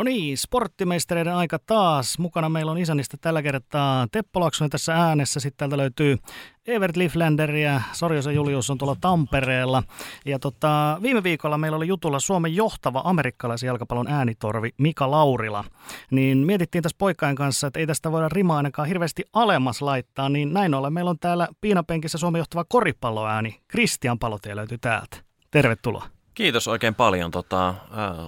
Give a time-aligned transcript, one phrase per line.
[0.00, 2.18] No niin, sporttimeistereiden aika taas.
[2.18, 5.40] Mukana meillä on Isanista tällä kertaa Teppo Laksonen tässä äänessä.
[5.40, 6.18] Sitten täältä löytyy
[6.66, 9.82] Evert Liflander ja Sorjosen Julius on tuolla Tampereella.
[10.26, 15.64] Ja tota, viime viikolla meillä oli jutulla Suomen johtava amerikkalaisen jalkapallon äänitorvi Mika Laurila.
[16.10, 20.28] Niin mietittiin tässä poikkain kanssa, että ei tästä voida rimaa ainakaan hirveästi alemmas laittaa.
[20.28, 23.60] Niin näin ollen meillä on täällä piinapenkissä Suomen johtava koripalloääni.
[23.68, 25.16] Kristian Palotie löytyy täältä.
[25.50, 26.06] Tervetuloa.
[26.34, 27.30] Kiitos oikein paljon.
[27.30, 27.74] Tota,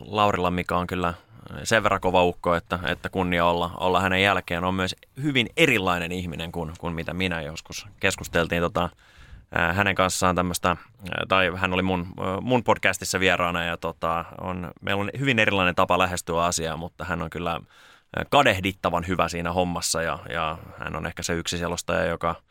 [0.06, 1.14] Laurilla Mika on kyllä
[1.64, 4.64] sen verran kova ukko, että, että kunnia olla, olla hänen jälkeen.
[4.64, 8.90] On myös hyvin erilainen ihminen kuin, kuin mitä minä joskus keskusteltiin tota,
[9.72, 10.76] hänen kanssaan tämmöistä,
[11.28, 12.06] tai hän oli mun,
[12.40, 17.22] mun podcastissa vieraana ja tota, on, meillä on hyvin erilainen tapa lähestyä asiaa, mutta hän
[17.22, 17.60] on kyllä
[18.30, 22.34] kadehdittavan hyvä siinä hommassa ja, ja hän on ehkä se yksi selostaja, joka–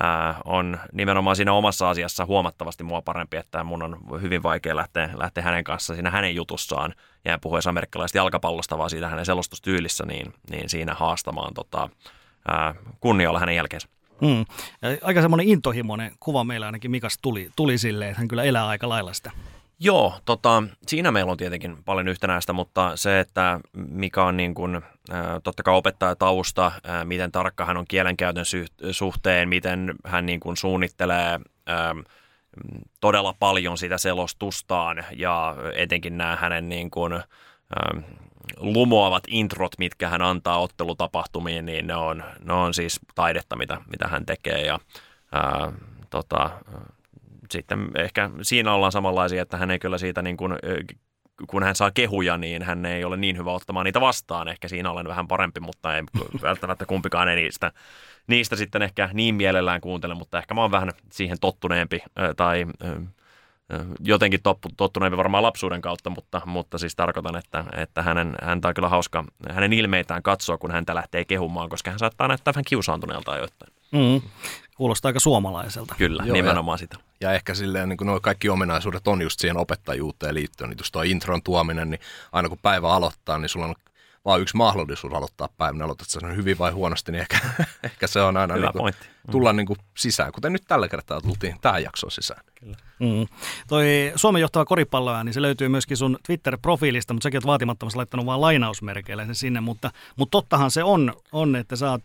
[0.00, 5.10] ää, on nimenomaan siinä omassa asiassa huomattavasti mua parempi, että mun on hyvin vaikea lähteä,
[5.14, 6.94] lähteä hänen kanssa siinä hänen jutussaan
[7.24, 11.88] ja puhuessa amerikkalaisesta jalkapallosta, vaan siitä hänen selostustyylissä, niin, niin siinä haastamaan tota,
[12.48, 13.88] ää, kunnialla hänen jälkeensä.
[14.20, 14.44] Hmm.
[15.02, 18.88] Aika semmoinen intohimoinen kuva meillä ainakin Mikas tuli, tuli silleen, että hän kyllä elää aika
[18.88, 19.30] lailla sitä.
[19.78, 24.82] Joo, tota, siinä meillä on tietenkin paljon yhtenäistä, mutta se, että mikä on niin kuin,
[25.44, 25.82] totta kai
[26.18, 26.72] tausta,
[27.04, 28.44] miten tarkka hän on kielenkäytön
[28.90, 31.40] suhteen, miten hän niin kuin suunnittelee
[33.00, 37.12] todella paljon sitä selostustaan ja etenkin nämä hänen niin kuin,
[38.56, 44.08] lumoavat introt, mitkä hän antaa ottelutapahtumiin, niin ne on, ne on siis taidetta, mitä, mitä
[44.08, 44.78] hän tekee ja
[45.32, 45.72] ää,
[46.10, 46.50] tota,
[47.50, 50.52] sitten ehkä siinä ollaan samanlaisia, että hän ei kyllä siitä niin kuin,
[51.46, 54.48] kun hän saa kehuja, niin hän ei ole niin hyvä ottamaan niitä vastaan.
[54.48, 56.02] Ehkä siinä olen vähän parempi, mutta ei
[56.42, 57.72] välttämättä kumpikaan ei niistä,
[58.26, 62.02] niistä sitten ehkä niin mielellään kuuntele, mutta ehkä mä oon vähän siihen tottuneempi
[62.36, 62.66] tai
[64.00, 64.40] jotenkin
[64.76, 69.24] tottuneempi varmaan lapsuuden kautta, mutta, mutta siis tarkoitan, että, että hänen, häntä on kyllä hauska
[69.50, 73.72] hänen ilmeitään katsoa, kun häntä lähtee kehumaan, koska hän saattaa näyttää vähän kiusaantuneelta ajoittain.
[73.92, 74.28] Mm.
[74.76, 75.94] Kuulostaa aika suomalaiselta.
[75.98, 76.96] Kyllä, Joo, nimenomaan ja, sitä.
[77.20, 80.70] Ja ehkä silleen, niin kuin nuo kaikki ominaisuudet on just siihen opettajuuteen liittyen.
[80.70, 82.00] Niin just tuo intron tuominen, niin
[82.32, 83.74] aina kun päivä aloittaa, niin sulla on
[84.26, 85.82] vaan yksi mahdollisuus aloittaa päivän.
[85.82, 87.38] Aloitat sen hyvin vai huonosti, niin ehkä,
[87.82, 88.94] ehkä se on aina niin kuin,
[89.30, 89.56] tulla mm.
[89.56, 90.32] niin kuin sisään.
[90.32, 92.44] Kuten nyt tällä kertaa tultiin tähän jaksoon sisään.
[92.54, 92.76] Kyllä.
[92.98, 93.26] Mm.
[93.68, 98.26] Toi Suomen johtava koripalloa, niin se löytyy myöskin sun Twitter-profiilista, mutta säkin oot vaatimattomasti laittanut
[98.26, 99.60] vain lainausmerkeillä sen sinne.
[99.60, 102.02] Mutta, mutta tottahan se on, on että sä oot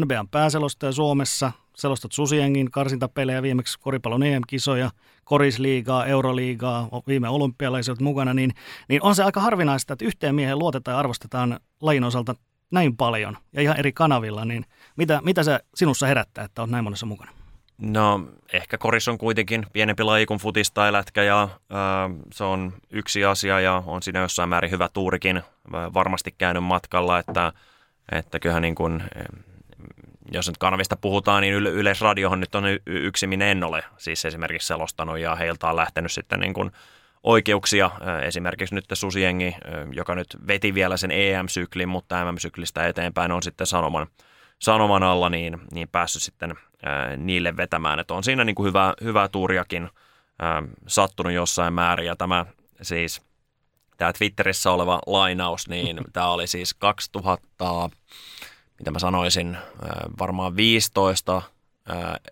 [0.00, 4.90] NBAn pääselostaja Suomessa, selostat Susiengin karsintapelejä, viimeksi koripallon EM-kisoja,
[5.24, 8.54] korisliigaa, euroliigaa, viime olympialaiset mukana, niin,
[8.88, 12.34] niin on se aika harvinaista, että yhteen miehen luotetaan ja arvostetaan lajin osalta
[12.70, 14.64] näin paljon ja ihan eri kanavilla, niin
[14.96, 17.30] mitä, mitä se sinussa herättää, että on näin monessa mukana?
[17.78, 22.72] No ehkä koris on kuitenkin pienempi laji kuin futis tai lätkä ja ää, se on
[22.90, 27.52] yksi asia ja on siinä jossain määrin hyvä tuurikin varmasti käynyt matkalla, että,
[28.12, 29.02] että kyllähän niin kuin,
[30.32, 34.68] jos nyt kanavista puhutaan, niin yle- Yleisradiohan nyt on yksi, minä en ole siis esimerkiksi
[34.68, 36.70] selostanut ja heiltä on lähtenyt sitten niin kuin
[37.22, 37.90] oikeuksia.
[38.22, 39.54] Esimerkiksi nyt Susiengi,
[39.92, 44.06] joka nyt veti vielä sen EM-syklin, mutta MM-syklistä eteenpäin on sitten sanoman,
[44.58, 46.54] sanoman alla, niin, niin päässyt sitten
[47.16, 47.98] niille vetämään.
[47.98, 49.88] Että on siinä niin kuin hyvä, hyvää tuuriakin
[50.86, 52.46] sattunut jossain määrin ja tämä
[52.82, 53.22] siis
[53.96, 57.90] tämä Twitterissä oleva lainaus, niin tämä oli siis 2000
[58.78, 59.56] mitä mä sanoisin,
[60.18, 61.42] varmaan 15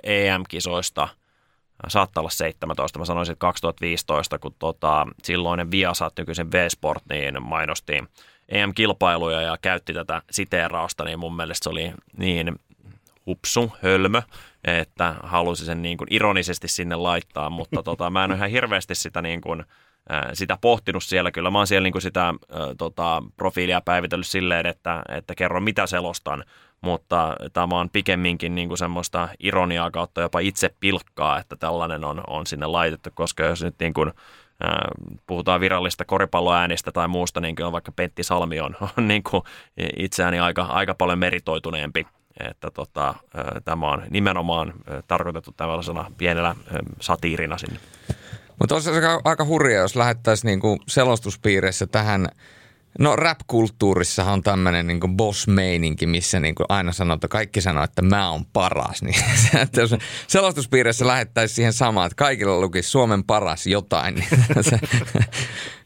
[0.03, 1.09] EM-kisoista,
[1.89, 8.05] saattaa olla 17, mä sanoisin, että 2015, kun tota, silloinen Viasat, nykyisen V-Sport, niin mainosti
[8.49, 12.56] EM-kilpailuja ja käytti tätä siteerausta, niin mun mielestä se oli niin
[13.27, 14.23] hupsu, hölmö,
[14.65, 19.23] että halusi sen niin kuin ironisesti sinne laittaa, mutta tota, mä en ihan hirveästi sitä
[19.23, 19.65] niin kuin,
[20.33, 21.31] sitä pohtinut siellä.
[21.31, 22.34] Kyllä mä oon siellä niin sitä
[22.78, 26.44] tota, profiilia päivitellyt silleen, että, että kerron mitä selostan,
[26.81, 32.20] mutta tämä on pikemminkin niin kuin semmoista ironiaa kautta jopa itse pilkkaa, että tällainen on,
[32.26, 34.12] on sinne laitettu, koska jos nyt niin kuin,
[35.26, 39.43] puhutaan virallista koripalloäänistä tai muusta, niin kyllä vaikka Pentti Salmi on, on niin kuin
[39.97, 42.06] itseäni aika, aika paljon meritoituneempi
[42.41, 43.14] että tota,
[43.64, 44.73] tämä on nimenomaan
[45.08, 46.55] tarkoitettu tällaisena pienellä
[47.00, 47.81] satiirina sinne.
[48.61, 52.29] Mutta olisi aika, aika hurja, jos lähettäisiin niinku selostuspiireissä tähän
[52.99, 58.31] No rap-kulttuurissahan on tämmöinen niin boss-meininki, missä niin aina sanotaan, että kaikki sanoo, että mä
[58.31, 59.03] oon paras.
[59.06, 59.94] Niin se, että jos
[60.26, 64.14] selostuspiirissä lähettäisiin siihen samaan, että kaikilla lukisi Suomen paras jotain.
[64.14, 64.29] Niin
[64.70, 64.79] se,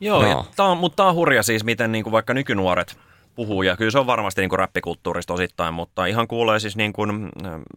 [0.00, 0.46] Joo, no.
[0.56, 2.96] tää on, mutta tämä on hurja siis, miten niin kuin vaikka nykynuoret
[3.35, 3.62] puhuu.
[3.62, 7.29] Ja kyllä se on varmasti niin kuin räppikulttuurista osittain, mutta ihan kuulee siis niin kuin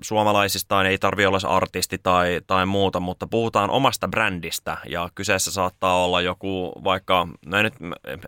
[0.02, 6.04] suomalaisistaan, ei tarvi olla artisti tai, tai muuta, mutta puhutaan omasta brändistä ja kyseessä saattaa
[6.04, 7.74] olla joku vaikka, no en, nyt,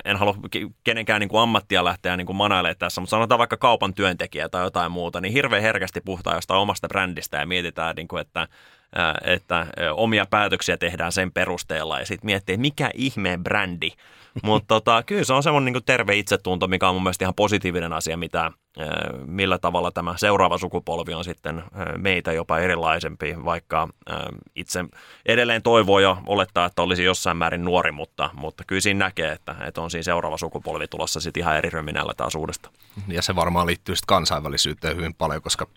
[0.05, 0.35] en halua
[0.83, 4.63] kenenkään niin kuin ammattia lähteä niin kuin manailemaan tässä, mutta sanotaan vaikka kaupan työntekijä tai
[4.63, 8.47] jotain muuta, niin hirveän herkästi puhutaan jostain omasta brändistä ja mietitään, niin kuin, että
[9.23, 13.89] että omia päätöksiä tehdään sen perusteella ja sitten miettii, mikä ihmeen brändi
[14.43, 17.93] mutta tota, kyllä se on semmoinen niin terve itsetunto, mikä on mun mielestä ihan positiivinen
[17.93, 18.51] asia, mitä,
[19.25, 21.63] millä tavalla tämä seuraava sukupolvi on sitten
[21.97, 23.87] meitä jopa erilaisempi, vaikka
[24.55, 24.85] itse
[25.25, 29.55] edelleen toivoo ja olettaa, että olisi jossain määrin nuori, mutta, mutta kyllä siinä näkee, että,
[29.67, 32.69] että on siinä seuraava sukupolvi tulossa sitten ihan eri ryminällä taas uudesta.
[33.07, 35.67] Ja se varmaan liittyy sitten kansainvälisyyteen hyvin paljon, koska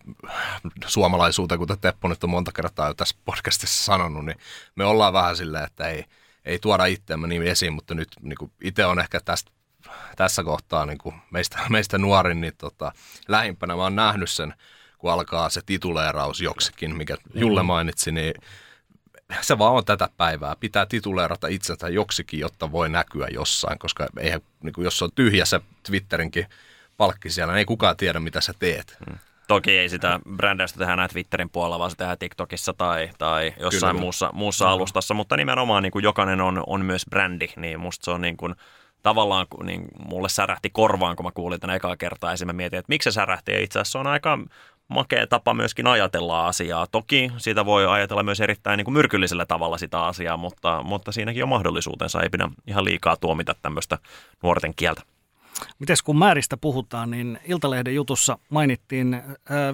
[0.86, 4.36] suomalaisuuteen, kuten Teppo nyt on monta kertaa jo tässä podcastissa sanonut, niin
[4.76, 6.04] me ollaan vähän silleen, että ei–
[6.44, 9.50] ei tuoda itseämme niin esiin, mutta nyt niin itse on ehkä tästä,
[10.16, 12.92] tässä kohtaa niin kuin meistä, meistä nuorin, niin tota,
[13.28, 14.54] lähimpänä mä oon nähnyt sen,
[14.98, 17.66] kun alkaa se tituleeraus joksikin, mikä Julle mm.
[17.66, 18.34] mainitsi, niin
[19.40, 20.56] se vaan on tätä päivää.
[20.60, 25.44] Pitää tituleerata itsensä joksikin, jotta voi näkyä jossain, koska eihän, niin kuin jos on tyhjä
[25.44, 26.46] se Twitterinkin
[26.96, 28.96] palkki siellä, niin ei kukaan tiedä, mitä sä teet.
[29.06, 29.18] Mm.
[29.48, 33.90] Toki ei sitä brändäystä tehdä näitä Twitterin puolella, vaan se tehdään TikTokissa tai, tai jossain
[33.90, 34.02] Kyllä.
[34.02, 34.70] muussa, muussa no.
[34.70, 38.36] alustassa, mutta nimenomaan niin kuin jokainen on, on myös brändi, niin musta se on niin
[38.36, 38.54] kuin,
[39.02, 42.90] tavallaan niin mulle särähti korvaan, kun mä kuulin tämän ekaa kertaa ja mä mietin, että
[42.90, 44.38] miksi se särähti ja itse asiassa on aika
[44.88, 46.86] makea tapa myöskin ajatella asiaa.
[46.86, 51.42] Toki siitä voi ajatella myös erittäin niin kuin myrkyllisellä tavalla sitä asiaa, mutta, mutta siinäkin
[51.42, 52.22] on mahdollisuutensa.
[52.22, 53.98] Ei pidä ihan liikaa tuomita tämmöistä
[54.42, 55.02] nuorten kieltä.
[55.78, 59.22] Mites kun määristä puhutaan, niin Iltalehden jutussa mainittiin äh,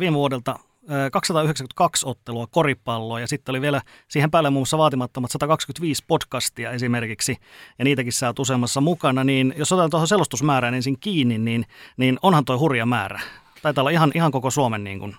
[0.01, 5.31] viime vuodelta äh, 292 ottelua koripalloa ja sitten oli vielä siihen päälle muun muassa vaatimattomat
[5.31, 7.37] 125 podcastia esimerkiksi
[7.79, 11.67] ja niitäkin sä oot useammassa mukana, niin jos otetaan tuohon selostusmäärään ensin kiinni, niin,
[11.97, 13.21] niin onhan toi hurja määrä.
[13.63, 15.17] Taitaa olla ihan, ihan koko Suomen, niin kuin,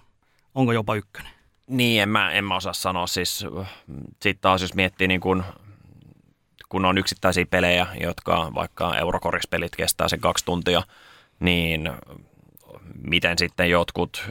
[0.56, 1.31] onko jopa ykkönen.
[1.68, 3.07] Niin, en mä, en mä osaa sanoa.
[3.07, 3.45] Siis,
[4.11, 5.44] sitten taas jos miettii niin kuin
[6.69, 10.83] kun on yksittäisiä pelejä, jotka vaikka eurokorispellit kestää sen kaksi tuntia,
[11.39, 11.91] niin
[13.07, 14.25] miten sitten jotkut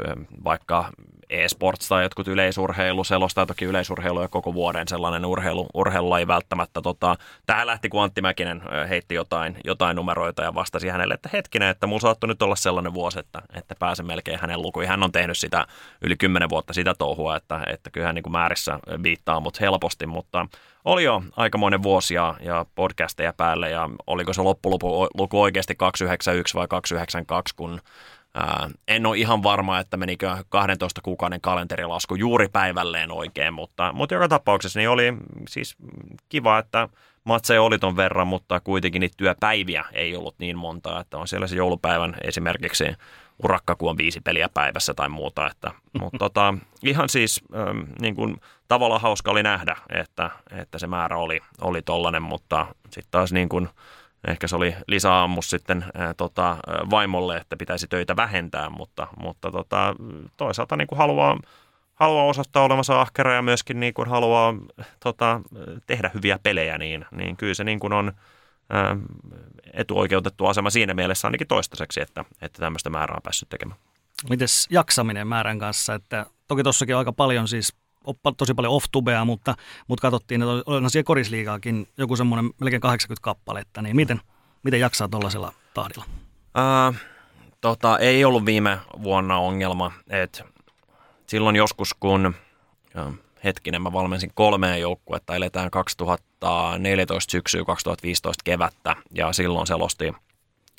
[0.44, 0.90] vaikka
[1.30, 6.82] e-sports tai jotkut yleisurheilu, selostaa toki yleisurheilu ja koko vuoden sellainen urheilu, urheilu ei välttämättä.
[6.82, 7.16] Tota,
[7.46, 11.86] tähän lähti, kun Antti Mäkinen heitti jotain, jotain numeroita ja vastasi hänelle, että hetkinen, että
[11.86, 14.90] mun saattoi nyt olla sellainen vuosi, että, että pääsen melkein hänen lukuihin.
[14.90, 15.66] Hän on tehnyt sitä
[16.02, 20.06] yli kymmenen vuotta sitä touhua, että, että kyllä hän niin kuin määrissä viittaa mut helposti,
[20.06, 20.46] mutta
[20.84, 26.68] oli jo aikamoinen vuosi ja, ja podcasteja päälle ja oliko se loppuluku oikeasti 291 vai
[26.68, 27.80] 292, kun
[28.36, 34.14] Ää, en ole ihan varma, että menikö 12 kuukauden kalenterilasku juuri päivälleen oikein, mutta, mutta
[34.14, 35.14] joka tapauksessa niin oli
[35.48, 35.76] siis
[36.28, 36.88] kiva, että
[37.24, 41.46] matseja oli ton verran, mutta kuitenkin niitä työpäiviä ei ollut niin monta, että on siellä
[41.46, 42.84] se joulupäivän esimerkiksi
[43.42, 45.46] urakka, kun on viisi peliä päivässä tai muuta.
[45.50, 45.70] Että,
[46.00, 48.36] mutta tota, ihan siis ähm, niin kuin,
[48.68, 53.48] tavallaan hauska oli nähdä, että, että se määrä oli, oli tollainen, mutta sitten taas niin
[53.48, 53.68] kuin,
[54.28, 56.56] ehkä se oli lisäammus sitten ää, tota,
[56.90, 59.94] vaimolle, että pitäisi töitä vähentää, mutta, mutta tota,
[60.36, 61.38] toisaalta niin kuin haluaa,
[61.94, 64.54] haluaa osoittaa olevansa ahkera ja myöskin niin kuin haluaa
[65.00, 65.40] tota,
[65.86, 68.12] tehdä hyviä pelejä, niin, niin kyllä se niin kuin on
[69.72, 73.80] etuoikeutettu asema siinä mielessä ainakin toistaiseksi, että, että tämmöistä määrää on päässyt tekemään.
[74.30, 77.74] Mites jaksaminen määrän kanssa, että toki tuossakin aika paljon siis
[78.36, 79.54] tosi paljon off-tubea, mutta,
[79.88, 84.20] mutta katsottiin, että oli siellä korisliigaakin joku semmoinen melkein 80 kappaletta, niin miten,
[84.62, 86.04] miten jaksaa tuollaisella tahdilla?
[86.58, 87.00] Äh,
[87.60, 90.44] tota, ei ollut viime vuonna ongelma, että
[91.26, 92.34] silloin joskus kun,
[93.44, 100.12] hetkinen, mä valmensin kolmeen joukkuetta, eletään 2014 syksyä, 2015 kevättä, ja silloin selosti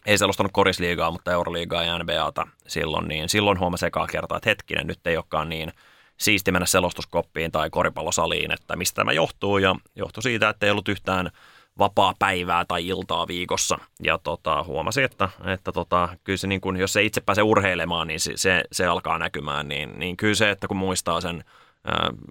[0.05, 4.88] ei selostanut korisliigaa, mutta Euroliigaa ja NBAta silloin, niin silloin huomasi ekaa kertaa, että hetkinen,
[4.88, 5.72] nyt ei olekaan niin–
[6.17, 9.57] siisti mennä selostuskoppiin tai koripallosaliin, että mistä tämä johtuu.
[9.57, 11.31] Ja johtui siitä, että ei ollut yhtään
[11.79, 13.77] vapaa päivää tai iltaa viikossa.
[14.03, 18.07] Ja tota, huomasi, että, että tota, kyllä se niin kun, jos se itse pääsee urheilemaan,
[18.07, 19.67] niin se, se, se alkaa näkymään.
[19.67, 21.43] Niin, niin kyllä se, että kun muistaa sen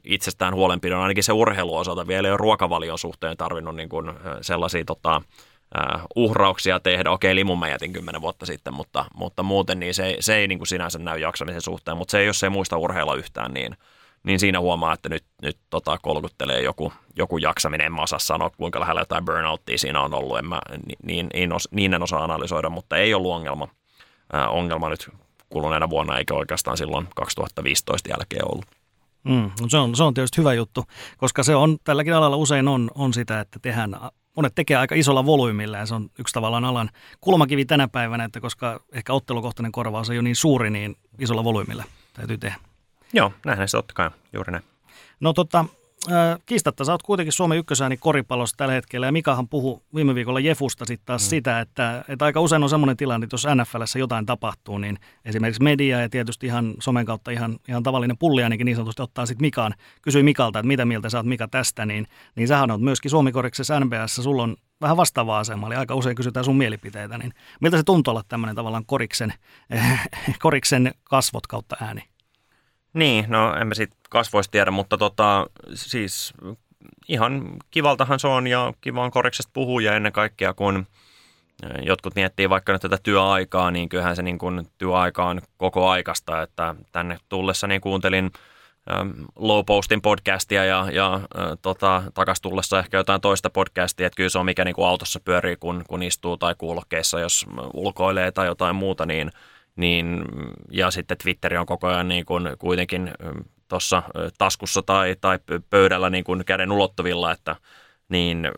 [0.05, 5.23] itsestään huolenpidon, ainakin se urheiluosalta vielä ei ole ruokavalion suhteen tarvinnut niin kun, sellaisia tota,
[5.75, 7.11] uh, uhrauksia tehdä.
[7.11, 10.59] Okei, limun mä jätin kymmenen vuotta sitten, mutta, mutta muuten niin se, se ei niin
[10.59, 11.97] kuin sinänsä näy jaksamisen suhteen.
[11.97, 13.77] Mutta se, jos ei muista urheilla yhtään, niin,
[14.23, 17.87] niin siinä huomaa, että nyt, nyt tota, kolkuttelee joku, joku jaksaminen.
[17.87, 20.39] En mä osaa sanoa, kuinka lähellä jotain burnouttia siinä on ollut.
[20.39, 20.61] En mä,
[21.07, 25.11] niin, niin, os, niin en osaa analysoida, mutta ei ollut ongelma, uh, ongelma nyt
[25.49, 28.65] kuluneena vuonna, eikä oikeastaan silloin 2015 jälkeen ollut.
[29.25, 30.85] Mm, no se, on, se on tietysti hyvä juttu,
[31.17, 33.97] koska se on, tälläkin alalla usein on, on sitä, että tehdään
[34.37, 36.91] monet tekee aika isolla volyymilla ja se on yksi tavallaan alan
[37.21, 41.85] kulmakivi tänä päivänä, että koska ehkä ottelukohtainen korvaus ei ole niin suuri, niin isolla volyymilla
[42.13, 42.57] täytyy tehdä.
[43.13, 44.65] Joo, näinhän se totta kai, juuri näin.
[45.21, 45.65] No tota,
[46.47, 50.85] kiistatta, sä oot kuitenkin Suomen ykkösääni koripallossa tällä hetkellä, ja Mikahan puhu viime viikolla Jefusta
[50.85, 51.29] sitten taas mm.
[51.29, 55.63] sitä, että, että aika usein on semmoinen tilanne, että jos NFLssä jotain tapahtuu, niin esimerkiksi
[55.63, 59.75] media ja tietysti ihan somen kautta ihan, ihan tavallinen pulliainikin niin sanotusti ottaa sitten Mikaan,
[60.03, 62.07] kysyy Mikalta, että mitä mieltä sä oot Mika tästä, niin,
[62.37, 66.45] niin sähän oot myöskin Suomikoriksessa NBS, sulla on vähän vastaava asema, eli aika usein kysytään
[66.45, 69.35] sun mielipiteitä, niin miltä se tuntuu olla tämmöinen tavallaan koriksen,
[70.43, 72.14] koriksen kasvot kautta ääni?
[72.95, 76.35] Niin, no en mä siitä kasvoista tiedä, mutta tota, siis
[77.09, 80.87] ihan kivaltahan se on ja kiva on koriksesta puhua ja ennen kaikkea kun
[81.83, 86.43] jotkut miettii vaikka nyt tätä työaikaa, niin kyllähän se niin kuin työaika on koko aikasta,
[86.43, 88.31] että tänne tullessa niin kuuntelin
[89.37, 91.21] Low Postin podcastia ja, ja
[91.63, 95.21] tota, takas tullessa ehkä jotain toista podcastia, että kyllä se on mikä niin kuin autossa
[95.21, 99.31] pyörii, kun, kun istuu tai kuulokkeissa, jos ulkoilee tai jotain muuta, niin–
[99.77, 100.25] niin,
[100.71, 103.11] ja sitten Twitteri on koko ajan niin kuin kuitenkin
[103.69, 104.03] tuossa
[104.39, 105.39] taskussa tai, tai
[105.71, 107.57] pöydällä niin kuin käden ulottuvilla, että
[108.09, 108.49] niin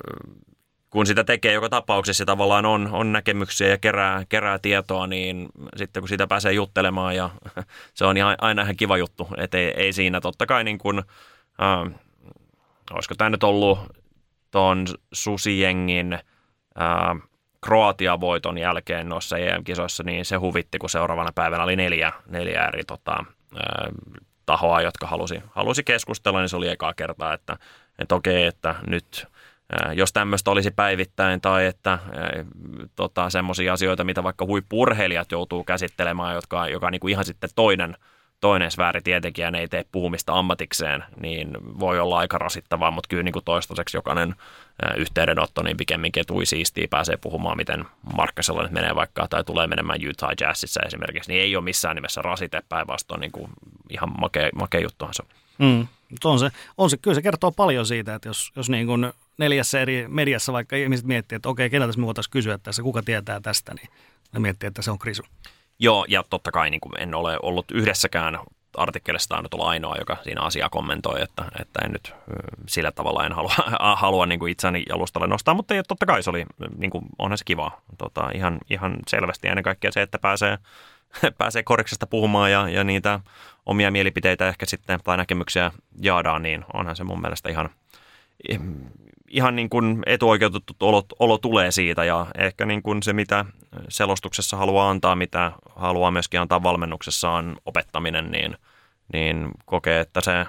[0.90, 5.48] kun sitä tekee joka tapauksessa ja tavallaan on, on näkemyksiä ja kerää, kerää tietoa, niin
[5.76, 7.30] sitten kun sitä pääsee juttelemaan ja
[7.94, 10.98] se on ihan, aina ihan kiva juttu, että ei, ei siinä totta kai niin kuin,
[11.62, 12.00] äh,
[12.90, 13.78] olisiko tämä nyt ollut
[14.50, 16.20] tuon susijengin äh,
[17.60, 22.84] Kroatian voiton jälkeen noissa EM-kisoissa, niin se huvitti, kun seuraavana päivänä oli neljä, neljä eri
[22.84, 23.24] tota,
[23.56, 23.88] ää,
[24.46, 27.56] tahoa, jotka halusi, halusi keskustella, niin se oli ekaa kertaa, että,
[27.98, 29.26] että okei, että nyt
[29.92, 31.98] jos tämmöistä olisi päivittäin tai että
[32.96, 37.96] tota, semmoisia asioita, mitä vaikka huippurheilijat joutuu käsittelemään, jotka, joka niin kuin ihan sitten toinen–
[38.40, 43.32] toinen sfääri tietenkin ei tee puhumista ammatikseen, niin voi olla aika rasittavaa, mutta kyllä niin
[43.32, 44.34] kuin toistaiseksi jokainen
[44.96, 47.84] yhteydenotto, niin pikemminkin tui siistiä, pääsee puhumaan, miten
[48.16, 52.22] Markkasella nyt menee vaikka, tai tulee menemään Utah Jazzissa esimerkiksi, niin ei ole missään nimessä
[52.22, 53.50] rasite päinvastoin, niin kuin
[53.90, 55.22] ihan makea, makea juttuhan se
[55.58, 55.86] mm.
[56.24, 59.80] on se, on se, kyllä se kertoo paljon siitä, että jos, jos niin kuin neljässä
[59.80, 63.74] eri mediassa vaikka ihmiset miettii, että okei, keneltä me voitaisiin kysyä tässä, kuka tietää tästä,
[63.74, 63.88] niin
[64.32, 65.22] ne miettii, että se on Krisu.
[65.78, 68.38] Joo, ja totta kai niin kuin en ole ollut yhdessäkään
[68.76, 72.14] artikkelissa tainnut olla ainoa, joka siinä asiaa kommentoi, että, että en nyt
[72.68, 73.54] sillä tavalla en halua,
[73.96, 76.46] halua niin kuin itseäni jalustalle nostaa, mutta totta kai se oli,
[76.78, 80.58] niin kuin, onhan se kiva, tota, ihan, ihan selvästi ennen kaikkea se, että pääsee,
[81.38, 83.20] pääsee koriksesta puhumaan ja, ja niitä
[83.66, 87.70] omia mielipiteitä ehkä sitten tai näkemyksiä jaadaan, niin onhan se mun mielestä ihan,
[89.36, 93.44] ihan niin kuin etuoikeutettu olo, olo tulee siitä ja ehkä niin kuin se, mitä
[93.88, 98.56] selostuksessa haluaa antaa, mitä haluaa myöskin antaa valmennuksessaan opettaminen, niin,
[99.12, 100.46] niin kokee, että se,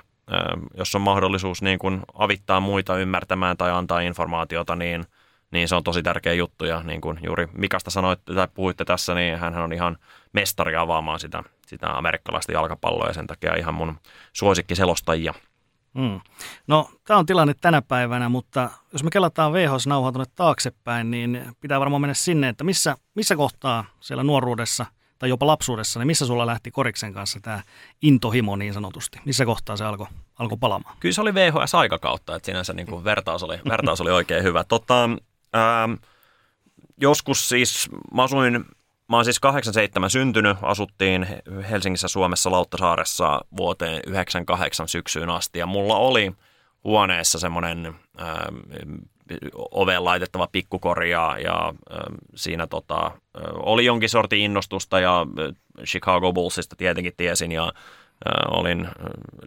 [0.77, 5.05] jos on mahdollisuus niin kuin avittaa muita ymmärtämään tai antaa informaatiota, niin,
[5.51, 6.65] niin se on tosi tärkeä juttu.
[6.65, 9.97] Ja niin kuin juuri Mikasta sanoitte tai puhuitte tässä, niin hän on ihan
[10.33, 13.97] mestari avaamaan sitä, sitä amerikkalaista jalkapalloa ja sen takia ihan mun
[14.33, 15.33] suosikkiselostajia–
[15.97, 16.21] Mm.
[16.67, 21.79] No, tämä on tilanne tänä päivänä, mutta jos me kelataan VHS-nauhaa tuonne taaksepäin, niin pitää
[21.79, 24.85] varmaan mennä sinne, että missä, missä kohtaa siellä nuoruudessa
[25.19, 27.61] tai jopa lapsuudessa, niin missä sulla lähti Koriksen kanssa tämä
[28.01, 29.19] intohimo niin sanotusti?
[29.25, 30.07] Missä kohtaa se alkoi
[30.39, 30.97] alko palaamaan?
[30.99, 34.63] Kyllä se oli VHS-aikakautta, että sinänsä niin kuin vertaus, oli, vertaus oli oikein hyvä.
[34.63, 35.09] Tota,
[35.53, 35.89] ää,
[37.01, 38.65] joskus siis, mä asuin
[39.09, 41.27] Mä oon siis 87 syntynyt, asuttiin
[41.69, 45.59] Helsingissä Suomessa Lauttasaaressa vuoteen 98 syksyyn asti.
[45.59, 46.33] Ja mulla oli
[46.83, 47.85] huoneessa semmoinen
[48.21, 48.27] äh,
[49.71, 51.99] oveen laitettava pikkukori ja, ja äh,
[52.35, 53.11] siinä tota, äh,
[53.53, 55.25] oli jonkin sortin innostusta ja
[55.85, 57.73] Chicago Bullsista tietenkin tiesin ja
[58.51, 58.87] olin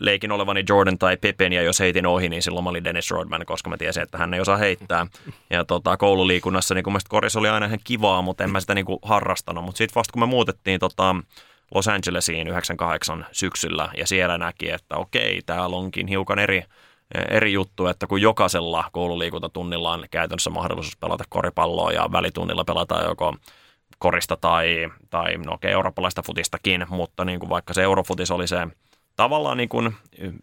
[0.00, 3.47] leikin olevani Jordan tai Pippen ja jos heitin ohi, niin silloin mä olin Dennis Rodman,
[3.47, 5.07] koska mä tiesin, että hän ei osaa heittää.
[5.50, 8.85] Ja tota, koululiikunnassa niin kun koris oli aina ihan kivaa, mutta en mä sitä niin
[8.85, 9.65] kuin harrastanut.
[9.65, 11.17] Mutta sitten vasta kun me muutettiin tota,
[11.75, 16.65] Los Angelesiin 98 syksyllä ja siellä näki, että okei, täällä onkin hiukan eri,
[17.31, 23.35] eri juttu, että kun jokaisella koululiikuntatunnilla on käytännössä mahdollisuus pelata koripalloa ja välitunnilla pelata joko
[24.00, 28.66] korista tai, tai no okei, eurooppalaista futistakin, mutta niin kuin vaikka se eurofutis oli se
[29.16, 29.97] tavallaan niin kuin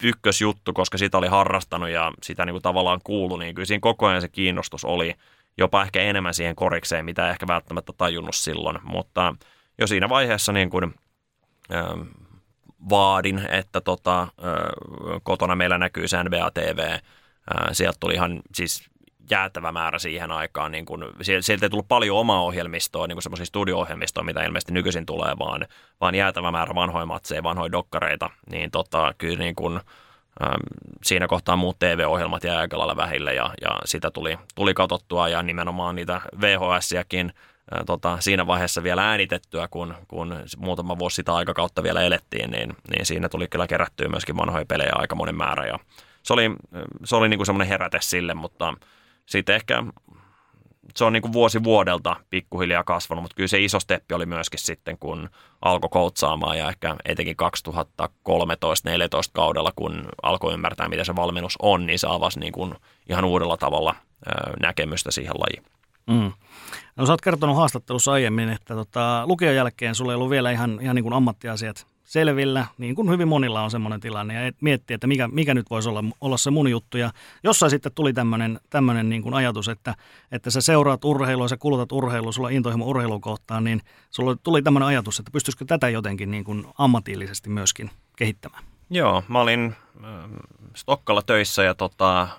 [0.03, 4.07] ykkösjuttu, koska sitä oli harrastanut ja sitä niin kuin tavallaan kuulu, niin kyllä siinä koko
[4.07, 5.15] ajan se kiinnostus oli
[5.57, 9.35] jopa ehkä enemmän siihen korikseen, mitä ehkä välttämättä tajunnut silloin, mutta
[9.77, 10.93] jo siinä vaiheessa niin kuin,
[11.73, 12.07] äh,
[12.89, 14.29] vaadin, että tota, äh,
[15.23, 16.99] kotona meillä näkyy se NBA TV, äh,
[17.71, 18.89] sieltä tuli ihan siis
[19.31, 20.71] jäätävä määrä siihen aikaan.
[20.71, 25.35] Niin kun, sieltä ei tullut paljon omaa ohjelmistoa, niin semmoisia studio-ohjelmistoa, mitä ilmeisesti nykyisin tulee,
[25.39, 25.65] vaan,
[26.01, 28.29] vaan jäätävä määrä vanhoja matseja, vanhoja dokkareita.
[28.51, 29.81] Niin tota, kyllä niin kun,
[31.03, 35.43] siinä kohtaa muut TV-ohjelmat jäi aika lailla vähille ja, ja sitä tuli, tuli katsottua ja
[35.43, 37.33] nimenomaan niitä VHS-jakin
[37.85, 43.05] tota, siinä vaiheessa vielä äänitettyä, kun, kun muutama vuosi sitä aikakautta vielä elettiin, niin, niin
[43.05, 45.79] siinä tuli kyllä kerättyä myöskin vanhoja pelejä aika monen määrä ja
[46.23, 46.51] se oli,
[47.03, 48.73] se oli niin kuin semmoinen heräte sille, mutta
[49.27, 49.83] sitten ehkä
[50.95, 54.59] se on niin kuin vuosi vuodelta pikkuhiljaa kasvanut, mutta kyllä se iso steppi oli myöskin
[54.59, 55.29] sitten, kun
[55.61, 57.35] alkoi koutsaamaan ja ehkä etenkin
[58.01, 58.03] 2013-2014
[59.33, 62.75] kaudella, kun alkoi ymmärtää, mitä se valmennus on, niin se avasi niin kuin
[63.09, 63.95] ihan uudella tavalla
[64.61, 65.63] näkemystä siihen lajiin.
[66.07, 66.31] Mm.
[66.95, 70.79] No sä oot kertonut haastattelussa aiemmin, että tota, lukion jälkeen sulla ei ollut vielä ihan,
[70.81, 75.07] ihan niin kuin ammattiasiat selvillä, niin kuin hyvin monilla on semmoinen tilanne, ja miettii, että
[75.07, 76.97] mikä, mikä nyt voisi olla, olla se mun juttu.
[76.97, 77.11] Ja
[77.43, 79.95] jossain sitten tuli tämmöinen, niin kuin ajatus, että,
[80.31, 84.61] että sä seuraat urheilua, sä kulutat urheilua, sulla on intohimo urheilun kohtaan, niin sulla tuli
[84.61, 88.63] tämmöinen ajatus, että pystyisikö tätä jotenkin niin kuin ammatillisesti myöskin kehittämään?
[88.89, 90.11] Joo, mä olin äh,
[90.75, 92.29] Stokkalla töissä ja tota, äh,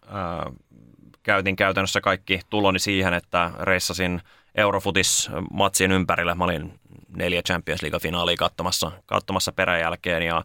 [1.23, 4.23] käytin käytännössä kaikki tuloni siihen, että reissasin
[4.55, 6.35] Eurofutis-matsien ympärille.
[6.35, 6.78] Mä olin
[7.17, 10.45] neljä Champions League-finaalia katsomassa, katsomassa peräjälkeen ja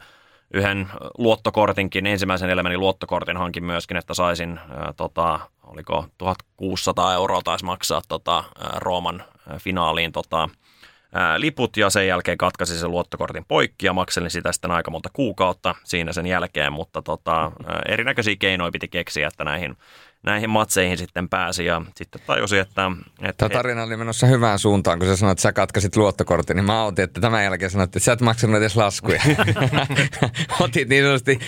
[0.54, 7.66] yhden luottokortinkin, ensimmäisen elämäni luottokortin hankin myöskin, että saisin, ää, tota, oliko 1600 euroa taisi
[7.66, 10.50] maksaa tota, ää, Rooman ää, finaaliin tota,
[11.14, 15.10] ää, liput ja sen jälkeen katkaisin sen luottokortin poikki ja makselin sitä sitten aika monta
[15.14, 17.52] kuukautta siinä sen jälkeen, mutta tota,
[17.88, 19.78] erinäköisiä keinoja piti keksiä, että näihin
[20.24, 22.92] näihin matseihin sitten pääsi ja sitten tajusi, että...
[23.22, 26.65] että Tämä tarina oli menossa hyvään suuntaan, kun sä sanoit, että sä katkasit luottokortin, niin
[26.65, 29.22] mä autin, että tämän jälkeen sanoit, että sä et maksanut edes laskuja.
[30.60, 31.39] Otit niin sanotusti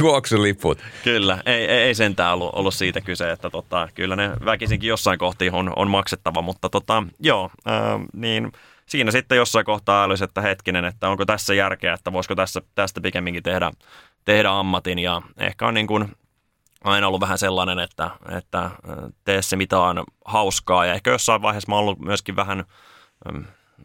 [0.00, 0.78] juoksuliput.
[1.04, 5.18] Kyllä, ei, ei, ei sentään ollut, ollut siitä kyse, että tota, kyllä ne väkisinkin jossain
[5.18, 7.74] kohti on, on maksettava, mutta tota, joo, äh,
[8.12, 8.52] niin
[8.86, 13.00] siinä sitten jossain kohtaa älysi, että hetkinen, että onko tässä järkeä, että voisiko tässä, tästä
[13.00, 13.70] pikemminkin tehdä,
[14.24, 16.08] tehdä ammatin ja ehkä on niin kuin
[16.84, 18.70] aina ollut vähän sellainen, että, että
[19.24, 20.86] tee se mitä on hauskaa.
[20.86, 22.64] Ja ehkä jossain vaiheessa mä oon ollut myöskin vähän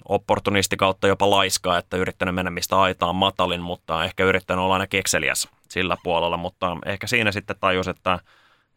[0.09, 4.87] opportunisti kautta jopa laiskaa, että yrittänyt mennä mistä aitaan matalin, mutta ehkä yrittänyt olla aina
[4.87, 8.19] kekseliäs sillä puolella, mutta ehkä siinä sitten tajus, että,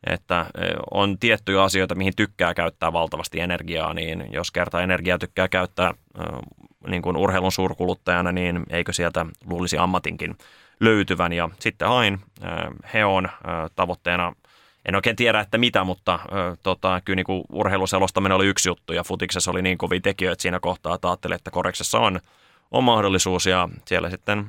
[0.07, 0.47] että
[0.91, 5.95] on tiettyjä asioita, mihin tykkää käyttää valtavasti energiaa, niin jos kerta energiaa tykkää käyttää
[6.87, 10.38] niin kuin urheilun suurkuluttajana, niin eikö sieltä luulisi ammatinkin
[10.81, 11.33] löytyvän.
[11.33, 12.21] Ja sitten hain
[12.95, 13.29] Heon
[13.77, 14.33] tavoitteena,
[14.87, 16.19] en oikein tiedä, että mitä, mutta
[16.62, 20.95] tota, kyllä niin urheiluselostaminen oli yksi juttu ja futiksessa oli niin kovin tekijöitä siinä kohtaa,
[20.95, 22.21] että ajattelin, että koreksessa on,
[22.71, 24.47] on mahdollisuus ja siellä sitten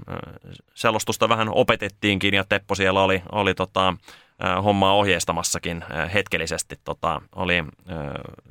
[0.73, 3.93] selostusta vähän opetettiinkin ja Teppo siellä oli, oli tota,
[4.63, 6.79] hommaa ohjeistamassakin hetkellisesti.
[6.83, 7.63] Tota, oli,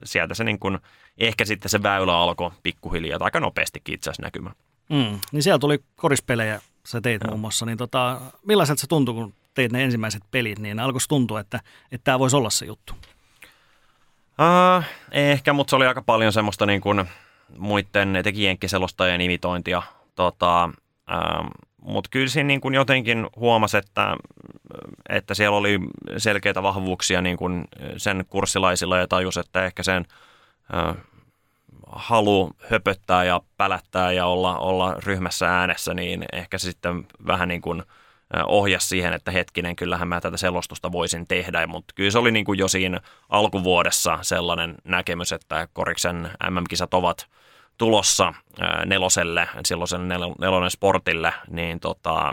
[0.05, 0.79] sieltä se niin kuin,
[1.19, 4.57] ehkä sitten se väylä alkoi pikkuhiljaa, aika nopeastikin itse asiassa näkymään.
[4.89, 7.31] Mm, niin siellä tuli korispelejä sä teit Joo.
[7.31, 11.41] muun muassa, niin tota, millaiselta se tuntui, kun teit ne ensimmäiset pelit, niin alkoisi tuntua,
[11.41, 11.61] että,
[11.93, 12.95] että tämä voisi olla se juttu?
[14.39, 17.05] Uh, ehkä, mutta se oli aika paljon semmoista niin kuin
[17.59, 19.83] muiden etenkin jenkkiselostajien imitointia.
[20.15, 21.51] Tota, uh,
[21.83, 24.17] mutta kyllä siinä niin kuin jotenkin huomasi, että,
[25.09, 25.81] että siellä oli
[26.17, 27.65] selkeitä vahvuuksia niin kuin
[27.97, 30.07] sen kurssilaisilla ja tajus, että ehkä sen
[30.89, 30.97] uh,
[31.93, 37.61] halu höpöttää ja pälättää ja olla, olla ryhmässä äänessä, niin ehkä se sitten vähän niin
[37.61, 37.83] kuin
[38.47, 42.45] ohjas siihen, että hetkinen, kyllähän mä tätä selostusta voisin tehdä, mutta kyllä se oli niin
[42.45, 47.27] kuin jo siinä alkuvuodessa sellainen näkemys, että Koriksen MM-kisat ovat
[47.79, 48.35] tulossa
[48.87, 52.33] neloselle, silloisen nelonen sportille, niin tota,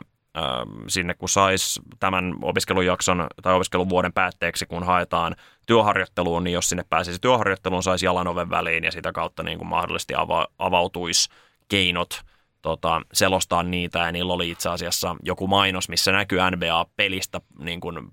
[0.87, 5.35] sinne kun sais tämän opiskelujakson tai opiskeluvuoden päätteeksi, kun haetaan
[5.67, 9.67] työharjoitteluun, niin jos sinne pääsisi työharjoitteluun, saisi jalan oven väliin ja sitä kautta niin kuin
[9.67, 11.29] mahdollisesti ava- avautuisi
[11.67, 12.21] keinot
[12.61, 13.99] tota, selostaa niitä.
[13.99, 18.11] Ja niillä oli itse asiassa joku mainos, missä näkyy NBA-pelistä niin kuin,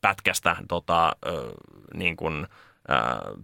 [0.00, 1.16] pätkästä tota,
[1.94, 2.46] niin kuin,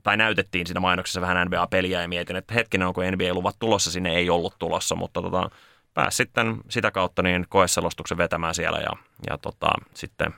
[0.03, 4.31] tai näytettiin siinä mainoksessa vähän NBA-peliä ja mietin, että hetkinen, onko NBA-luvat tulossa, sinne ei
[4.31, 5.51] ollut tulossa, mutta tota,
[5.99, 8.91] pääsi sitten sitä kautta niin koeselostuksen vetämään siellä ja,
[9.31, 10.35] ja tota, sitten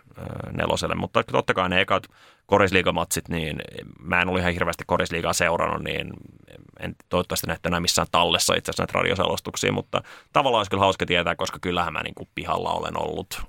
[0.52, 0.94] neloselle.
[0.94, 2.02] Mutta totta kai ne ekat
[2.46, 3.62] korisliigamatsit, niin
[4.02, 6.10] mä en ole ihan hirveästi korisliigaa seurannut, niin
[6.80, 11.06] en toivottavasti näette enää missään tallessa itse asiassa näitä radioselostuksia, mutta tavallaan olisi kyllä hauska
[11.06, 13.42] tietää, koska kyllähän mä niin kuin pihalla olen ollut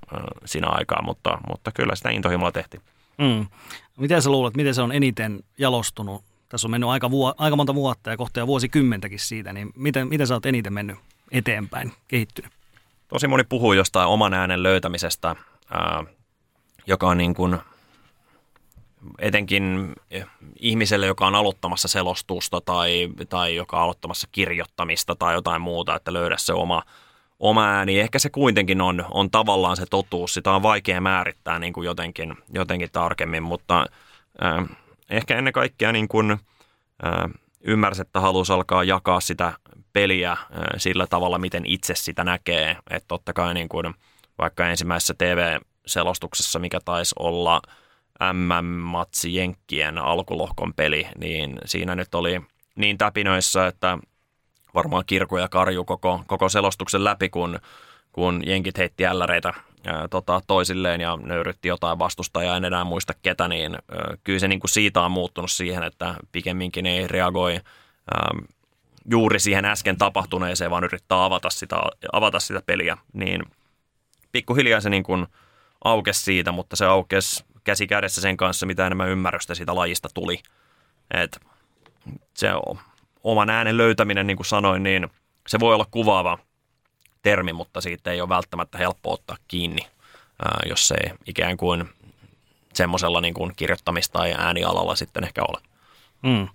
[0.44, 2.82] siinä aikaa, mutta, mutta kyllä sitä intohimolla tehtiin.
[3.18, 3.46] Mm.
[3.96, 6.24] Miten sä luulet, miten se on eniten jalostunut?
[6.48, 10.08] Tässä on mennyt aika, vuo, aika monta vuotta ja kohta jo vuosikymmentäkin siitä, niin miten,
[10.08, 10.96] miten sä oot eniten mennyt
[11.32, 12.52] eteenpäin, kehittynyt?
[13.08, 15.36] Tosi moni puhuu jostain oman äänen löytämisestä,
[15.70, 16.04] ää,
[16.86, 17.58] joka on niin kuin
[19.18, 19.94] etenkin
[20.58, 26.12] ihmiselle, joka on aloittamassa selostusta tai, tai joka on aloittamassa kirjoittamista tai jotain muuta, että
[26.12, 26.82] löydä se oma,
[27.40, 28.00] oma ääni.
[28.00, 30.34] Ehkä se kuitenkin on, on tavallaan se totuus.
[30.34, 33.86] Sitä on vaikea määrittää niin kuin jotenkin, jotenkin tarkemmin, mutta
[34.44, 34.78] äh,
[35.10, 36.38] ehkä ennen kaikkea niin kuin, äh,
[37.60, 39.52] ymmärsi, että halusi alkaa jakaa sitä
[39.92, 40.36] peliä
[40.76, 42.76] sillä tavalla, miten itse sitä näkee.
[42.90, 43.94] Että totta kai niin kuin,
[44.38, 47.62] vaikka ensimmäisessä TV-selostuksessa, mikä taisi olla
[48.32, 52.40] MM-matsi Jenkkien alkulohkon peli, niin siinä nyt oli
[52.76, 53.98] niin täpinöissä, että
[54.74, 57.58] varmaan kirku ja karju koko, koko selostuksen läpi, kun,
[58.12, 59.54] kun jenkit heitti älläreitä
[59.86, 64.48] ää, tota, toisilleen ja nöyrytti jotain vastustajaa, en enää muista ketä, niin ää, kyllä se
[64.48, 67.60] niin kuin siitä on muuttunut siihen, että pikemminkin ei reagoi
[69.10, 71.76] juuri siihen äsken tapahtuneeseen, vaan yrittää avata sitä,
[72.12, 73.42] avata sitä peliä, niin
[74.32, 75.26] pikkuhiljaa se niin kuin
[75.84, 80.38] aukesi siitä, mutta se aukesi käsi kädessä sen kanssa, mitä enemmän ymmärrystä siitä lajista tuli.
[81.10, 81.40] Et
[82.34, 82.78] se on
[83.22, 85.08] oman äänen löytäminen, niin kuin sanoin, niin
[85.46, 86.38] se voi olla kuvaava
[87.22, 89.86] termi, mutta siitä ei ole välttämättä helppo ottaa kiinni,
[90.66, 91.88] jos se ikään kuin
[92.74, 95.71] semmoisella niin kuin kirjoittamista tai äänialalla sitten ehkä ole.
[96.22, 96.48] Mm.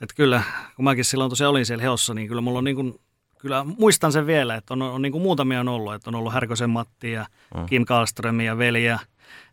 [0.00, 0.42] Et kyllä,
[0.76, 2.94] kun mäkin silloin tosiaan olin siellä Heossa, niin kyllä mulla on niin kuin,
[3.38, 6.32] kyllä muistan sen vielä, että on, on niin kuin muutamia on ollut, että on ollut
[6.32, 7.66] Härkösen Matti ja mm.
[7.66, 8.98] Kim Karlström ja veli ja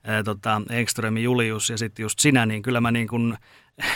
[0.03, 3.37] ää, tota, Ekström Julius ja sitten just sinä, niin kyllä mä niin kuin,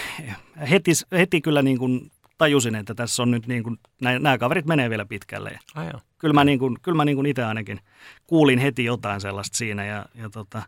[0.72, 4.90] heti, heti kyllä niin kuin tajusin, että tässä on nyt niin kuin, nämä kaverit menee
[4.90, 5.60] vielä pitkälle.
[5.76, 7.80] Ai kyllä mä, niin kuin, kyllä mä niin kuin itse ainakin
[8.28, 10.64] kuulin heti jotain sellaista siinä ja, ja, tota,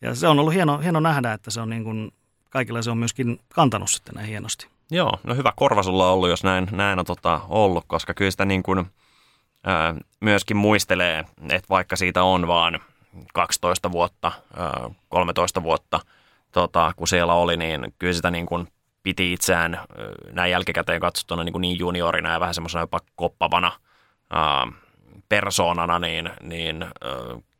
[0.00, 2.10] ja se on ollut hieno, hieno nähdä, että se on niin kuin,
[2.50, 4.66] kaikilla se on myöskin kantanut sitten näin hienosti.
[4.90, 8.30] Joo, no hyvä korva sulla on ollut, jos näin, näin on tota ollut, koska kyllä
[8.30, 8.86] sitä niin kuin,
[9.64, 12.80] ää, myöskin muistelee, että vaikka siitä on vaan
[13.34, 16.00] 12 vuotta, ää, 13 vuotta,
[16.52, 18.68] tota, kun siellä oli, niin kyllä sitä niin kuin
[19.02, 19.80] piti itseään
[20.32, 23.72] näin jälkikäteen katsottuna niin, kuin niin juniorina ja vähän semmoisena jopa koppavana
[24.30, 24.66] ää,
[25.28, 26.90] persoonana, niin, niin ää,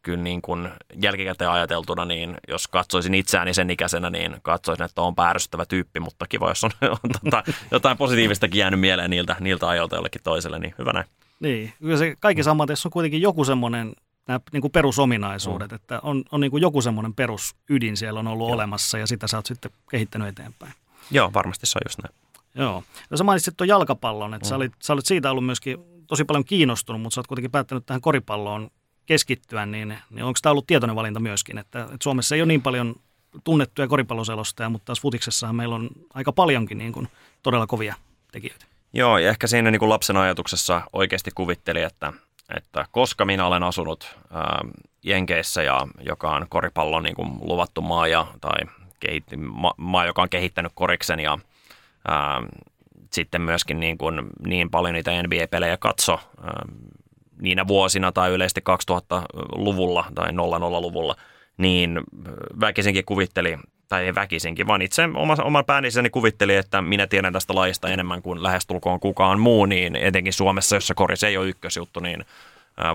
[0.07, 0.69] kyllä niin kuin
[1.03, 6.27] jälkikäteen ajateltuna, niin jos katsoisin itseäni sen ikäisenä, niin katsoisin, että on päärystävä tyyppi, mutta
[6.27, 6.71] kiva, jos on,
[7.05, 11.07] on tota, jotain positiivistakin jäänyt mieleen niiltä, niiltä ajoilta jollekin toiselle, niin hyvä näin.
[11.41, 13.93] Niin, kyllä se kaikissa ammateissa on kuitenkin joku semmoinen
[14.27, 15.75] nämä niin kuin perusominaisuudet, mm.
[15.75, 18.55] että on, on niin kuin joku semmoinen perusydin siellä on ollut Joo.
[18.55, 20.73] olemassa ja sitä sä oot sitten kehittänyt eteenpäin.
[21.11, 22.15] Joo, varmasti se on just näin.
[22.55, 22.83] Joo.
[23.11, 24.49] Ja sä mainitsit tuon jalkapallon, että mm.
[24.49, 27.87] sä, olit, sä olit siitä ollut myöskin tosi paljon kiinnostunut, mutta sä oot kuitenkin päättänyt
[27.87, 28.71] tähän koripalloon
[29.07, 32.63] keskittyä, niin, niin onko tämä ollut tietoinen valinta myöskin, että, että Suomessa ei ole niin
[32.63, 32.95] paljon
[33.45, 37.09] tunnettuja koripalloselostajia, mutta taas futiksessahan meillä on aika paljonkin niin kuin
[37.43, 37.95] todella kovia
[38.33, 38.67] tekijöitä.
[38.93, 42.13] Joo, ja ehkä siinä niin kuin lapsen ajatuksessa oikeasti kuvitteli, että,
[42.57, 44.61] että koska minä olen asunut ää,
[45.03, 48.61] Jenkeissä, ja, joka on koripallon niin kuin luvattu maa, ja, tai
[49.01, 51.39] kehitti, ma, maa, joka on kehittänyt koriksen, ja
[52.09, 52.43] ää,
[53.13, 56.65] sitten myöskin niin, kuin, niin paljon niitä NBA-pelejä katso ää,
[57.41, 61.17] niinä vuosina tai yleisesti 2000-luvulla tai 00-luvulla,
[61.57, 62.01] niin
[62.61, 67.55] väkisinkin kuvitteli, tai ei väkisinkin, vaan itse oma, oman päänissäni kuvitteli, että minä tiedän tästä
[67.55, 72.25] lajista enemmän kuin lähestulkoon kukaan muu, niin etenkin Suomessa, jossa koris ei ole ykkösjuttu, niin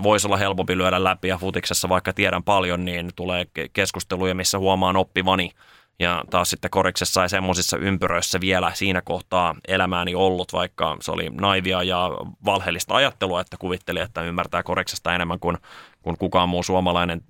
[0.02, 1.28] voisi olla helpompi lyödä läpi.
[1.28, 5.50] Ja futiksessa, vaikka tiedän paljon, niin tulee keskusteluja, missä huomaan oppivani
[5.98, 11.30] ja taas sitten koriksessa ja semmoisissa ympyröissä vielä siinä kohtaa elämääni ollut, vaikka se oli
[11.30, 12.10] naivia ja
[12.44, 15.58] valheellista ajattelua, että kuvitteli, että ymmärtää koriksesta enemmän kuin,
[16.02, 17.20] kuin kukaan muu suomalainen.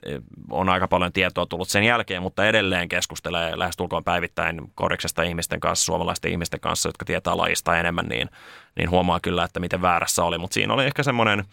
[0.51, 5.85] On aika paljon tietoa tullut sen jälkeen, mutta edelleen keskustelee lähestulkoon päivittäin koriksesta ihmisten kanssa,
[5.85, 8.29] suomalaisten ihmisten kanssa, jotka tietää lajista enemmän, niin,
[8.77, 10.38] niin huomaa kyllä, että miten väärässä oli.
[10.38, 11.44] Mutta siinä oli ehkä semmoinen...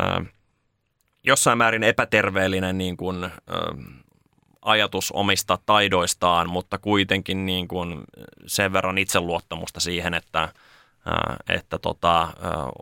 [0.00, 0.26] Äh,
[1.26, 3.30] jossain määrin epäterveellinen niin kuin, äh,
[4.64, 8.00] ajatus omista taidoistaan, mutta kuitenkin niin kuin
[8.46, 10.48] sen verran itseluottamusta siihen, että,
[11.48, 12.28] että tota,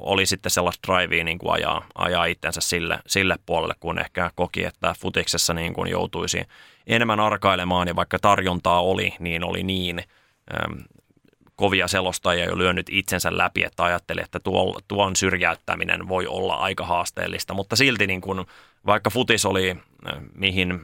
[0.00, 4.64] oli sitten sellaista drivea niin kuin ajaa, ajaa itsensä sille, sille puolelle, kun ehkä koki,
[4.64, 6.44] että futiksessa niin kuin joutuisi
[6.86, 10.02] enemmän arkailemaan ja vaikka tarjontaa oli, niin oli niin
[11.56, 16.86] kovia selostajia jo lyönyt itsensä läpi, että ajatteli, että tuo, tuon syrjäyttäminen voi olla aika
[16.86, 18.46] haasteellista, mutta silti niin kuin,
[18.86, 19.76] vaikka futis oli,
[20.34, 20.80] mihin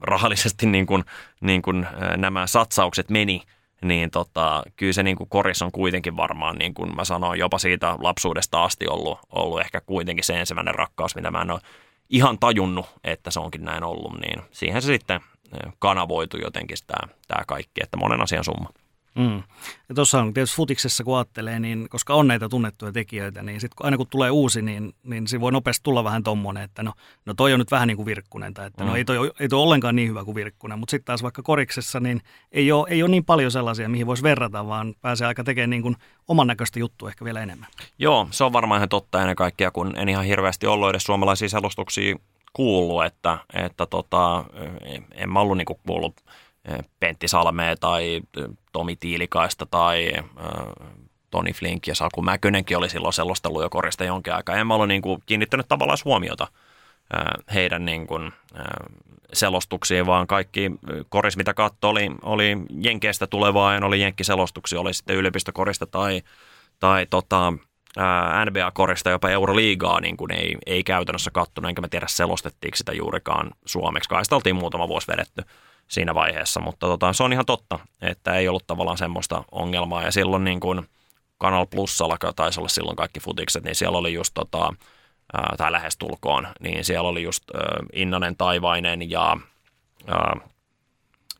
[0.00, 1.04] rahallisesti niin kuin,
[1.40, 3.42] niin kuin nämä satsaukset meni,
[3.82, 7.58] niin tota, kyllä se niin kuin koris on kuitenkin varmaan, niin kuin mä sanoin, jopa
[7.58, 11.60] siitä lapsuudesta asti ollut, ollut ehkä kuitenkin se ensimmäinen rakkaus, mitä mä en ole
[12.10, 15.20] ihan tajunnut, että se onkin näin ollut, niin siihen se sitten
[15.78, 18.68] kanavoitu jotenkin tämä, tämä kaikki, että monen asian summa.
[19.14, 19.42] Mm.
[19.88, 23.72] Ja tuossa on tietysti futiksessa, kun ajattelee, niin koska on näitä tunnettuja tekijöitä, niin sit
[23.80, 26.92] aina kun tulee uusi, niin, niin se voi nopeasti tulla vähän tommonen, että no,
[27.26, 28.90] no toi on nyt vähän niin kuin Virkkunen, tai että no mm.
[28.90, 32.00] no ei toi, ei toi ollenkaan niin hyvä kuin Virkkunen, mutta sitten taas vaikka koriksessa,
[32.00, 32.20] niin
[32.52, 35.82] ei ole, ei ole niin paljon sellaisia, mihin voisi verrata, vaan pääsee aika tekemään niin
[35.82, 35.96] kuin
[36.28, 37.68] oman näköistä juttua ehkä vielä enemmän.
[37.98, 41.48] Joo, se on varmaan ihan totta ennen kaikkea, kun en ihan hirveästi ollut edes suomalaisia
[41.48, 42.16] selostuksia
[42.52, 44.44] kuullut, että, että tota,
[45.14, 46.20] en mä ollut niin kuullut
[47.00, 50.24] Pentti Salmea tai eh, Tomi Tiilikaista tai äh,
[51.30, 54.56] Toni Flink ja Saku Mäkönenkin oli silloin selostellut jo korista jonkin aikaa.
[54.56, 56.46] En mä ollut niin kuin, kiinnittänyt tavallaan huomiota
[57.14, 58.64] äh, heidän niin kuin, äh,
[59.32, 60.70] selostuksiin, vaan kaikki
[61.08, 66.22] koris, mitä katsoi, oli, oli Jenkeistä tulevaa ja oli Jenkkiselostuksia, oli sitten yliopistokorista tai,
[66.80, 67.52] tai tota,
[68.44, 73.50] NBA-korista, jopa Euroliigaa, niin kuin ei, ei käytännössä kattonut, enkä mä tiedä selostettiinko sitä juurikaan
[73.64, 74.08] suomeksi.
[74.08, 75.42] Kai sitä oltiin muutama vuosi vedetty
[75.88, 80.02] siinä vaiheessa, mutta tota, se on ihan totta, että ei ollut tavallaan semmoista ongelmaa.
[80.02, 80.88] Ja silloin niin kuin
[81.38, 84.74] Kanal Plusalla, taisi olla silloin kaikki futikset, niin siellä oli just tota,
[85.32, 89.36] ää, tai lähestulkoon, niin siellä oli just ää, Innanen Taivainen ja
[90.06, 90.36] ää,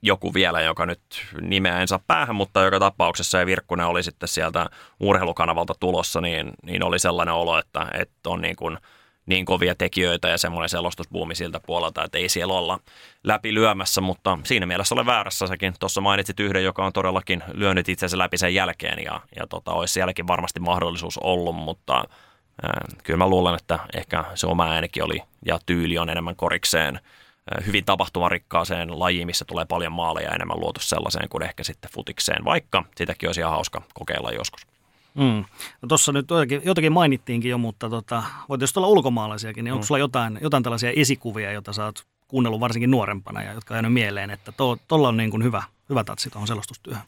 [0.02, 1.00] joku vielä, joka nyt
[1.40, 4.66] nimeä en saa päähän, mutta joka tapauksessa ja Virkkunen oli sitten sieltä
[5.00, 8.78] urheilukanavalta tulossa, niin, niin oli sellainen olo, että, että on niin kuin–
[9.26, 12.78] niin kovia tekijöitä ja semmoinen selostusbuumi siltä puolelta, että ei siellä olla
[13.24, 15.74] läpi lyömässä, mutta siinä mielessä olen väärässä säkin.
[15.80, 19.94] Tuossa mainitsit yhden, joka on todellakin lyönyt itsensä läpi sen jälkeen ja, ja tota, olisi
[19.94, 25.22] sielläkin varmasti mahdollisuus ollut, mutta äh, kyllä mä luulen, että ehkä se oma äänikin oli
[25.46, 30.80] ja tyyli on enemmän korikseen äh, hyvin tapahtumarikkaaseen lajiin, missä tulee paljon maaleja enemmän luotu
[30.80, 34.73] sellaiseen kuin ehkä sitten futikseen, vaikka sitäkin olisi ihan hauska kokeilla joskus.
[35.14, 35.44] Mm.
[35.82, 39.82] No Tuossa nyt jotakin, jotakin mainittiinkin jo, mutta tota, voit jos olla ulkomaalaisiakin, niin onko
[39.82, 39.86] mm.
[39.86, 43.92] sulla jotain, jotain tällaisia esikuvia, joita sä oot kuunnellut varsinkin nuorempana ja jotka on jäänyt
[43.92, 47.02] mieleen, että tuolla to, on niin kuin hyvä, hyvä tatsi tuohon selostustyöhön?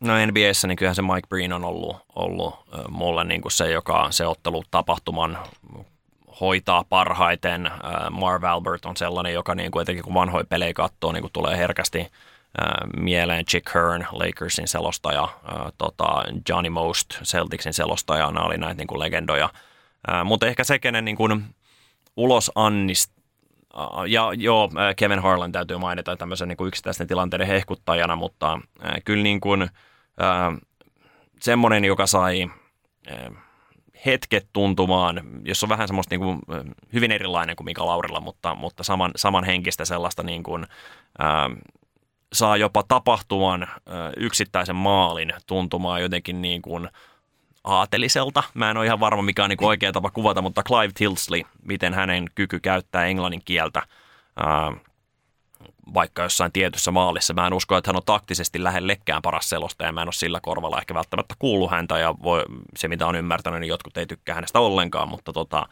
[0.00, 2.54] No NBAssä niin kyllähän se Mike Breen on ollut, ollut
[2.88, 5.38] mulle niin kuin se, joka se ottelu tapahtuman
[6.40, 7.70] hoitaa parhaiten.
[8.10, 11.56] Marv Albert on sellainen, joka niin kuin etenkin kun vanhoja pelejä katsoo, niin kuin tulee
[11.56, 12.06] herkästi–
[12.96, 15.28] mieleen Chick Hearn, Lakersin selostaja,
[15.78, 19.48] tota Johnny Most, Celticsin selostajana oli näitä niin kuin legendoja.
[20.24, 21.44] Mutta ehkä se, kenen niin kuin
[22.16, 23.12] ulos annist,
[24.08, 28.58] ja joo, Kevin Harlan täytyy mainita tämmöisen niin kuin yksittäisten tilanteiden hehkuttajana, mutta
[29.04, 29.68] kyllä niin kuin,
[31.40, 32.50] semmoinen, joka sai
[34.06, 36.38] hetket tuntumaan, jos on vähän semmoista niin kuin,
[36.92, 40.66] hyvin erilainen kuin Mika Laurilla, mutta, mutta saman, samanhenkistä sellaista niin kuin,
[42.34, 43.66] saa jopa tapahtuman
[44.16, 46.88] yksittäisen maalin tuntumaan jotenkin niin kuin
[47.64, 48.42] aateliselta.
[48.54, 51.94] Mä en ole ihan varma, mikä on niin oikea tapa kuvata, mutta Clive Tilsley, miten
[51.94, 53.82] hänen kyky käyttää englannin kieltä
[55.94, 57.34] vaikka jossain tietyssä maalissa.
[57.34, 59.92] Mä en usko, että hän on taktisesti lähellekään paras selostaja.
[59.92, 62.44] Mä en ole sillä korvalla ehkä välttämättä kuullut häntä ja voi,
[62.76, 65.68] se, mitä on ymmärtänyt, niin jotkut ei tykkää hänestä ollenkaan, mutta, tota,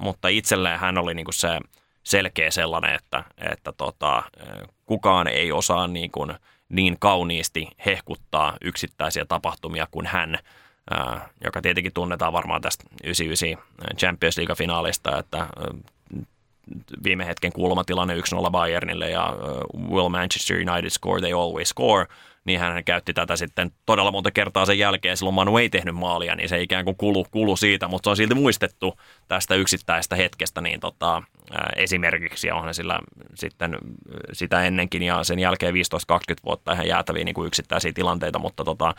[0.00, 1.48] mutta itselleen hän oli niin kuin se–
[2.06, 4.22] selkeä sellainen, että, että tota,
[4.86, 6.34] kukaan ei osaa niin, kuin,
[6.68, 10.38] niin kauniisti hehkuttaa yksittäisiä tapahtumia kuin hän,
[11.44, 15.46] joka tietenkin tunnetaan varmaan tästä 99 Champions League-finaalista, että
[17.04, 19.36] viime hetken kulmatilanne 1-0 Bayernille ja
[19.90, 22.06] will Manchester United score, they always score–
[22.46, 25.16] niin hän käytti tätä sitten todella monta kertaa sen jälkeen.
[25.16, 28.16] Silloin Manu ei tehnyt maalia, niin se ikään kuin kulu, kulu siitä, mutta se on
[28.16, 31.22] silti muistettu tästä yksittäistä hetkestä niin tota,
[31.76, 33.00] esimerkiksi, ja onhan sillä
[33.34, 33.78] sitten
[34.32, 35.76] sitä ennenkin ja sen jälkeen 15-20
[36.44, 38.94] vuotta ihan jäätäviä niin kuin yksittäisiä tilanteita, mutta tota,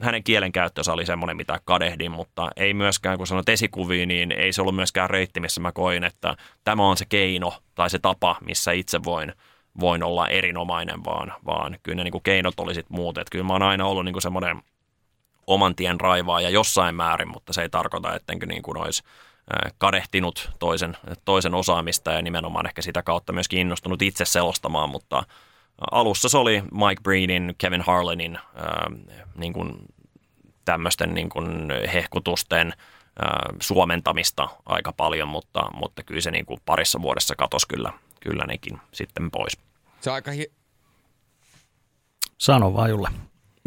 [0.00, 4.60] hänen kielenkäyttönsä oli semmoinen, mitä kadehdin, mutta ei myöskään, kun sanot esikuviin, niin ei se
[4.60, 8.72] ollut myöskään reitti, missä mä koin, että tämä on se keino tai se tapa, missä
[8.72, 9.32] itse voin–
[9.80, 13.18] voin olla erinomainen, vaan, vaan kyllä ne niin kuin keinot oli sitten muut.
[13.18, 14.62] Et kyllä mä oon aina ollut niin kuin semmoinen
[15.46, 15.98] oman tien
[16.42, 19.02] ja jossain määrin, mutta se ei tarkoita, ettenkö niin kuin olisi
[19.78, 25.22] kadehtinut toisen, toisen osaamista ja nimenomaan ehkä sitä kautta myöskin innostunut itse selostamaan, mutta
[25.90, 28.38] alussa se oli Mike Breenin, Kevin Harlanin
[29.36, 29.72] niin kuin
[30.64, 32.72] tämmöisten niin kuin hehkutusten
[33.62, 38.80] suomentamista aika paljon, mutta, mutta kyllä se niin kuin parissa vuodessa katosi kyllä kyllä nekin
[38.92, 39.58] sitten pois.
[40.00, 40.52] Se on aika hi-
[42.38, 43.08] Sano vaan Julle.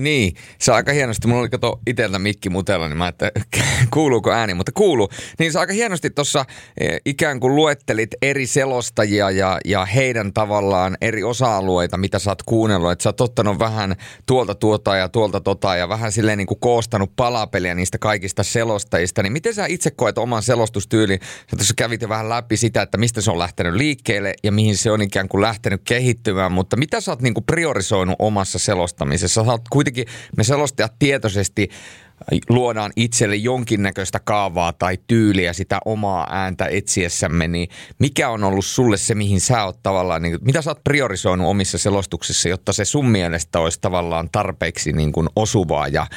[0.02, 1.28] Niin, se on aika hienosti.
[1.28, 3.32] Mulla oli kato iteltä mikki mutella, niin mä että
[3.94, 5.10] kuuluuko ääni, mutta kuuluu.
[5.40, 6.46] Niin se aika hienosti tuossa
[6.80, 12.44] e, ikään kuin luettelit eri selostajia ja, ja heidän tavallaan eri osa-alueita, mitä sä oot
[12.44, 12.92] kuunnellut.
[12.92, 16.60] Että sä oot ottanut vähän tuolta tuota ja tuolta tota ja vähän silleen niin kuin
[16.60, 19.24] koostanut palapeliä niistä kaikista selostajista.
[19.24, 21.20] Niin miten sä itse koet oman selostustyylin?
[21.22, 24.78] Sä tuossa kävit jo vähän läpi sitä, että mistä se on lähtenyt liikkeelle ja mihin
[24.78, 26.52] se on ikään kuin lähtenyt kehittymään.
[26.52, 29.44] Mutta mitä sä oot niin kuin priorisoinut omassa selostamisessa?
[29.44, 31.70] Sä oot kuitenkin me selostajat tietoisesti
[32.50, 37.70] luodaan itselle jonkinnäköistä kaavaa tai tyyliä sitä omaa ääntä etsiessämme, niin
[38.00, 41.78] mikä on ollut sulle se, mihin sä oot tavallaan, niin, mitä sä oot priorisoinut omissa
[41.78, 46.08] selostuksissa, jotta se sun mielestä olisi tavallaan tarpeeksi niin kuin osuvaa ja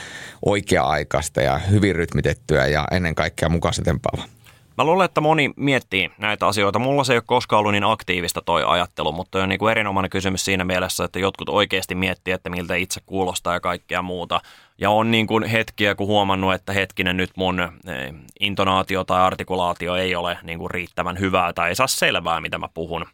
[0.46, 4.39] oikea-aikaista ja hyvin rytmitettyä ja ennen kaikkea mukaisen tempaava?
[4.76, 6.78] Mä luulen, että moni miettii näitä asioita.
[6.78, 10.10] Mulla se ei ole koskaan ollut niin aktiivista toi ajattelu, mutta on niin kuin erinomainen
[10.10, 14.40] kysymys siinä mielessä, että jotkut oikeasti miettii, että miltä itse kuulostaa ja kaikkea muuta.
[14.78, 19.96] Ja on niin kuin hetkiä, kun huomannut, että hetkinen nyt mun eh, intonaatio tai artikulaatio
[19.96, 23.06] ei ole niin kuin riittävän hyvää tai ei saa selvää, mitä mä puhun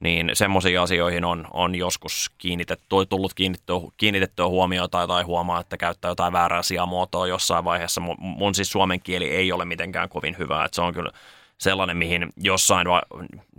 [0.00, 6.10] niin semmoisiin asioihin on, on joskus kiinnitetty, tullut kiinnitettyä, kiinnitettyä huomiota tai huomaa, että käyttää
[6.10, 8.00] jotain väärää sijamuotoa jossain vaiheessa.
[8.00, 11.10] Mun, mun siis suomen kieli ei ole mitenkään kovin hyvä, että se on kyllä
[11.58, 12.86] sellainen, mihin jossain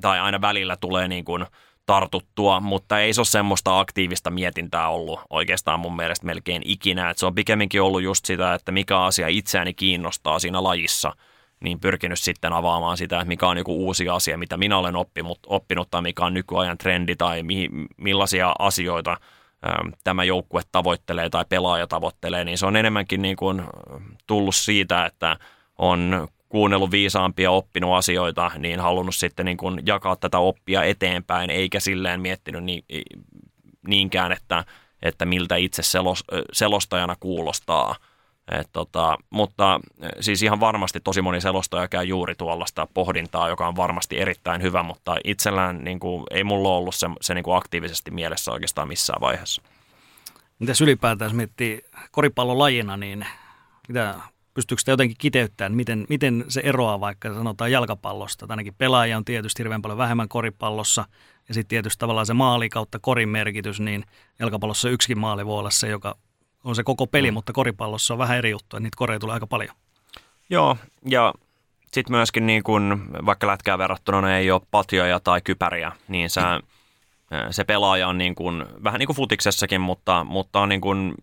[0.02, 1.46] tai aina välillä tulee niin kuin
[1.86, 7.10] tartuttua, mutta ei se ole semmoista aktiivista mietintää ollut oikeastaan mun mielestä melkein ikinä.
[7.10, 11.14] Että se on pikemminkin ollut just sitä, että mikä asia itseäni kiinnostaa siinä lajissa–
[11.64, 15.40] niin pyrkinyt sitten avaamaan sitä, että mikä on joku uusi asia, mitä minä olen oppinut,
[15.48, 21.46] oppinut tai mikä on nykyajan trendi tai mi, millaisia asioita äm, tämä joukkue tavoittelee tai
[21.50, 23.64] pelaaja tavoittelee, niin se on enemmänkin niin kuin
[24.28, 25.38] tullut siitä, että
[25.78, 31.80] on kuunnellut viisaampia, oppinut asioita, niin halunnut sitten niin kuin jakaa tätä oppia eteenpäin, eikä
[31.80, 32.84] silleen miettinyt niin,
[33.88, 34.66] niinkään, että,
[35.02, 37.96] että miltä itse selos, selostajana kuulostaa–
[38.52, 43.68] et tota, mutta eh, siis ihan varmasti tosi moni selostaja käy juuri tuollaista pohdintaa, joka
[43.68, 47.58] on varmasti erittäin hyvä, mutta itsellään niin kuin, ei mulla ollut se, se niin kuin
[47.58, 49.62] aktiivisesti mielessä oikeastaan missään vaiheessa.
[50.60, 51.82] Mitäs ylipäätään, jos miettii
[52.12, 53.26] koripallolajina, niin
[53.88, 54.16] mitä,
[54.54, 58.46] pystyykö sitä jotenkin kiteyttämään, miten, miten se eroaa vaikka sanotaan jalkapallosta?
[58.50, 61.06] Ainakin pelaaja on tietysti hirveän paljon vähemmän koripallossa,
[61.48, 64.06] ja sitten tietysti tavallaan se maali kautta korin merkitys, niin
[64.40, 66.16] jalkapallossa yksikin maali voi olla se, joka
[66.64, 67.34] on se koko peli, mm.
[67.34, 69.76] mutta koripallossa on vähän eri juttu, että niitä koreja tulee aika paljon.
[70.50, 71.34] Joo, ja
[71.92, 76.42] sitten myöskin niin kun, vaikka lätkää verrattuna ne ei ole patjoja tai kypäriä, niin se,
[76.42, 77.38] mm.
[77.52, 81.16] se pelaaja on niin kun, vähän niin kuin futiksessakin, mutta, mutta on niin kun,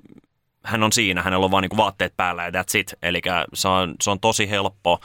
[0.64, 2.94] hän on siinä, hänellä on vain niin vaatteet päällä ja that's it.
[3.02, 3.20] Eli
[3.54, 5.00] se on, se on tosi helppo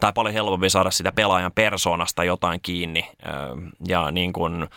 [0.00, 3.10] tai paljon helpompi saada sitä pelaajan persoonasta jotain kiinni
[3.88, 4.68] ja niin kun,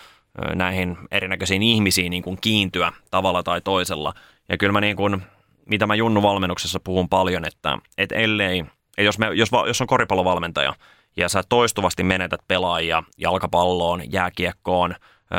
[0.56, 4.14] näihin erinäköisiin ihmisiin niin kun kiintyä tavalla tai toisella–
[4.50, 5.22] ja kyllä mä niin kuin,
[5.66, 9.88] mitä mä Junnu valmennuksessa puhun paljon, että, että ellei, että jos, me, jos, jos on
[9.88, 10.74] koripallovalmentaja
[11.18, 14.96] ja sä toistuvasti menetät pelaajia jalkapalloon, jääkiekkoon,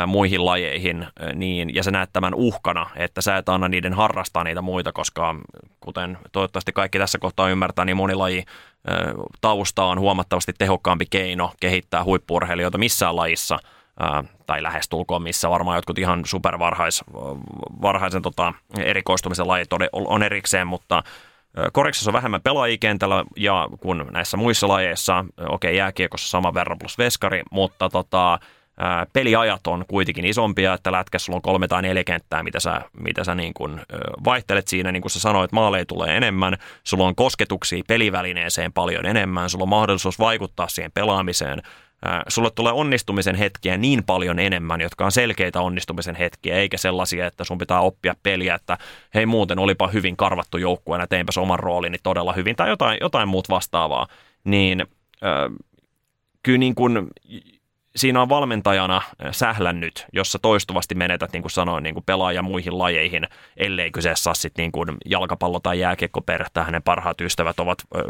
[0.07, 4.61] muihin lajeihin, niin, ja sä näet tämän uhkana, että sä et anna niiden harrastaa niitä
[4.61, 5.35] muita, koska
[5.79, 8.43] kuten toivottavasti kaikki tässä kohtaa ymmärtää, niin moni laji
[9.41, 13.59] tausta on huomattavasti tehokkaampi keino kehittää huippurheilijoita missään lajissa–
[14.45, 17.03] tai lähestulkoon, missä varmaan jotkut ihan supervarhais,
[17.81, 21.03] varhaisen tota, erikoistumisen lajit on erikseen, mutta
[21.73, 26.79] Koriksessa on vähemmän pelaajia kentällä ja kun näissä muissa lajeissa, okei okay, jääkiekossa sama verran
[26.79, 28.39] plus veskari, mutta tota,
[29.13, 33.23] peliajat on kuitenkin isompia, että lätkässä sulla on kolme tai neljä kenttää, mitä sä, mitä
[33.23, 33.81] sä niin kuin
[34.25, 39.49] vaihtelet siinä, niin kuin sä sanoit, maaleja tulee enemmän, sulla on kosketuksia pelivälineeseen paljon enemmän,
[39.49, 41.61] sulla on mahdollisuus vaikuttaa siihen pelaamiseen,
[42.27, 47.43] sulle tulee onnistumisen hetkiä niin paljon enemmän, jotka on selkeitä onnistumisen hetkiä, eikä sellaisia, että
[47.43, 48.77] sun pitää oppia peliä, että
[49.13, 53.49] hei muuten olipa hyvin karvattu joukkueena, teinpäs oman roolini todella hyvin, tai jotain, jotain muut
[53.49, 54.07] vastaavaa.
[54.43, 55.67] Niin äh,
[56.43, 57.07] kyllä niin kuin
[57.95, 63.27] siinä on valmentajana sählännyt, jossa toistuvasti menetät, niin kuin sanoin, niin kuin pelaaja muihin lajeihin,
[63.57, 68.03] ellei kyseessä ole sitten niin jalkapallo tai jääkiekko perhettä, hänen parhaat ystävät ovat ö,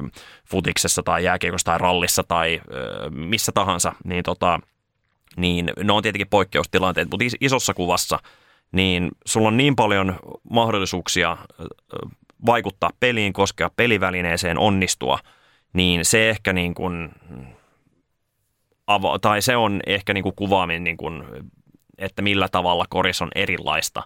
[0.50, 4.60] futiksessa tai jääkiekossa tai rallissa tai ö, missä tahansa, niin, tota,
[5.38, 8.19] niin ne on tietenkin poikkeustilanteet, mutta isossa kuvassa
[8.71, 10.19] niin sulla on niin paljon
[10.50, 11.38] mahdollisuuksia
[12.45, 15.19] vaikuttaa peliin, koskea pelivälineeseen, onnistua,
[15.74, 17.10] niin se ehkä niin kuin
[18.91, 21.24] ava- tai se on ehkä niin kuin kuvaaminen, niin kuin,
[21.98, 24.04] että millä tavalla koris on erilaista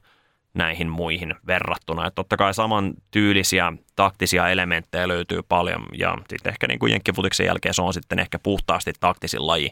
[0.54, 2.08] näihin muihin verrattuna.
[2.08, 7.46] Että totta kai saman tyylisiä taktisia elementtejä löytyy paljon ja sitten ehkä niin kuin jenkkifutiksen
[7.46, 9.70] jälkeen se on sitten ehkä puhtaasti taktisin laji,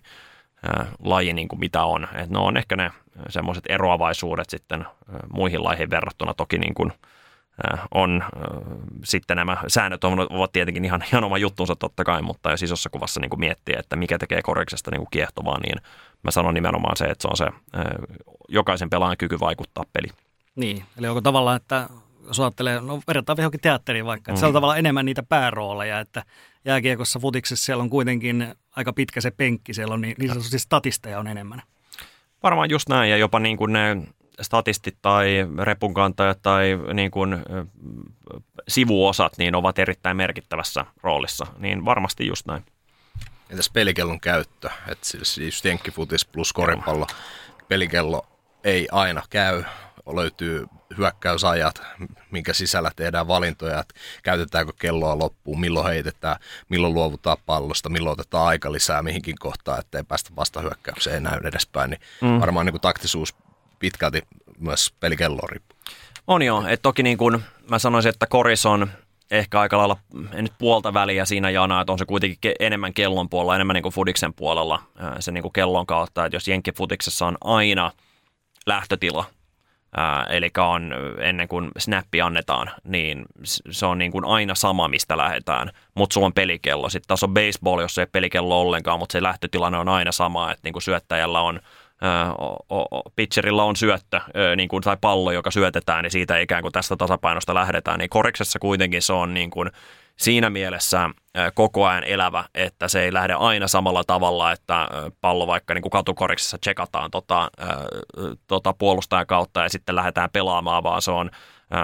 [0.63, 2.07] ää, laji niin kuin mitä on.
[2.15, 2.91] Et ne on ehkä ne
[3.29, 4.85] semmoiset eroavaisuudet sitten
[5.33, 7.16] muihin lajeihin verrattuna toki niin kuin– Äh,
[7.93, 8.29] on äh,
[9.03, 13.19] sitten nämä säännöt ovat tietenkin ihan, ihan oma juttunsa totta kai, mutta jos isossa kuvassa
[13.19, 15.75] niin kuin miettii, että mikä tekee koriksesta niin kuin kiehtovaa, niin
[16.23, 17.83] mä sanon nimenomaan se, että se on se äh,
[18.49, 20.07] jokaisen pelaajan kyky vaikuttaa peli.
[20.55, 21.89] Niin, eli onko tavallaan, että
[22.27, 24.39] jos ajattelee, no verrataan johonkin teatteriin vaikka, että mm.
[24.39, 26.23] se on tavallaan enemmän niitä päärooleja, että
[26.65, 31.19] jääkiekossa, futiksessa siellä on kuitenkin aika pitkä se penkki, siellä on niin, niin sanotusti statisteja
[31.19, 31.61] on enemmän.
[32.43, 33.97] Varmaan just näin, ja jopa niin kuin ne
[34.41, 37.43] statistit tai repunkantajat tai niin kuin,
[38.67, 42.65] sivuosat niin ovat erittäin merkittävässä roolissa, niin varmasti just näin.
[43.49, 44.69] Entäs pelikellon käyttö?
[44.87, 47.07] Että siis just jenkkifutis plus koripallo.
[47.67, 48.27] Pelikello
[48.63, 49.63] ei aina käy.
[50.15, 50.67] Löytyy
[50.97, 51.81] hyökkäysajat,
[52.31, 56.35] minkä sisällä tehdään valintoja, että käytetäänkö kelloa loppuun, milloin heitetään,
[56.69, 61.89] milloin luovutaan pallosta, milloin otetaan aika lisää mihinkin kohtaan, ettei päästä vasta hyökkäykseen edespäin.
[61.89, 62.39] Niin mm.
[62.39, 63.35] Varmaan niin kuin taktisuus
[63.79, 64.21] pitkälti
[64.59, 65.77] myös pelikelloon riippuu.
[66.27, 68.91] On joo, että toki niin kuin mä sanoisin, että koris on
[69.31, 69.97] ehkä aika lailla,
[70.33, 73.83] en nyt puolta väliä siinä janaa, että on se kuitenkin enemmän kellon puolella, enemmän niin
[73.83, 74.81] kuin Fudiksen puolella
[75.19, 77.91] se niin kuin kellon kautta, että jos Jenkkifutiksessa on aina
[78.65, 79.25] lähtötila,
[80.29, 83.25] eli on ennen kuin snappi annetaan, niin
[83.71, 86.89] se on niin kuin aina sama, mistä lähdetään, mutta sulla on pelikello.
[86.89, 90.61] Sitten taas on baseball, jos ei pelikello ollenkaan, mutta se lähtötilanne on aina sama, että
[90.63, 91.59] niin kuin syöttäjällä on
[93.15, 94.21] pitcherilla on syöttö
[94.55, 97.99] niin kuin, tai pallo, joka syötetään, niin siitä ikään kuin tästä tasapainosta lähdetään.
[97.99, 99.71] Niin koriksessa kuitenkin se on niin kuin,
[100.17, 101.09] siinä mielessä
[101.53, 104.87] koko ajan elävä, että se ei lähde aina samalla tavalla, että
[105.21, 107.51] pallo vaikka niin kuin katukoriksessa tsekataan tota,
[108.47, 111.31] tota puolustajan kautta ja sitten lähdetään pelaamaan, vaan se on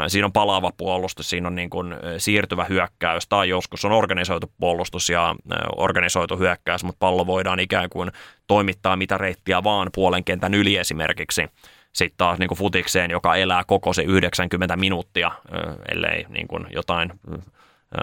[0.08, 5.10] Siinä on palaava puolustus, siinä on niin kuin siirtyvä hyökkäys tai joskus on organisoitu puolustus
[5.10, 5.36] ja
[5.76, 8.12] organisoitu hyökkäys, mutta pallo voidaan ikään kuin
[8.48, 11.48] toimittaa mitä reittiä vaan puolen kentän yli esimerkiksi.
[11.94, 15.32] Sitten taas niin kuin futikseen, joka elää koko se 90 minuuttia,
[15.92, 17.12] ellei niin kuin jotain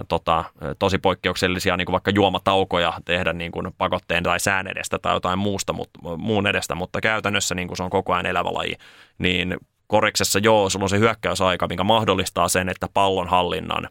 [0.09, 0.45] tota,
[0.79, 5.39] tosi poikkeuksellisia niin kuin vaikka juomataukoja tehdä niin kuin pakotteen tai sään edestä tai jotain
[5.39, 8.75] muusta, mutta, muun edestä, mutta käytännössä niin kuin se on koko ajan elävä laji,
[9.19, 9.57] niin
[9.91, 13.89] koriksessa joo, sulla on se hyökkäysaika, mikä mahdollistaa sen, että pallon hallinnan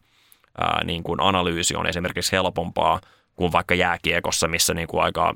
[0.58, 3.02] ää, niin kuin analyysi on esimerkiksi helpompaa
[3.36, 5.34] kuin vaikka jääkiekossa, missä niin kuin aika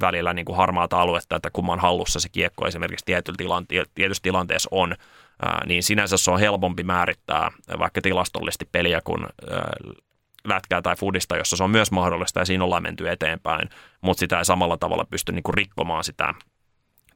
[0.00, 3.04] välillä niin kuin harmaata aluetta, että kumman hallussa se kiekko esimerkiksi
[3.94, 4.94] tietyssä tilanteessa on,
[5.42, 9.72] ää, niin sinänsä se on helpompi määrittää vaikka tilastollisesti peliä kuin ää,
[10.44, 13.68] lätkää tai fudista, jossa se on myös mahdollista ja siinä ollaan menty eteenpäin,
[14.00, 16.34] mutta sitä ei samalla tavalla pysty niin kuin rikkomaan sitä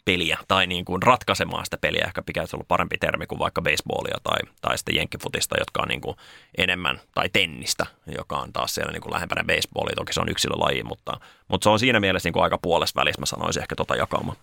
[0.09, 2.05] peliä tai niin kuin ratkaisemaan sitä peliä.
[2.07, 6.01] Ehkä pitäisi olla parempi termi kuin vaikka baseballia tai, tai sitten jenkkifutista, jotka on niin
[6.01, 6.17] kuin
[6.59, 7.87] enemmän, tai tennistä,
[8.19, 9.97] joka on taas siellä niin kuin lähempänä baseballia.
[9.97, 13.21] Toki se on yksilölaji, mutta, mutta se on siinä mielessä niin kuin aika puolesta välissä,
[13.21, 14.35] mä sanoisin ehkä tota jakaumaa.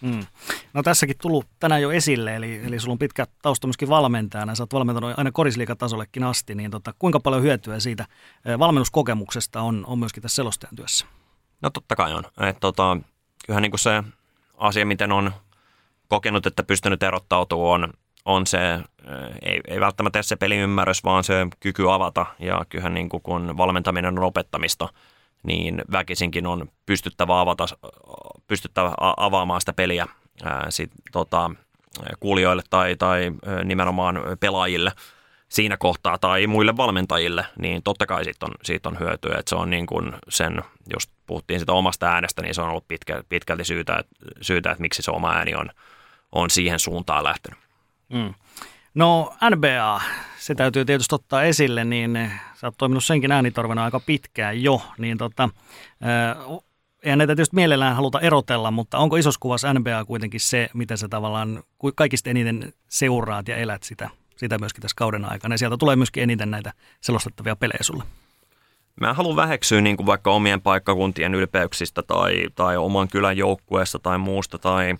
[0.00, 0.26] Hmm.
[0.74, 4.62] No tässäkin tullut tänään jo esille, eli, eli sulla on pitkä tausta myöskin valmentajana, sä
[4.62, 8.06] oot valmentanut aina korisliikatasollekin asti, niin tota, kuinka paljon hyötyä siitä
[8.58, 11.06] valmennuskokemuksesta on, on myöskin tässä selostajan työssä?
[11.62, 12.24] No totta kai on.
[12.48, 12.96] Et, tota,
[13.46, 14.02] kyllähän niin kuin se
[14.56, 15.32] asia, miten on
[16.08, 17.92] kokenut, että pystynyt erottautumaan, on,
[18.24, 18.58] on se,
[19.42, 22.26] ei, ei välttämättä se peliymmärrys, vaan se kyky avata.
[22.38, 24.88] Ja kyllähän niin kuin kun valmentaminen on opettamista,
[25.42, 27.66] niin väkisinkin on pystyttävä, avata,
[28.46, 30.06] pystyttävä avaamaan sitä peliä
[30.44, 31.50] ää, sit, tota,
[32.20, 33.32] kuulijoille tai, tai
[33.64, 34.92] nimenomaan pelaajille–
[35.54, 39.36] siinä kohtaa tai muille valmentajille, niin totta kai siitä on, siitä on hyötyä.
[39.38, 42.88] Että se on niin kuin sen, jos puhuttiin sitä omasta äänestä, niin se on ollut
[42.88, 44.04] pitkä, pitkälti syytä,
[44.40, 45.70] syytä, että miksi se oma ääni on,
[46.32, 47.58] on siihen suuntaan lähtenyt.
[48.08, 48.34] Mm.
[48.94, 50.00] No NBA,
[50.38, 55.18] se täytyy tietysti ottaa esille, niin sä oot toiminut senkin äänitorvena aika pitkään jo, niin
[55.18, 55.48] tota,
[57.02, 61.08] eihän näitä tietysti mielellään haluta erotella, mutta onko isossa kuvassa NBA kuitenkin se, mitä sä
[61.08, 61.62] tavallaan
[61.94, 65.54] kaikista eniten seuraat ja elät sitä sitä myöskin tässä kauden aikana.
[65.54, 68.04] Ja sieltä tulee myöskin eniten näitä selostettavia pelejä sulle.
[69.00, 74.18] Mä haluan väheksyä niin kuin vaikka omien paikkakuntien ylpeyksistä tai, tai oman kylän joukkueesta tai
[74.18, 74.94] muusta tai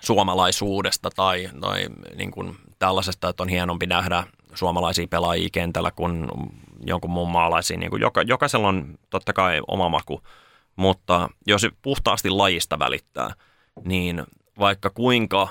[0.00, 1.86] suomalaisuudesta tai, tai
[2.16, 6.28] niin kuin tällaisesta, että on hienompi nähdä suomalaisia pelaajia kentällä kuin
[6.86, 7.76] jonkun muun maalaisia.
[7.76, 10.22] Niin kuin joka, jokaisella on totta kai oma maku,
[10.76, 13.34] mutta jos puhtaasti lajista välittää,
[13.84, 14.24] niin
[14.58, 15.48] vaikka kuinka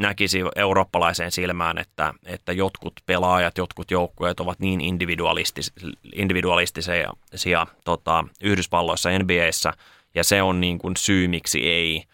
[0.00, 5.72] näkisi eurooppalaiseen silmään, että, että jotkut pelaajat, jotkut joukkueet ovat niin individualistis,
[6.14, 9.72] individualistisia tota, Yhdysvalloissa, NBAissä,
[10.14, 12.04] ja se on niin kuin syy, miksi ei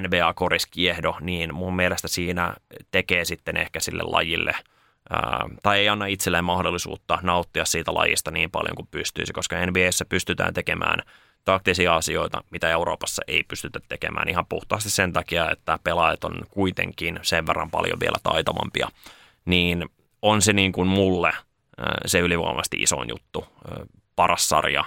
[0.00, 2.54] NBA-koris kiehdo, niin mun mielestä siinä
[2.90, 4.54] tekee sitten ehkä sille lajille
[5.62, 10.54] tai ei anna itselleen mahdollisuutta nauttia siitä lajista niin paljon kuin pystyisi, koska NBAissä pystytään
[10.54, 11.02] tekemään–
[11.44, 17.18] taktisia asioita, mitä Euroopassa ei pystytä tekemään ihan puhtaasti sen takia, että pelaajat on kuitenkin
[17.22, 18.88] sen verran paljon vielä taitavampia,
[19.44, 19.88] niin
[20.22, 21.32] on se niin kuin mulle
[22.06, 23.46] se ylivoimaisesti isoin juttu.
[24.16, 24.84] Paras sarja,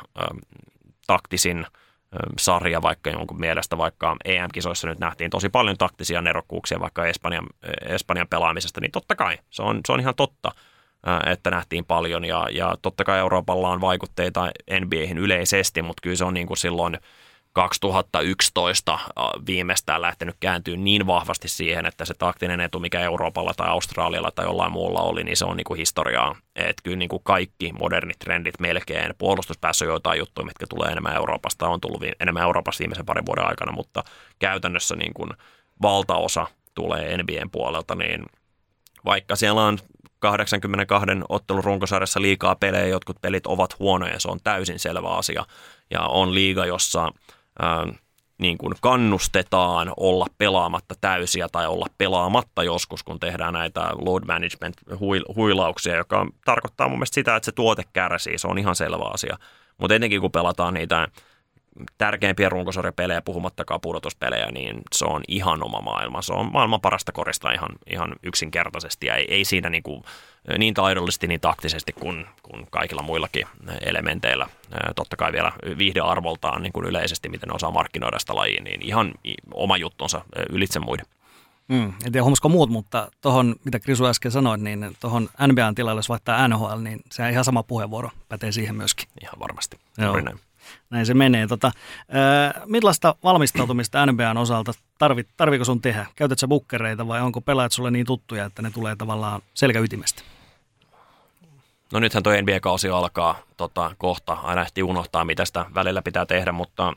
[1.07, 1.65] taktisin
[2.39, 7.45] sarja vaikka jonkun mielestä, vaikka EM-kisoissa nyt nähtiin tosi paljon taktisia nerokkuuksia vaikka Espanjan,
[7.85, 10.51] Espanjan pelaamisesta, niin totta kai se on, se on ihan totta–
[11.25, 16.25] että nähtiin paljon ja, ja totta kai Euroopalla on vaikutteita NBAihin yleisesti, mutta kyllä se
[16.25, 16.97] on niin kuin silloin
[17.53, 18.99] 2011
[19.47, 24.45] viimeistään lähtenyt kääntyä niin vahvasti siihen, että se taktinen etu, mikä Euroopalla tai Australialla tai
[24.45, 26.35] jollain muulla oli, niin se on niin kuin historiaa.
[26.55, 31.67] Että kyllä niin kuin kaikki modernit trendit melkein, puolustuspäässä joitain juttuja, mitkä tulee enemmän Euroopasta,
[31.67, 34.03] on tullut enemmän Euroopasta viimeisen parin vuoden aikana, mutta
[34.39, 35.29] käytännössä niin kuin
[35.81, 38.25] valtaosa tulee NBAn puolelta, niin
[39.05, 39.77] vaikka siellä on
[40.19, 45.45] 82 ottelun runkosarjassa liikaa pelejä, jotkut pelit ovat huonoja, se on täysin selvä asia.
[45.91, 47.11] Ja on liiga, jossa
[47.59, 47.87] ää,
[48.37, 54.75] niin kuin kannustetaan olla pelaamatta täysiä tai olla pelaamatta joskus, kun tehdään näitä load management
[55.35, 59.37] huilauksia, joka tarkoittaa mun mielestä sitä, että se tuote kärsii, se on ihan selvä asia.
[59.77, 61.07] Mutta etenkin kun pelataan niitä
[61.97, 66.21] tärkeimpiä runkosarjapelejä, puhumattakaan pudotuspelejä, niin se on ihan oma maailma.
[66.21, 70.03] Se on maailman parasta korista ihan, ihan yksinkertaisesti ja ei, ei siinä niin, kuin,
[70.57, 73.47] niin taidollisesti, niin taktisesti kuin, kuin kaikilla muillakin
[73.81, 74.47] elementeillä.
[74.95, 79.13] Totta kai vielä viihdearvoltaan niin kuin yleisesti, miten ne osaa markkinoida sitä lajia, niin ihan
[79.53, 81.05] oma juttunsa ylitse muiden.
[81.67, 85.99] Mm, en tiedä huomasiko muut, mutta tuohon, mitä Krisu äsken sanoi, niin tuohon NBAn tilalle,
[85.99, 89.07] jos vaihtaa NHL, niin se on ihan sama puheenvuoro, pätee siihen myöskin.
[89.21, 89.79] Ihan varmasti.
[89.97, 90.19] Joo.
[90.19, 90.39] Näin
[90.89, 91.47] näin se menee.
[91.47, 91.71] Tota,
[92.09, 96.05] ää, millaista valmistautumista NBAn osalta tarvit, tarviiko sun tehdä?
[96.15, 100.23] Käytät sä bukkereita vai onko pelaajat sulle niin tuttuja, että ne tulee tavallaan selkäytimestä?
[101.93, 104.33] No nythän tuo NBA-kausi alkaa tota, kohta.
[104.33, 106.93] Aina ehti unohtaa, mitä sitä välillä pitää tehdä, mutta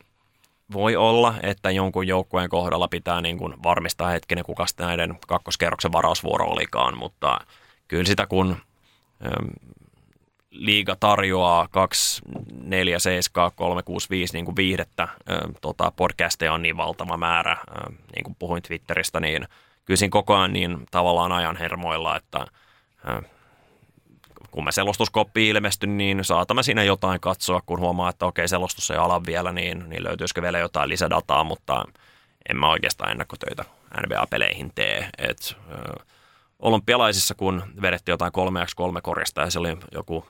[0.73, 6.47] voi olla, että jonkun joukkueen kohdalla pitää niin kuin varmistaa hetkinen, kuka näiden kakkoskerroksen varausvuoro
[6.47, 7.41] olikaan, mutta
[7.89, 8.57] kyllä sitä kun
[10.51, 12.23] liiga tarjoaa 2,
[12.63, 15.09] 4, 7, 3, 6, 5 niin kuin viihdettä.
[15.61, 17.57] Tota, podcasteja on niin valtava määrä,
[18.15, 19.49] niin kuin puhuin Twitteristä, niin
[19.85, 22.47] kyllä siinä koko ajan niin tavallaan ajan hermoilla, että
[24.51, 28.97] kun me selostuskoppi ilmesty, niin saatamme siinä jotain katsoa, kun huomaa, että okei, selostus ei
[28.97, 31.85] ala vielä, niin, niin löytyisikö vielä jotain lisädataa, mutta
[32.49, 33.65] en mä oikeastaan ennakkotöitä
[34.03, 35.09] NBA-peleihin tee.
[35.19, 35.57] Et,
[36.59, 40.29] olympialaisissa, kun vedettiin jotain 3x3 korjasta ja se oli joku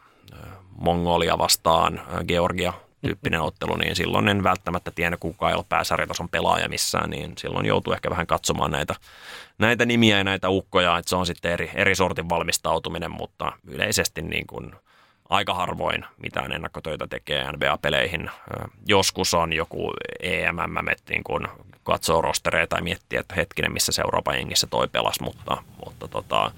[0.80, 2.72] Mongolia vastaan Georgia
[3.06, 7.66] tyyppinen ottelu, niin silloin en välttämättä tiennyt, kuka ei ole pääsarjatason pelaaja missään, niin silloin
[7.66, 8.94] joutuu ehkä vähän katsomaan näitä,
[9.58, 14.22] näitä nimiä ja näitä ukkoja, että se on sitten eri, eri sortin valmistautuminen, mutta yleisesti
[14.22, 14.74] niin kuin
[15.28, 18.30] aika harvoin mitään ennakkotöitä tekee NBA-peleihin.
[18.86, 21.48] Joskus on joku EMM, että niin kun
[21.82, 26.50] katsoo rostereita ja miettii, että hetkinen, missä se Euroopan jengissä toi pelas, mutta, mutta tota,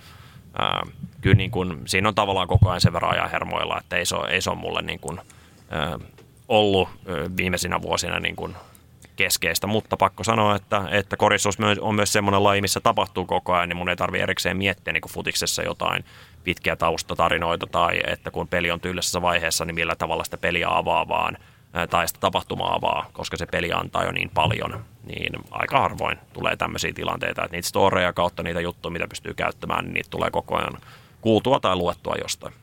[0.58, 0.82] ää,
[1.20, 4.16] kyllä niin kuin, siinä on tavallaan koko ajan sen verran ajan hermoilla, että ei se
[4.16, 5.20] ole, ei se ole mulle niin kuin,
[5.70, 5.98] ää,
[6.48, 8.56] ollut ää, viimeisinä vuosina niin kuin
[9.16, 13.68] keskeistä, mutta pakko sanoa, että, että korissus on myös semmoinen laji, missä tapahtuu koko ajan,
[13.68, 16.04] niin mun ei tarvitse erikseen miettiä niin kuin futiksessa jotain
[16.44, 21.08] pitkiä taustatarinoita tai että kun peli on tyllässä vaiheessa, niin millä tavalla sitä peliä avaa,
[21.08, 21.38] vaan
[21.90, 26.56] tai sitä tapahtumaa avaa, koska se peli antaa jo niin paljon, niin aika harvoin tulee
[26.56, 30.56] tämmöisiä tilanteita, että niitä storeja kautta niitä juttuja, mitä pystyy käyttämään, niin niitä tulee koko
[30.56, 30.74] ajan
[31.20, 32.54] kuultua tai luettua jostain.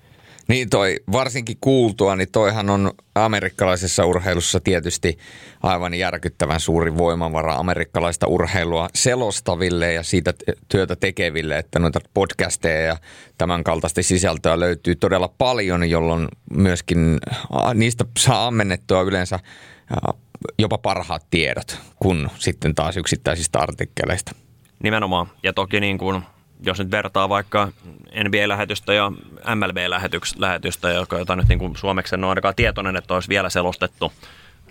[0.48, 5.18] Niin toi, varsinkin kuultua, niin toihan on amerikkalaisessa urheilussa tietysti
[5.64, 10.34] aivan järkyttävän suuri voimavara amerikkalaista urheilua selostaville ja siitä
[10.68, 12.98] työtä tekeville, että noita podcasteja ja
[13.38, 16.28] tämän kaltaista sisältöä löytyy todella paljon, jolloin
[16.58, 17.20] myöskin
[17.74, 19.40] niistä saa ammennettua yleensä
[20.60, 24.32] jopa parhaat tiedot kuin sitten taas yksittäisistä artikkeleista.
[24.84, 25.28] Nimenomaan.
[25.44, 26.22] Ja toki niin kuin
[26.66, 27.68] jos nyt vertaa vaikka
[28.24, 29.12] NBA-lähetystä ja
[29.56, 34.12] MLB-lähetystä, jota nyt niin kuin suomeksi en ole ainakaan tietoinen, että olisi vielä selostettu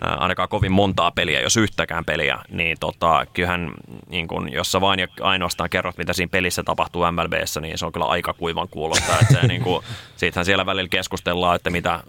[0.01, 3.71] ainakaan kovin montaa peliä, jos yhtäkään peliä, niin tota, kyllähän
[4.09, 7.85] niin kun, jos sä vain ja ainoastaan kerrot, mitä siinä pelissä tapahtuu MLBssä, niin se
[7.85, 9.19] on kyllä aika kuivan kuulosta.
[9.21, 9.83] Että se, niin kuin,
[10.17, 11.99] siitähän siellä välillä keskustellaan, että mitä,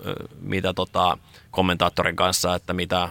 [0.40, 1.18] mitä tota,
[1.56, 3.08] kommentaattorin kanssa, että mitä,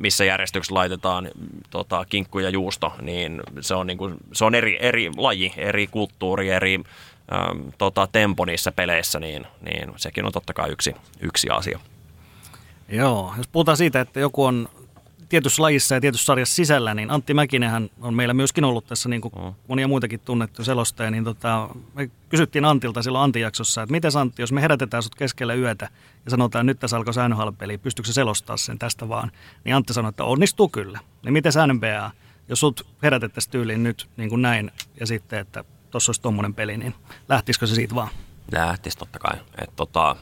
[0.00, 1.28] missä järjestyksessä laitetaan
[1.70, 5.86] tota, kinkku ja juusto, niin se on, niin kuin, se on eri, eri laji, eri
[5.86, 11.50] kulttuuri, eri äm, tota, tempo niissä peleissä, niin, niin sekin on totta kai yksi, yksi
[11.50, 11.80] asia.
[12.88, 14.68] Joo, jos puhutaan siitä, että joku on
[15.28, 19.20] tietyssä lajissa ja tietyssä sarjassa sisällä, niin Antti Mäkinenhän on meillä myöskin ollut tässä niin
[19.20, 19.54] kuin mm.
[19.68, 24.52] monia muitakin tunnettuja selostaja, niin tota, me kysyttiin Antilta silloin Antti-jaksossa, että miten Antti, jos
[24.52, 25.88] me herätetään sut keskellä yötä
[26.24, 29.30] ja sanotaan, että nyt tässä alkoi säännöhalpeli, pystyykö se selostaa sen tästä vaan,
[29.64, 31.00] niin Antti sanoi, että onnistuu kyllä.
[31.24, 32.10] Niin miten NBA,
[32.48, 34.70] jos sut herätettäisiin tyyliin nyt niin kuin näin
[35.00, 36.94] ja sitten, että tuossa olisi tuommoinen peli, niin
[37.28, 38.08] lähtisikö se siitä vaan?
[38.52, 39.38] Lähtisi totta kai.
[39.58, 40.16] Et tota,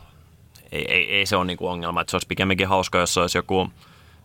[0.73, 2.01] ei, ei, ei se ole niinku ongelma.
[2.01, 3.71] Että se olisi pikemminkin hauska, jos olisi joku,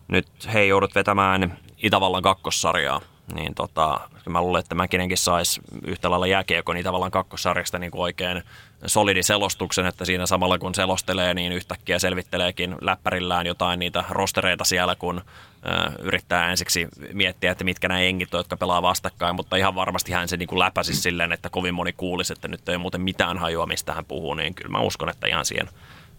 [0.09, 3.01] nyt hei joudut vetämään Itävallan kakkossarjaa,
[3.33, 3.99] niin tota,
[4.29, 8.43] mä luulen, että Mäkinenkin saisi yhtä lailla jääkiekko niin tavallaan kakkosarjasta niin kuin oikein
[8.85, 14.95] solidi selostuksen, että siinä samalla kun selostelee, niin yhtäkkiä selvitteleekin läppärillään jotain niitä rostereita siellä,
[14.95, 19.75] kun ö, yrittää ensiksi miettiä, että mitkä nämä engit on, jotka pelaa vastakkain, mutta ihan
[19.75, 23.01] varmasti hän se niin kuin läpäisi silleen, että kovin moni kuulisi, että nyt ei muuten
[23.01, 25.69] mitään hajua, mistä hän puhuu, niin kyllä mä uskon, että ihan siihen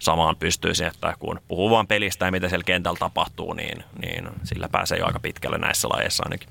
[0.00, 4.68] samaan pystyisi, että kun puhuu vain pelistä ja mitä siellä kentällä tapahtuu, niin, niin sillä
[4.68, 6.48] pääsee jo aika pitkälle näissä lajeissa ainakin.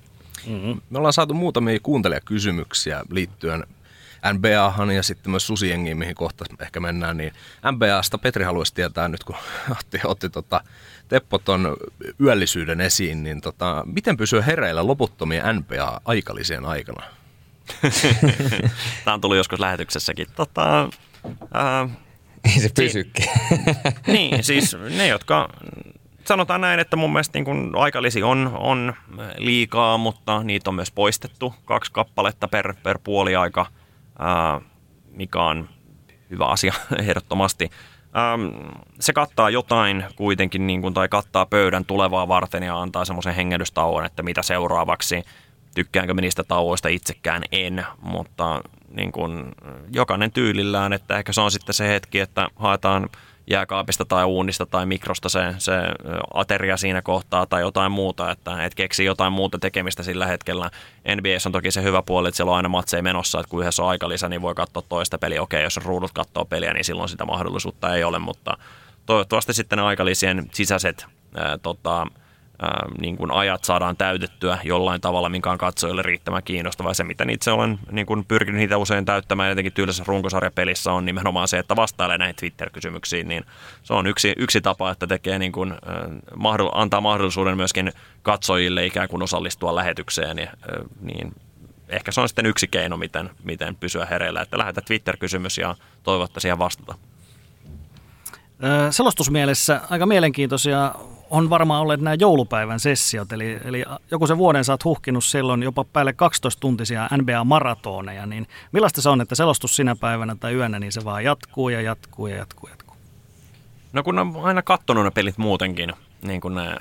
[0.47, 0.81] Mm-hmm.
[0.89, 3.63] Me ollaan saatu muutamia kuuntelijakysymyksiä liittyen
[4.33, 7.33] NBAhan ja sitten myös Susiengiin, mihin kohta ehkä mennään, niin
[7.71, 9.35] NBAsta Petri haluaisi tietää nyt, kun
[9.79, 10.61] otti, otti tota,
[11.07, 11.77] Teppo ton
[12.21, 17.03] yöllisyyden esiin, niin tota, miten pysyy hereillä loputtomia NBA-aikalisien aikana?
[19.05, 20.27] Tämä on tullut joskus lähetyksessäkin.
[20.35, 20.89] Tota,
[21.53, 21.89] ää,
[22.43, 23.29] Ei se pysykki.
[24.07, 25.49] niin, siis ne, jotka
[26.25, 28.93] sanotaan näin, että mun mielestä niin kun aikalisi on, on
[29.37, 31.53] liikaa, mutta niitä on myös poistettu.
[31.65, 33.65] Kaksi kappaletta per, per puoli aika,
[34.19, 34.61] ää,
[35.11, 35.69] mikä on
[36.29, 37.69] hyvä asia ehdottomasti.
[38.17, 43.35] Ähm, se kattaa jotain kuitenkin, niin kun, tai kattaa pöydän tulevaa varten ja antaa semmoisen
[43.35, 45.23] hengähdystauon, että mitä seuraavaksi.
[45.75, 47.43] Tykkäänkö me niistä tauoista itsekään?
[47.51, 48.61] En, mutta
[48.91, 49.51] niin kun,
[49.93, 53.09] jokainen tyylillään, että ehkä se on sitten se hetki, että haetaan–
[53.49, 55.73] jääkaapista tai uunista tai mikrosta se, se
[56.33, 60.69] ateria siinä kohtaa tai jotain muuta, että et keksi jotain muuta tekemistä sillä hetkellä.
[61.15, 63.83] NBA on toki se hyvä puoli, että siellä on aina matseja menossa, että kun yhdessä
[63.83, 65.41] on aikalisä, niin voi katsoa toista peliä.
[65.41, 68.57] Okei, jos ruudut katsoo peliä, niin silloin sitä mahdollisuutta ei ole, mutta
[69.05, 72.07] toivottavasti sitten aikalisien sisäiset ää, tota,
[73.01, 76.93] niin kuin ajat saadaan täytettyä jollain tavalla, minkä on katsojille riittävän kiinnostava.
[76.93, 81.47] Se, mitä itse olen niin kuin pyrkinyt niitä usein täyttämään jotenkin tyylisessä runkosarjapelissä on nimenomaan
[81.47, 83.45] se, että vastailee näihin Twitter-kysymyksiin, niin
[83.83, 85.73] se on yksi, yksi tapa, että tekee niin kuin,
[86.73, 87.91] antaa mahdollisuuden myöskin
[88.21, 90.49] katsojille ikään kuin osallistua lähetykseen, niin,
[91.01, 91.33] niin
[91.89, 96.41] ehkä se on sitten yksi keino, miten, miten pysyä hereillä, että lähetä Twitter-kysymys ja toivottavasti
[96.41, 96.95] siihen vastata.
[98.91, 100.95] Selostusmielessä aika mielenkiintoisia
[101.29, 105.63] on varmaan olleet nämä joulupäivän sessiot, eli, eli joku sen vuoden sä oot huhkinut silloin
[105.63, 110.91] jopa päälle 12-tuntisia NBA-maratoneja, niin millaista se on, että selostus sinä päivänä tai yönä, niin
[110.91, 112.95] se vaan jatkuu ja jatkuu ja jatkuu ja jatkuu?
[113.93, 116.75] No kun on aina katsonut ne pelit muutenkin, niin kuin ne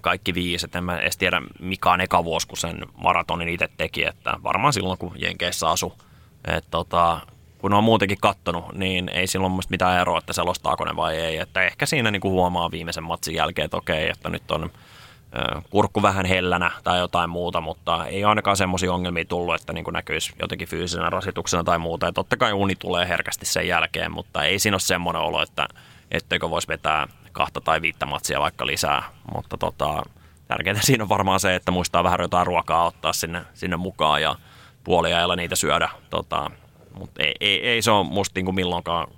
[0.00, 3.68] kaikki viisi, että en mä edes tiedä mikä on eka vuosi, kun sen maratonin itse
[3.76, 5.92] teki, että varmaan silloin kun Jenkeissä asu.
[6.44, 7.20] Että tota,
[7.62, 11.38] kun on muutenkin kattonut, niin ei silloin mun mitään eroa, että selostaako ne vai ei.
[11.38, 14.70] Että ehkä siinä niin kuin huomaa viimeisen matsin jälkeen, että okei, että nyt on
[15.70, 19.92] kurkku vähän hellänä tai jotain muuta, mutta ei ainakaan semmoisia ongelmia tullut, että niin kuin
[19.92, 22.06] näkyisi jotenkin fyysisenä rasituksena tai muuta.
[22.06, 25.68] Ja totta kai uni tulee herkästi sen jälkeen, mutta ei siinä ole semmoinen olo, että
[26.10, 29.02] etteikö voisi vetää kahta tai viittä matsia vaikka lisää.
[29.34, 30.02] Mutta tota,
[30.48, 34.36] tärkeintä siinä on varmaan se, että muistaa vähän jotain ruokaa ottaa sinne, sinne mukaan ja
[34.84, 35.88] puoliajalla niitä syödä.
[36.10, 36.50] Tota,
[36.98, 39.08] mutta ei, ei, ei se ole musta niinku milloinkaan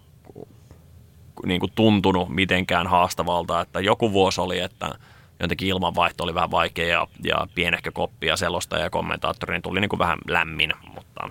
[1.46, 4.94] niinku tuntunut mitenkään haastavalta, että joku vuosi oli, että
[5.40, 9.80] jotenkin ilmanvaihto oli vähän vaikea ja, ja pienehkö koppi ja selostaja ja kommentaattori, niin tuli
[9.80, 11.30] niinku vähän lämmin, mutta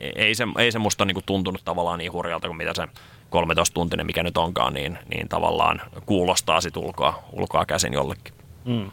[0.00, 2.88] ei se, ei se musta niinku tuntunut tavallaan niin hurjalta kuin mitä se
[3.30, 8.34] 13 tuntinen, mikä nyt onkaan, niin, niin tavallaan kuulostaa sit ulkoa, ulkoa käsin jollekin.
[8.64, 8.90] Mm.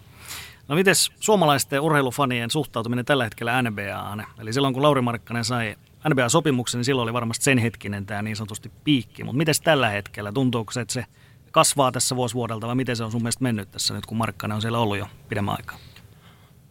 [0.68, 4.26] No mites suomalaisten urheilufanien suhtautuminen tällä hetkellä NBAan?
[4.40, 5.76] Eli silloin kun Lauri Markkanen sai
[6.10, 9.24] NBA-sopimuksen, niin silloin oli varmasti sen hetkinen tämä niin sanotusti piikki.
[9.24, 10.32] Mutta miten tällä hetkellä?
[10.32, 11.06] Tuntuuko se, että se
[11.52, 14.56] kasvaa tässä vuosi vuodelta vai miten se on sun mielestä mennyt tässä nyt, kun Markkanen
[14.56, 15.78] on siellä ollut jo pidemmän aikaa?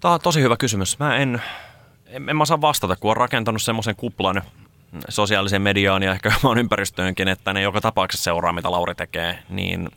[0.01, 0.99] Tämä on tosi hyvä kysymys.
[0.99, 1.43] Mä en,
[2.07, 4.43] en, en mä saa vastata, kun on rakentanut semmoisen kuplan
[5.09, 9.89] sosiaalisen mediaan ja ehkä oman ympäristöönkin, että ne joka tapauksessa seuraa, mitä Lauri tekee, niin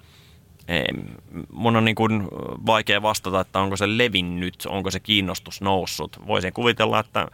[1.51, 2.27] mun on niin kuin
[2.65, 6.27] vaikea vastata, että onko se levinnyt, onko se kiinnostus noussut.
[6.27, 7.27] Voisin kuvitella, että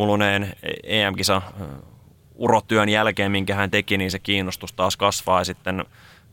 [0.00, 1.42] kuluneen EM-kisa
[2.34, 5.84] urotyön jälkeen, minkä hän teki, niin se kiinnostus taas kasvaa ja sitten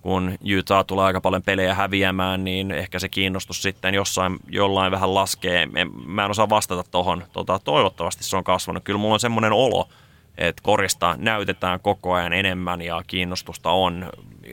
[0.01, 5.13] kun Utah tulee aika paljon pelejä häviämään, niin ehkä se kiinnostus sitten jossain, jollain vähän
[5.13, 5.67] laskee.
[6.05, 7.23] Mä en osaa vastata tuohon.
[7.33, 8.83] Tota, toivottavasti se on kasvanut.
[8.83, 9.89] Kyllä mulla on semmoinen olo,
[10.37, 14.09] että korista näytetään koko ajan enemmän ja kiinnostusta on.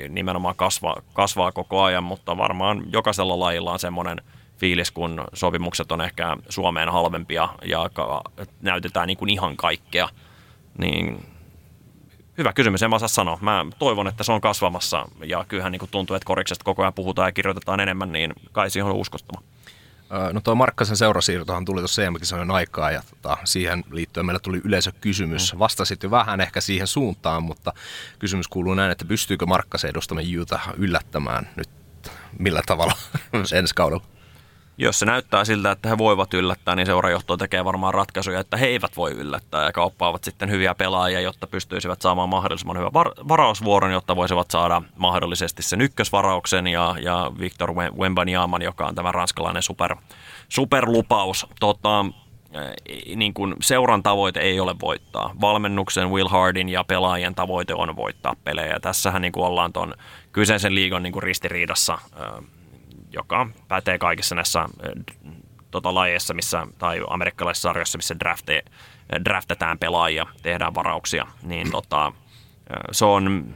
[0.08, 4.20] Nimenomaan kasvaa, kasvaa koko ajan, mutta varmaan jokaisella lajilla on semmoinen–
[4.56, 7.90] fiilis, kun sopimukset on ehkä Suomeen halvempia ja
[8.62, 10.08] näytetään niin kuin ihan kaikkea.
[10.78, 11.26] Niin
[12.38, 13.38] hyvä kysymys, en mä osaa sanoa.
[13.40, 16.94] Mä toivon, että se on kasvamassa ja kyllähän niin kuin tuntuu, että koriksesta koko ajan
[16.94, 19.42] puhutaan ja kirjoitetaan enemmän, niin kai siihen on uskottava.
[20.32, 25.52] No tuo Markkasen seurasiirtohan tuli tuossa EM-kisojen aikaa ja tota, siihen liittyen meillä tuli yleisökysymys.
[25.52, 25.58] Mm.
[25.58, 27.72] Vastasit jo vähän ehkä siihen suuntaan, mutta
[28.18, 31.68] kysymys kuuluu näin, että pystyykö Markkasen edustamaan Utah yllättämään nyt
[32.38, 32.92] millä tavalla
[33.58, 34.04] ensi kaudella?
[34.78, 38.66] Jos se näyttää siltä, että he voivat yllättää, niin seurajohto tekee varmaan ratkaisuja, että he
[38.66, 43.92] eivät voi yllättää ja kauppaavat sitten hyviä pelaajia, jotta pystyisivät saamaan mahdollisimman hyvän var- varausvuoron,
[43.92, 49.96] jotta voisivat saada mahdollisesti sen ykkösvarauksen ja, ja Victor Wembanyama, joka on tämä ranskalainen super,
[50.48, 51.46] superlupaus.
[51.60, 52.04] Tota,
[53.16, 55.34] niin kuin seuran tavoite ei ole voittaa.
[55.40, 58.80] Valmennuksen, Will Hardin ja pelaajien tavoite on voittaa pelejä.
[58.80, 59.94] Tässähän niin kuin ollaan tuon
[60.32, 61.98] kyseisen liigon niin kuin ristiriidassa
[63.14, 64.64] joka pätee kaikissa näissä
[65.70, 68.64] tota, lajeissa, missä, tai amerikkalaisissa sarjoissa, missä drafte,
[69.24, 72.12] draftetaan pelaajia, tehdään varauksia, niin tota,
[72.92, 73.54] se, on,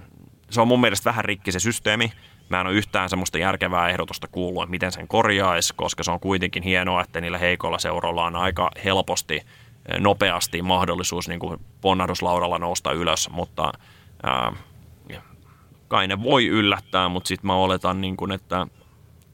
[0.50, 2.12] se on mun mielestä vähän rikki se systeemi.
[2.48, 6.20] Mä en ole yhtään semmoista järkevää ehdotusta kuullut, että miten sen korjaisi, koska se on
[6.20, 9.42] kuitenkin hienoa, että niillä heikoilla seuroilla on aika helposti,
[9.98, 13.72] nopeasti mahdollisuus niin kuin ponnahduslaudalla nousta ylös, mutta
[14.22, 14.52] ää,
[15.88, 18.66] kai ne voi yllättää, mutta sitten mä oletan, niin kuin, että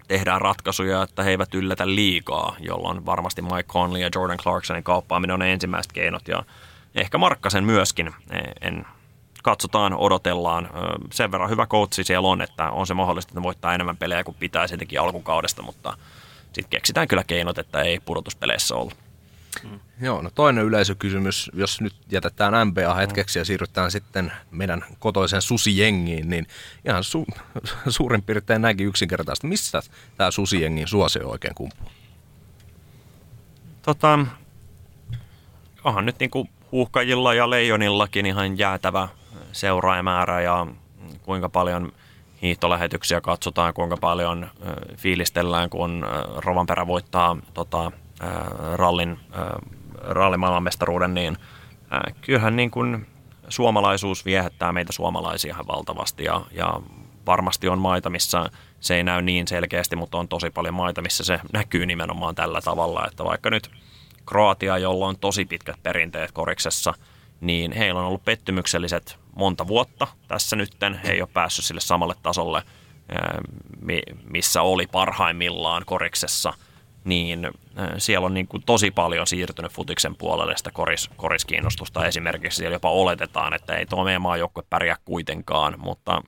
[0.09, 5.34] tehdään ratkaisuja, että he eivät yllätä liikaa, jolloin varmasti Mike Conley ja Jordan Clarksonin kauppaaminen
[5.34, 6.44] on ne ensimmäiset keinot ja
[6.94, 8.14] ehkä Markkasen myöskin.
[8.30, 8.86] E, en,
[9.42, 10.70] katsotaan, odotellaan.
[11.12, 14.24] Sen verran hyvä coachi siellä on, että on se mahdollista, että ne voittaa enemmän pelejä
[14.24, 15.96] kuin pitää sittenkin alkukaudesta, mutta
[16.44, 19.03] sitten keksitään kyllä keinot, että ei pudotuspeleissä ollut.
[19.62, 19.80] Mm.
[20.00, 26.30] Joo, no toinen yleisökysymys, jos nyt jätetään NBA hetkeksi ja siirrytään sitten meidän kotoiseen susijengiin,
[26.30, 26.46] niin
[26.84, 27.40] ihan su-
[27.96, 29.46] suurin piirtein näinkin yksinkertaista.
[29.46, 29.82] Missä
[30.16, 31.88] tämä susijengin suosio oikein kumpuu?
[33.82, 34.18] Tota,
[35.84, 39.09] onhan nyt niinku huuhkajilla ja leijonillakin ihan jäätävä
[39.52, 40.66] seuraajamäärä ja
[41.22, 41.92] kuinka paljon
[42.42, 44.50] hiihtolähetyksiä katsotaan, kuinka paljon
[44.96, 47.92] fiilistellään, kun Rovanperä voittaa tota,
[48.75, 49.19] rallin,
[50.03, 51.37] rallimaailmanmestaruuden, niin
[52.21, 53.07] kyllähän niin kuin
[53.49, 56.81] suomalaisuus viehättää meitä suomalaisia valtavasti ja, ja
[57.27, 58.51] varmasti on maita, missä
[58.81, 62.61] se ei näy niin selkeästi, mutta on tosi paljon maita, missä se näkyy nimenomaan tällä
[62.61, 63.71] tavalla, että vaikka nyt
[64.27, 66.95] Kroatia, jolla on tosi pitkät perinteet koriksessa,
[67.41, 71.01] niin heillä on ollut pettymykselliset monta vuotta tässä nytten.
[71.05, 72.62] He ei ole päässyt sille samalle tasolle,
[74.31, 76.55] missä oli parhaimmillaan koriksessa–
[77.05, 77.50] niin
[77.98, 82.57] siellä on niin kuin tosi paljon siirtynyt futiksen puolelle sitä koris, koriskiinnostusta esimerkiksi.
[82.57, 86.22] Siellä jopa oletetaan, että ei tuo meidän maajoukkue pärjää kuitenkaan, mutta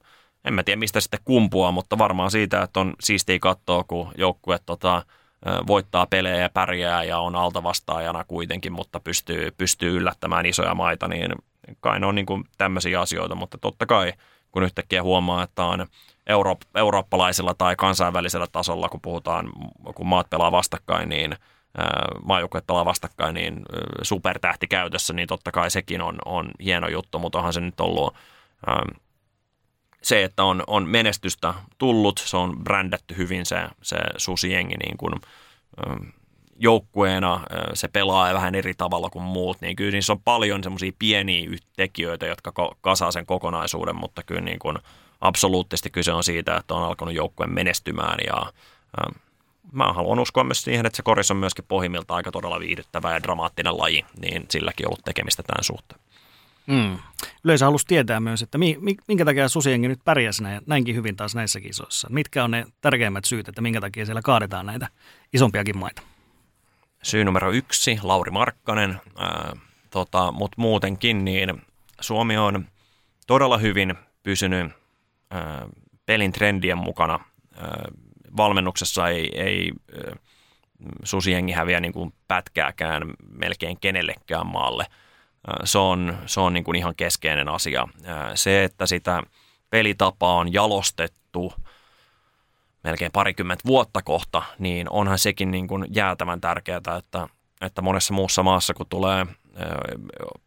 [0.44, 4.58] en mä tiedä mistä sitten kumpua, mutta varmaan siitä, että on siistiä katsoa, kun joukkue
[4.66, 5.02] tota,
[5.66, 11.32] voittaa pelejä ja pärjää ja on altavastaajana kuitenkin, mutta pystyy, pystyy yllättämään isoja maita, niin
[11.80, 14.12] kai ne on niin kuin tämmöisiä asioita, mutta totta kai
[14.53, 15.86] kun yhtäkkiä huomaa, että on
[16.26, 19.49] euro, eurooppalaisella tai kansainvälisellä tasolla, kun puhutaan,
[19.94, 21.36] kun maat pelaa vastakkain, niin
[22.24, 23.62] maajoukkueet pelaa vastakkain, niin
[24.03, 28.14] supertähti käytössä, niin totta kai sekin on, on hieno juttu, mutta onhan se nyt ollut
[30.03, 35.12] se, että on, on menestystä tullut, se on brändätty hyvin se, se susijengi niin kuin,
[36.59, 37.40] joukkueena,
[37.74, 42.26] se pelaa vähän eri tavalla kuin muut, niin kyllä niissä on paljon semmoisia pieniä tekijöitä,
[42.26, 44.78] jotka kasaa sen kokonaisuuden, mutta kyllä niin kuin,
[45.20, 48.52] absoluuttisesti kyse on siitä, että on alkanut joukkueen menestymään ja
[49.72, 53.22] mä haluan uskoa myös siihen, että se koris on myöskin pohjimmilta aika todella viihdyttävä ja
[53.22, 56.00] dramaattinen laji, niin silläkin on ollut tekemistä tämän suhteen.
[56.66, 56.98] Mm.
[57.44, 58.59] Yleisö halusi tietää myös, että
[59.09, 62.09] minkä takia susienkin nyt pärjäsi näin, näinkin hyvin taas näissä kisoissa.
[62.11, 64.88] Mitkä on ne tärkeimmät syyt, että minkä takia siellä kaadetaan näitä
[65.32, 66.02] isompiakin maita?
[67.07, 69.57] Syy numero yksi, Lauri Markkanen, ää,
[69.90, 71.62] tota, mutta muutenkin niin
[72.00, 72.66] Suomi on
[73.26, 74.72] todella hyvin pysynyt
[76.07, 77.20] pelin trendien mukana.
[78.36, 79.72] Valmennuksessa ei, ei
[81.04, 84.86] susiengi häviä niin kuin pätkääkään melkein kenellekään maalle.
[85.64, 87.88] Se on, se on niin kuin ihan keskeinen asia.
[88.34, 89.22] Se, että sitä
[89.70, 91.52] pelitapaa on jalostettu
[92.87, 97.28] melkein parikymmentä vuotta kohta, niin onhan sekin niin kuin jäätävän tärkeää, että,
[97.61, 99.26] että monessa muussa maassa, kun tulee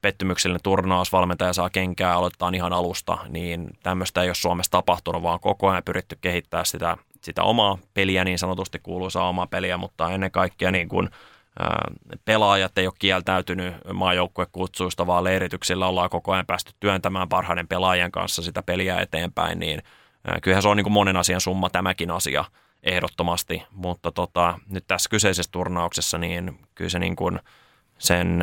[0.02, 5.40] pettymyksellinen turnaus, valmentaja saa kenkää, aloittaa ihan alusta, niin tämmöistä ei ole Suomessa tapahtunut, vaan
[5.40, 10.32] koko ajan pyritty kehittää sitä, sitä omaa peliä, niin sanotusti kuuluisaa omaa peliä, mutta ennen
[10.32, 11.10] kaikkea niin kuin,
[12.26, 18.42] pelaajat ei ole kieltäytynyt maajoukkuekutsuista, vaan leirityksillä ollaan koko ajan päästy työntämään parhaiden pelaajien kanssa
[18.42, 19.82] sitä peliä eteenpäin, niin
[20.41, 22.45] kyllähän se on niin kuin monen asian summa tämäkin asia
[22.84, 27.39] ehdottomasti, mutta tota, nyt tässä kyseisessä turnauksessa niin kyllä se niin kuin–
[27.99, 28.39] sen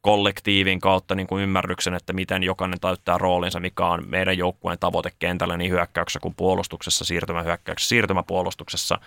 [0.00, 5.12] kollektiivin kautta niin kuin ymmärryksen, että miten jokainen täyttää roolinsa, mikä on meidän joukkueen tavoite
[5.18, 8.98] kentällä niin hyökkäyksessä kuin puolustuksessa, siirtymähyökkäyksessä, siirtymäpuolustuksessa.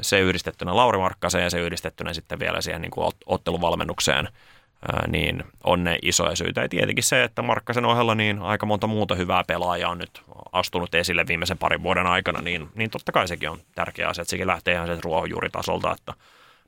[0.00, 4.28] Se yhdistettynä Lauri Markkaseen ja se yhdistettynä sitten vielä siihen niin kuin otteluvalmennukseen,
[5.08, 6.60] niin on ne isoja syitä.
[6.60, 10.22] Ja tietenkin se, että Markkasen ohella niin aika monta muuta hyvää pelaajaa on nyt
[10.52, 14.30] astunut esille viimeisen parin vuoden aikana, niin, niin totta kai sekin on tärkeä asia, että
[14.30, 16.14] sekin lähtee ihan sieltä ruohonjuuritasolta, että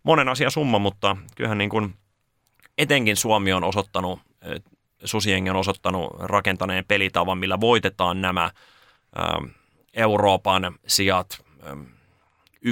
[0.02, 1.94] monen asian summa, mutta kyllähän niin kuin
[2.78, 4.20] etenkin Suomi on osoittanut,
[5.04, 8.50] Susiengi on osoittanut rakentaneen pelitavan, millä voitetaan nämä
[9.94, 12.68] Euroopan sijat 11-30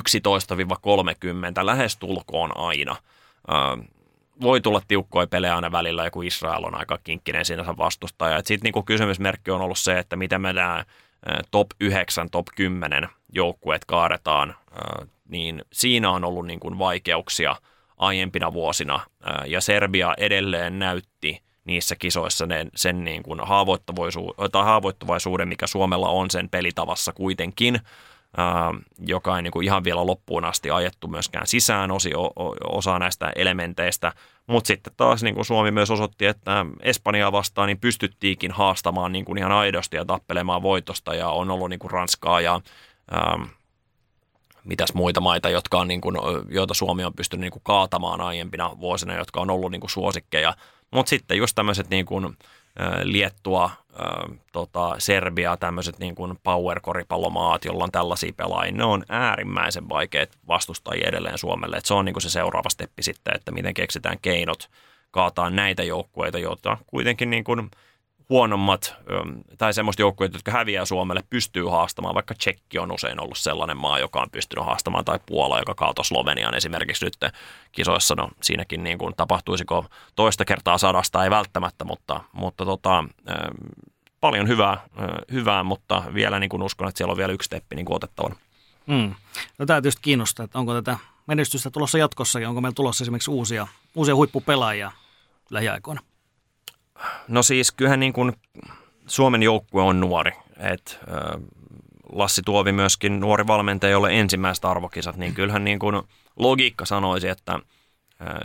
[1.62, 2.96] lähes tulkoon aina.
[4.40, 8.38] Voi tulla tiukkoja pelejä aina välillä, ja kun Israel on aika kinkkinen sinänsä vastustaja.
[8.38, 10.84] Sitten niinku kysymysmerkki on ollut se, että miten me nämä
[11.50, 14.56] top 9, top 10 joukkueet kaadetaan,
[15.28, 17.56] niin siinä on ollut niin kuin vaikeuksia
[17.96, 19.00] aiempina vuosina,
[19.46, 23.40] ja Serbia edelleen näytti niissä kisoissa sen, sen niin kuin
[24.52, 27.80] tai haavoittuvaisuuden, mikä Suomella on sen pelitavassa kuitenkin,
[29.06, 32.10] joka ei niin kuin ihan vielä loppuun asti ajettu myöskään sisään osi,
[32.64, 34.12] osa näistä elementeistä.
[34.46, 39.24] Mutta sitten taas niin kuin Suomi myös osoitti, että Espanjaa vastaan niin pystyttiinkin haastamaan niin
[39.24, 42.60] kuin ihan aidosti ja tappelemaan voitosta ja on ollut niin kuin Ranskaa ja
[43.14, 43.42] ähm,
[44.64, 46.16] mitäs muita maita, jotka on niin kuin,
[46.48, 50.54] joita Suomi on pystynyt niin kuin kaatamaan aiempina vuosina, jotka on ollut niin kuin suosikkeja.
[50.90, 52.36] Mutta sitten just tämmöiset niin kuin,
[53.02, 53.70] Liettua,
[54.52, 61.08] tota, Serbia, tämmöiset niin kuin power-koripallomaat, jolla on tällaisia pelaajia, ne on äärimmäisen vaikeat vastustajia
[61.08, 61.76] edelleen Suomelle.
[61.76, 64.70] Et se on niin kuin se seuraava steppi sitten, että miten keksitään keinot
[65.10, 67.70] kaataa näitä joukkueita, joita kuitenkin niin kuin–
[68.28, 68.94] huonommat
[69.58, 73.98] tai semmoista joukkueet, jotka häviää Suomelle, pystyy haastamaan, vaikka Tsekki on usein ollut sellainen maa,
[73.98, 77.16] joka on pystynyt haastamaan, tai Puola, joka kaatoi Slovenian esimerkiksi nyt
[77.72, 78.14] kisoissa.
[78.14, 79.84] No siinäkin niin kuin tapahtuisiko
[80.16, 83.04] toista kertaa sadasta, ei välttämättä, mutta, mutta tota,
[84.20, 84.80] paljon hyvää,
[85.32, 88.34] hyvää, mutta vielä niin kuin uskon, että siellä on vielä yksi steppi niin otettavana.
[88.86, 89.14] Mm.
[89.58, 93.66] No tämä tietysti kiinnostaa, että onko tätä menestystä tulossa jatkossakin, onko meillä tulossa esimerkiksi uusia,
[93.94, 94.92] uusia huippupelaajia
[95.50, 96.00] lähiaikoina?
[97.28, 98.32] No siis kyllähän niin kuin
[99.06, 100.32] Suomen joukkue on nuori.
[100.58, 100.98] Et,
[102.12, 106.02] Lassi Tuovi myöskin nuori valmentaja, jolle ensimmäiset arvokisat, niin kyllähän niin kuin
[106.36, 107.60] logiikka sanoisi, että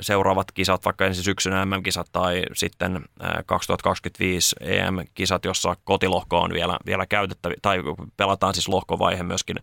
[0.01, 3.06] seuraavat kisat, vaikka ensi syksynä MM-kisat tai sitten
[3.45, 7.80] 2025 EM-kisat, jossa kotilohko on vielä, vielä käytettävä, tai
[8.18, 9.58] pelataan siis lohkovaihe myöskin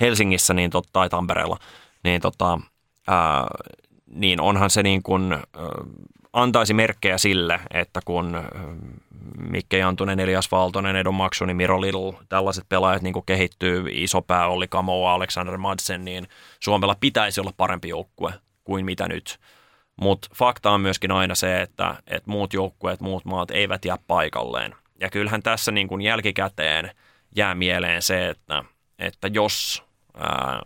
[0.00, 1.58] Helsingissä niin tot, tai Tampereella,
[2.04, 2.58] niin, tota,
[3.06, 3.46] ää,
[4.06, 5.36] niin onhan se niin kuin,
[6.34, 8.42] antaisi merkkejä sille, että kun
[9.38, 14.68] Mikke Jantunen, Elias Valtonen, Edon Maksuni, Miro Little, tällaiset pelaajat niin kehittyy, iso pää oli
[14.68, 16.28] Kamoa, Alexander Madsen, niin
[16.60, 18.32] Suomella pitäisi olla parempi joukkue
[18.64, 19.38] kuin mitä nyt.
[19.96, 24.74] Mutta fakta on myöskin aina se, että, että muut joukkueet, muut maat eivät jää paikalleen.
[25.00, 26.90] Ja kyllähän tässä niin jälkikäteen
[27.36, 28.64] jää mieleen se, että,
[28.98, 29.82] että jos
[30.16, 30.62] ää,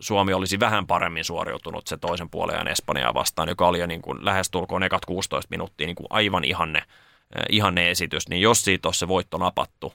[0.00, 4.24] Suomi olisi vähän paremmin suoriutunut se toisen puolen Espanjaa vastaan, joka oli jo niin kuin
[4.24, 6.86] lähestulkoon ekat 16 minuuttia niin kuin aivan ihanne, äh,
[7.48, 9.92] ihanne esitys, niin jos siitä olisi se voitto napattu,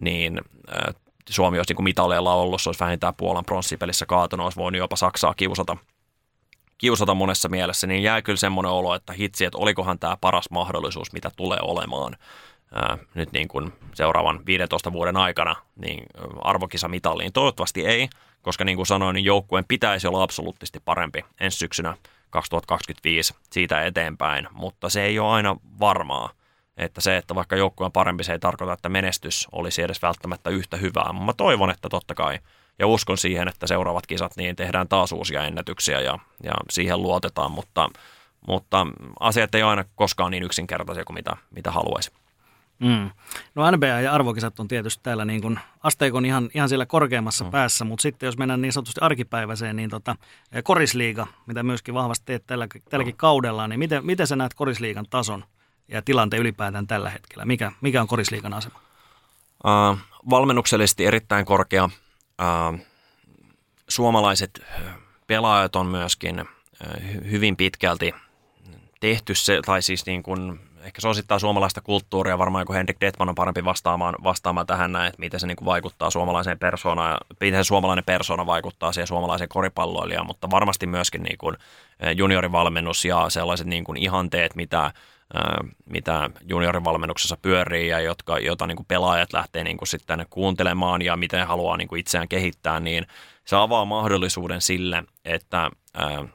[0.00, 0.94] niin äh,
[1.30, 4.96] Suomi olisi niin kuin mitaleilla ollut, se olisi vähintään Puolan pronssipelissä kaatunut, olisi voinut jopa
[4.96, 5.76] Saksaa kiusata,
[6.78, 11.12] kiusata monessa mielessä, niin jää kyllä semmoinen olo, että hitsi, että olikohan tämä paras mahdollisuus,
[11.12, 12.16] mitä tulee olemaan
[12.74, 16.06] ää, nyt niin kuin seuraavan 15 vuoden aikana niin
[16.42, 17.32] arvokisamitalliin.
[17.32, 18.08] Toivottavasti ei,
[18.42, 21.96] koska niin kuin sanoin, niin joukkueen pitäisi olla absoluuttisesti parempi ensi syksynä
[22.30, 26.30] 2025 siitä eteenpäin, mutta se ei ole aina varmaa.
[26.76, 30.50] Että se, että vaikka joukkue on parempi, se ei tarkoita, että menestys olisi edes välttämättä
[30.50, 31.12] yhtä hyvää.
[31.12, 32.38] Mä toivon, että totta kai,
[32.78, 37.50] ja uskon siihen, että seuraavat kisat, niin tehdään taas uusia ennätyksiä ja, ja siihen luotetaan,
[37.50, 37.90] mutta,
[38.46, 38.86] mutta
[39.20, 42.12] asiat ei aina koskaan niin yksinkertaisia kuin mitä, mitä haluaisi.
[42.78, 43.10] Mm.
[43.54, 47.50] No NBA ja arvokisat on tietysti täällä niin kuin asteikon ihan, ihan siellä korkeammassa mm.
[47.50, 50.16] päässä, mutta sitten jos mennään niin sanotusti arkipäiväiseen, niin tota,
[50.52, 53.18] eh, korisliiga, mitä myöskin vahvasti teet tällä, tälläkin mm.
[53.18, 55.44] kaudella, niin miten, miten sä näet korisliigan tason
[55.88, 57.44] ja tilanteen ylipäätään tällä hetkellä?
[57.44, 58.80] Mikä, mikä on korisliigan asema?
[59.64, 59.98] Uh,
[60.30, 61.84] valmennuksellisesti erittäin korkea.
[61.84, 62.78] Uh,
[63.88, 64.62] suomalaiset
[65.26, 66.46] pelaajat on myöskin uh,
[67.30, 68.14] hyvin pitkälti
[69.00, 73.28] tehty se, tai siis niin kuin ehkä se osittaa suomalaista kulttuuria, varmaan joku Henrik Detman
[73.28, 77.64] on parempi vastaamaan, vastaamaan tähän näin, että miten se niin kuin vaikuttaa suomalaiseen persoonaan, miten
[77.64, 81.56] se suomalainen persona vaikuttaa siihen suomalaiseen koripalloilijaan, mutta varmasti myöskin niin kuin
[82.00, 84.92] eh, juniorivalmennus ja sellaiset niin kuin ihanteet, mitä,
[85.34, 91.02] eh, mitä juniorivalmennuksessa pyörii ja jotka, jota niin kuin pelaajat lähtee niin kuin sitten kuuntelemaan
[91.02, 93.06] ja miten haluaa niin kuin itseään kehittää, niin
[93.44, 96.30] se avaa mahdollisuuden sille, että eh,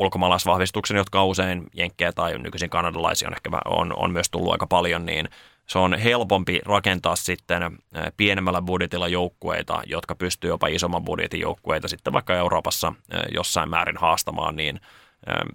[0.00, 4.66] ulkomaalaisvahvistuksen, jotka on usein jenkkejä tai nykyisin kanadalaisia on ehkä on, on myös tullut aika
[4.66, 5.28] paljon, niin
[5.66, 7.78] se on helpompi rakentaa sitten
[8.16, 12.92] pienemmällä budjetilla joukkueita, jotka pystyy jopa isomman budjetin joukkueita sitten vaikka Euroopassa
[13.34, 14.80] jossain määrin haastamaan, niin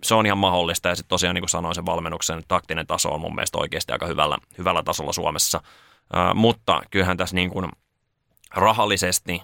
[0.03, 0.89] se on ihan mahdollista.
[0.89, 4.07] Ja sitten tosiaan niin kuin sanoin, se valmennuksen taktinen taso on mun mielestä oikeasti aika
[4.07, 5.61] hyvällä, hyvällä tasolla Suomessa.
[6.35, 7.69] mutta kyllähän tässä niin kuin
[8.55, 9.43] rahallisesti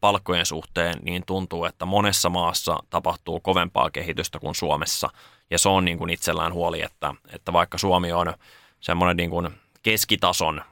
[0.00, 5.08] palkkojen suhteen niin tuntuu, että monessa maassa tapahtuu kovempaa kehitystä kuin Suomessa.
[5.50, 8.34] Ja se on niin kuin itsellään huoli, että, että vaikka Suomi on
[8.80, 9.48] semmoinen niin kuin
[9.82, 10.62] keskitason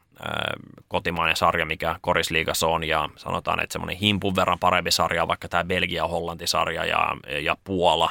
[0.88, 5.64] kotimainen sarja, mikä Korisliigassa on, ja sanotaan, että semmoinen himpun verran parempi sarja, vaikka tämä
[5.64, 8.10] Belgia-Hollanti-sarja ja, ja Puola,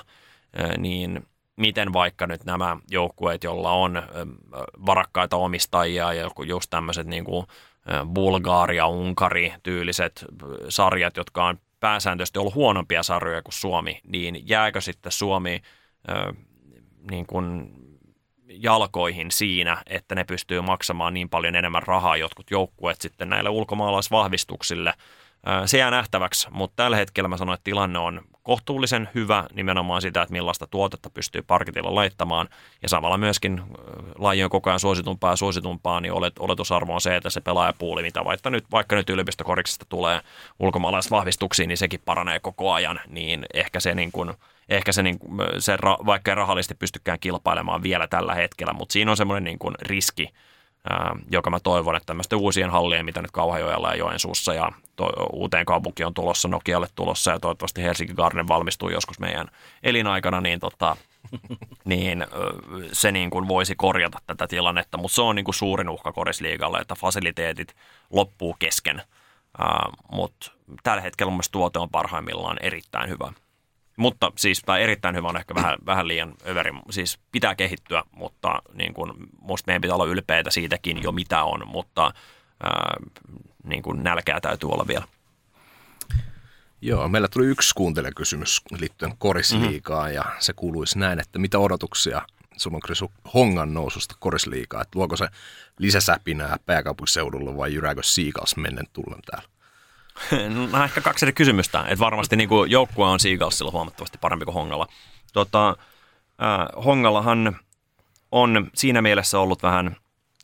[0.78, 4.04] niin miten vaikka nyt nämä joukkueet, joilla on
[4.86, 7.46] varakkaita omistajia ja just tämmöiset niin kuin
[8.14, 10.26] Bulgaria, Unkari tyyliset
[10.70, 15.62] sarjat, jotka on pääsääntöisesti ollut huonompia sarjoja kuin Suomi, niin jääkö sitten Suomi
[17.12, 17.72] niin kuin
[18.48, 24.94] jalkoihin siinä, että ne pystyy maksamaan niin paljon enemmän rahaa jotkut joukkueet sitten näille ulkomaalaisvahvistuksille.
[25.66, 30.22] Se jää nähtäväksi, mutta tällä hetkellä mä sanoin, että tilanne on kohtuullisen hyvä nimenomaan sitä,
[30.22, 32.50] että millaista tuotetta pystyy parketilla laittamaan.
[32.82, 33.62] Ja samalla myöskin
[34.18, 38.02] laji on koko ajan suositumpaa ja suositumpaa, niin olet, oletusarvo on se, että se pelaajapuuli,
[38.02, 40.22] mitä vaikka nyt, vaikka nyt yliopistokoriksesta tulee
[40.60, 43.00] ulkomaalaisvahvistuksiin, niin sekin paranee koko ajan.
[43.08, 44.34] Niin ehkä se niin kuin,
[44.70, 45.20] ehkä se, niin,
[45.60, 50.30] se vaikka ei rahallisesti pystykään kilpailemaan vielä tällä hetkellä, mutta siinä on semmoinen niin riski,
[51.32, 55.66] joka mä toivon, että tämmöisten uusien hallien, mitä nyt Kauhajojalla ja Joensuussa ja to, uuteen
[55.66, 59.48] kaupunki on tulossa, Nokialle tulossa ja toivottavasti Helsinki Garden valmistuu joskus meidän
[59.84, 60.98] elinaikana, niin, tota,
[61.86, 62.26] niin
[62.92, 66.78] se niin kuin voisi korjata tätä tilannetta, mutta se on niin kuin suurin uhka Korisliigalle,
[66.80, 67.76] että fasiliteetit
[68.10, 69.02] loppuu kesken,
[70.12, 70.52] mutta
[70.84, 73.34] tällä hetkellä mun tuote on parhaimmillaan erittäin hyvä.
[73.96, 78.62] Mutta siis, tai erittäin hyvä on ehkä vähän, vähän liian överi, siis pitää kehittyä, mutta
[78.74, 82.12] niin kuin, musta meidän pitää olla ylpeitä siitäkin jo mitä on, mutta
[82.64, 82.98] ää,
[83.64, 85.06] niin kuin nälkää täytyy olla vielä.
[86.82, 90.16] Joo, meillä tuli yksi kuuntelijakysymys liittyen korisliikaan mm-hmm.
[90.16, 92.22] ja se kuuluisi näin, että mitä odotuksia
[92.58, 95.28] sulla on Krisu Hongan noususta korisliikaa, että luoko se
[95.80, 99.50] lisäsäpinää pääkaupunkiseudulla vai jyrääkö Seagulls mennen tullen täällä?
[100.72, 101.80] No ehkä kaksi eri kysymystä.
[101.80, 104.88] Että varmasti niin kuin joukkue on Seagullsilla huomattavasti parempi kuin Hongalla.
[105.34, 107.60] Tota, äh, Hongallahan
[108.32, 109.96] on siinä mielessä ollut vähän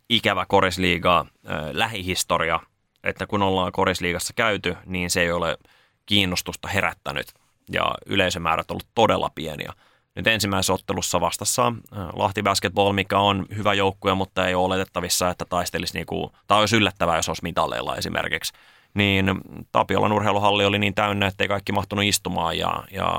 [0.09, 2.59] ikävä korisliiga äh, lähihistoria,
[3.03, 5.57] että kun ollaan korisliigassa käyty, niin se ei ole
[6.05, 7.33] kiinnostusta herättänyt
[7.71, 9.73] ja yleisömäärät ollut todella pieniä.
[10.15, 11.73] Nyt ensimmäisessä ottelussa vastassa
[12.13, 16.75] Lahti Basketball, mikä on hyvä joukkue, mutta ei ole oletettavissa, että taistelisi, niinku, tai olisi
[16.75, 18.53] yllättävää, jos olisi mitalleilla esimerkiksi
[18.93, 19.25] niin
[19.71, 23.13] Tapiolan urheiluhalli oli niin täynnä, ettei kaikki mahtunut istumaan ja, ja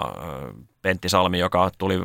[0.82, 2.00] Pentti Salmi, joka tuli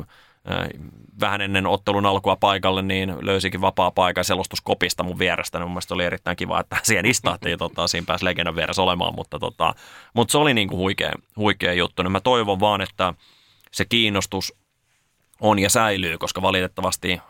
[1.20, 5.58] vähän ennen ottelun alkua paikalle, niin löysikin vapaa paikan selostuskopista mun vierestä.
[5.58, 9.14] Niin mun mielestä oli erittäin kiva, että siihen istahtiin tota, siinä pääsi legendan vieressä olemaan,
[9.14, 9.74] mutta, tota,
[10.14, 12.02] mutta se oli niin kuin huikea, huikea juttu.
[12.02, 13.14] Niin mä toivon vaan, että
[13.72, 14.54] se kiinnostus
[15.40, 17.20] on ja säilyy, koska valitettavasti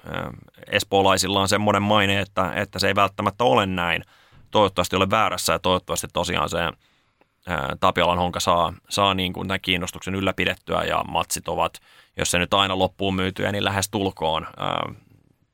[0.73, 4.05] espoolaisilla on semmoinen maine, että, että se ei välttämättä ole näin–
[4.51, 9.61] toivottavasti ole väärässä ja toivottavasti tosiaan se ää, Tapiolan honka saa, saa niin kuin tämän
[9.61, 11.81] kiinnostuksen ylläpidettyä ja matsit ovat,
[12.17, 14.93] jos se nyt aina loppuun myytyä, niin lähes tulkoon ää,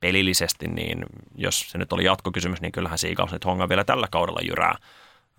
[0.01, 4.41] pelillisesti, niin jos se nyt oli jatkokysymys, niin kyllähän Seagulls nyt honga vielä tällä kaudella
[4.43, 4.75] jyrää.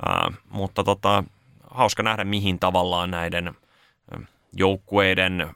[0.06, 1.24] Ää, mutta tota,
[1.72, 3.56] hauska nähdä, mihin tavallaan näiden
[4.56, 5.50] joukkueiden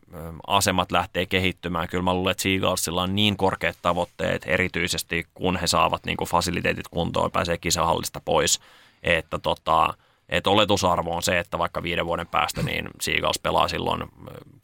[0.47, 1.87] asemat lähtee kehittymään.
[1.87, 6.27] Kyllä mä luulen, että Seagullsilla on niin korkeat tavoitteet, erityisesti kun he saavat niin kuin
[6.27, 8.59] fasiliteetit kuntoon ja pääsee kisahallista pois,
[9.03, 9.93] että tota,
[10.29, 14.03] että oletusarvo on se, että vaikka viiden vuoden päästä niin Seagulls pelaa silloin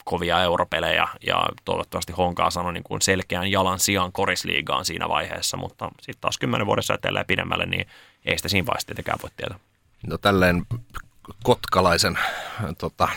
[0.04, 5.92] kovia europelejä ja toivottavasti Honkaa sanoi niin kuin selkeän jalan sijaan korisliigaan siinä vaiheessa, mutta
[6.02, 7.88] sitten taas kymmenen vuodessa etelleen pidemmälle, niin
[8.26, 9.60] ei sitä siinä vaiheessa tietenkään voi tietää.
[10.08, 10.66] No tälleen
[11.44, 12.20] kotkalaisen
[12.78, 13.08] tota,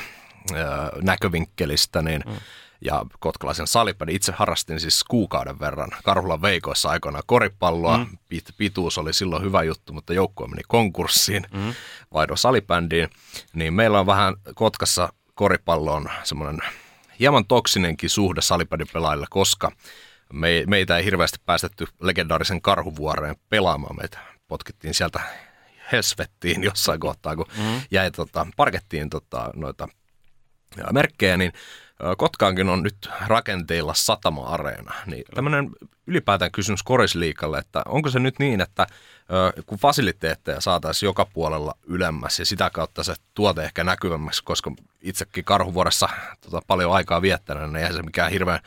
[1.02, 2.36] näkövinkkelistä, niin mm.
[2.80, 4.08] ja kotkalaisen salipäin.
[4.08, 7.98] Itse harrastin siis kuukauden verran Karhulan veikoissa aikoinaan koripalloa.
[7.98, 8.18] Mm.
[8.28, 11.74] Pit, pituus oli silloin hyvä juttu, mutta joukkue meni konkurssiin, mm.
[12.14, 13.08] vaihdon salibändiin.
[13.54, 16.58] Niin meillä on vähän Kotkassa koripalloon semmoinen
[17.20, 19.72] hieman toksinenkin suhde salibändipelaajille, koska
[20.32, 23.96] me, meitä ei hirveästi päästetty legendaarisen karhuvuoreen pelaamaan.
[23.96, 24.18] Meitä
[24.48, 25.20] potkittiin sieltä
[25.92, 27.80] Hesvettiin jossain kohtaa, kun mm.
[27.90, 29.88] jäi tota, parkettiin tota, noita
[30.92, 31.52] merkkejä, niin
[32.16, 34.94] Kotkaankin on nyt rakenteilla satama-areena.
[35.06, 35.70] Niin tämmöinen
[36.06, 38.86] ylipäätään kysymys Korisliikalle, että onko se nyt niin, että
[39.66, 45.44] kun fasiliteetteja saataisiin joka puolella ylemmäs ja sitä kautta se tuote ehkä näkyvämmäksi, koska itsekin
[45.44, 46.08] karhuvuodessa
[46.40, 48.60] tota, paljon aikaa viettänyt, niin eihän se mikään hirveän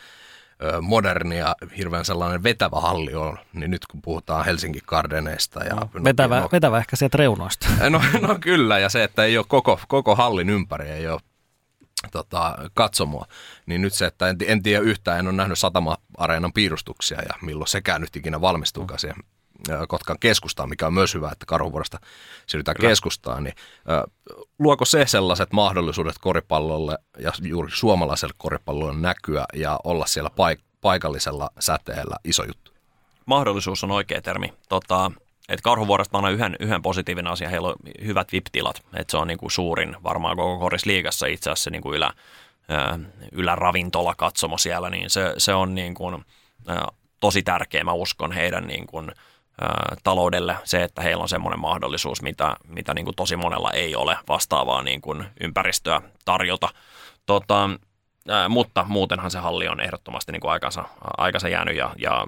[0.81, 5.63] moderni ja hirveän sellainen vetävä halli on, niin nyt kun puhutaan Helsinki Gardeneista.
[5.63, 7.67] Ja, no, vetävä, no, vetävä ehkä sieltä reunoista.
[7.89, 11.21] No, no kyllä, ja se, että ei ole koko, koko hallin ympäri, ei ole
[12.11, 13.25] tota, katsomoa.
[13.65, 17.67] Niin nyt se, että en, en tiedä yhtään, en ole nähnyt Satama-areenan piirustuksia ja milloin
[17.67, 19.17] sekään nyt ikinä valmistuukaan siihen
[19.87, 21.99] Kotkan keskustaan, mikä on myös hyvä, että Karhuvuoresta
[22.47, 22.89] siirrytään Kyllä.
[22.89, 23.55] keskustaan, niin
[24.59, 31.49] luoko se sellaiset mahdollisuudet koripallolle ja juuri suomalaiselle koripallolle näkyä ja olla siellä paik- paikallisella
[31.59, 32.71] säteellä iso juttu?
[33.25, 34.53] Mahdollisuus on oikea termi.
[34.69, 35.11] Tota,
[35.51, 37.75] et Karhuvuoresta on yhden, yhden positiivinen asia, heillä on
[38.05, 42.13] hyvät VIP-tilat, että se on niinku suurin varmaan koko korisliigassa itse asiassa niinku ylä,
[43.31, 46.25] yläravintola katsomo siellä, niin se, se on niin kuin,
[47.19, 49.11] tosi tärkeä, mä uskon heidän niin kuin,
[50.03, 50.57] taloudelle.
[50.63, 54.81] Se, että heillä on semmoinen mahdollisuus, mitä, mitä niin kuin tosi monella ei ole vastaavaa
[54.81, 56.69] niin kuin ympäristöä tarjota.
[57.25, 57.69] Tota,
[58.49, 60.85] mutta muutenhan se halli on ehdottomasti niin kuin aikansa,
[61.17, 62.27] aikansa jäänyt ja, ja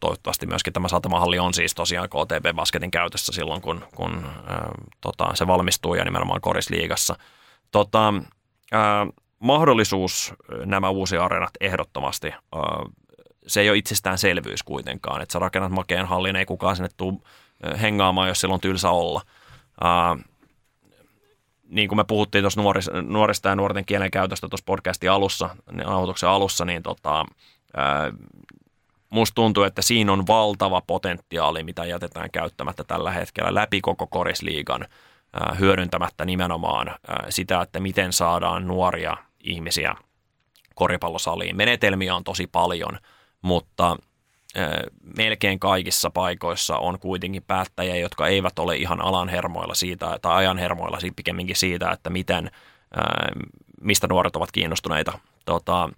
[0.00, 4.70] toivottavasti myöskin tämä satamahalli on siis tosiaan KTP Basketin käytössä silloin, kun, kun ää,
[5.00, 7.16] tota, se valmistuu ja nimenomaan korisliigassa.
[7.70, 8.14] Tota,
[8.72, 9.06] ää,
[9.38, 10.34] mahdollisuus
[10.64, 12.34] nämä uusi areenat ehdottomasti.
[13.46, 17.18] Se ei ole itsestäänselvyys kuitenkaan, että sä rakennat makeen hallin, ei kukaan sinne tule
[17.80, 19.22] hengaamaan, jos silloin tylsä olla.
[21.68, 22.60] Niin kuin me puhuttiin tuossa
[23.02, 27.24] nuorista ja nuorten kielen käytöstä tuossa podcastin alussa, nauhoituksen alussa, niin tota,
[29.10, 34.86] musta tuntuu, että siinä on valtava potentiaali, mitä jätetään käyttämättä tällä hetkellä läpi koko korisliigan
[35.58, 36.94] hyödyntämättä nimenomaan
[37.28, 39.94] sitä, että miten saadaan nuoria ihmisiä
[40.74, 41.56] koripallosaliin.
[41.56, 42.98] Menetelmiä on tosi paljon,
[43.42, 43.96] mutta
[45.16, 50.58] melkein kaikissa paikoissa on kuitenkin päättäjiä, jotka eivät ole ihan alan hermoilla siitä, tai ajan
[50.58, 52.50] hermoilla pikemminkin siitä, että miten,
[53.80, 55.18] mistä nuoret ovat kiinnostuneita.
[55.44, 55.90] Tota,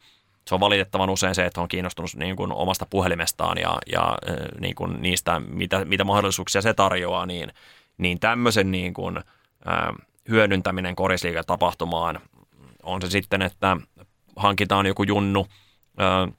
[0.51, 4.19] se on valitettavan usein se, että on kiinnostunut niin kuin omasta puhelimestaan ja, ja
[4.61, 7.53] niin kuin niistä, mitä, mitä mahdollisuuksia se tarjoaa, niin,
[7.99, 9.21] niin tämmöisen niin kuin,
[10.29, 12.21] hyödyntäminen korisliigatapahtumaan
[12.83, 13.77] on se sitten, että
[14.37, 15.47] hankitaan joku junnu
[16.01, 16.33] ö,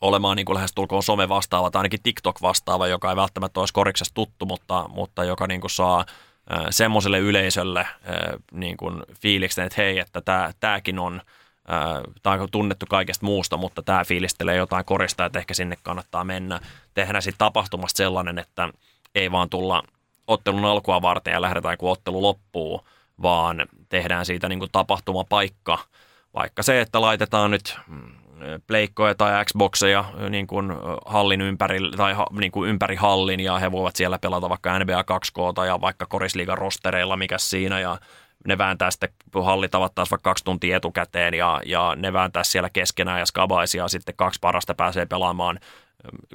[0.00, 4.14] olemaan niin kuin lähestulkoon some vastaava tai ainakin TikTok vastaava, joka ei välttämättä olisi koriksessa
[4.14, 6.04] tuttu, mutta, mutta joka niin kuin saa
[6.70, 7.86] semmoiselle yleisölle
[8.52, 11.22] niin kuin fiiliksen, että hei, että tämä, tämäkin on,
[12.22, 16.60] tämä on tunnettu kaikesta muusta, mutta tämä fiilistelee jotain korista, että ehkä sinne kannattaa mennä.
[16.94, 18.68] Tehdään sitten tapahtumasta sellainen, että
[19.14, 19.82] ei vaan tulla
[20.26, 22.86] ottelun alkua varten ja lähdetään, kun ottelu loppuu,
[23.22, 25.78] vaan tehdään siitä niin kuin tapahtumapaikka.
[26.34, 28.12] Vaikka se, että laitetaan nyt mm,
[28.66, 30.72] pleikkoja tai Xboxeja niin kuin
[31.06, 35.66] hallin ympäri, tai niin kuin ympäri hallin ja he voivat siellä pelata vaikka NBA 2K
[35.66, 37.98] ja vaikka korisliigan rostereilla, mikä siinä ja
[38.46, 39.08] ne vääntää sitten,
[39.42, 44.14] hallit avattaisiin vaikka kaksi tuntia etukäteen ja, ja ne vääntää siellä keskenään ja skabaisia sitten
[44.16, 45.58] kaksi parasta pääsee pelaamaan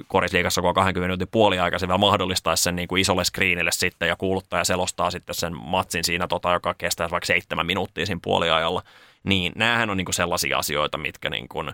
[0.06, 4.16] korisliikassa koko 20 minuutin puoliaika, se vielä mahdollistaisi sen niin kuin isolle screenille sitten ja
[4.16, 8.82] kuuluttaja selostaa sitten sen matsin siinä, tota, joka kestää vaikka seitsemän minuuttia siinä puoliajalla.
[9.28, 11.70] Niin näähän on niin kuin sellaisia asioita, mitkä niin kuin,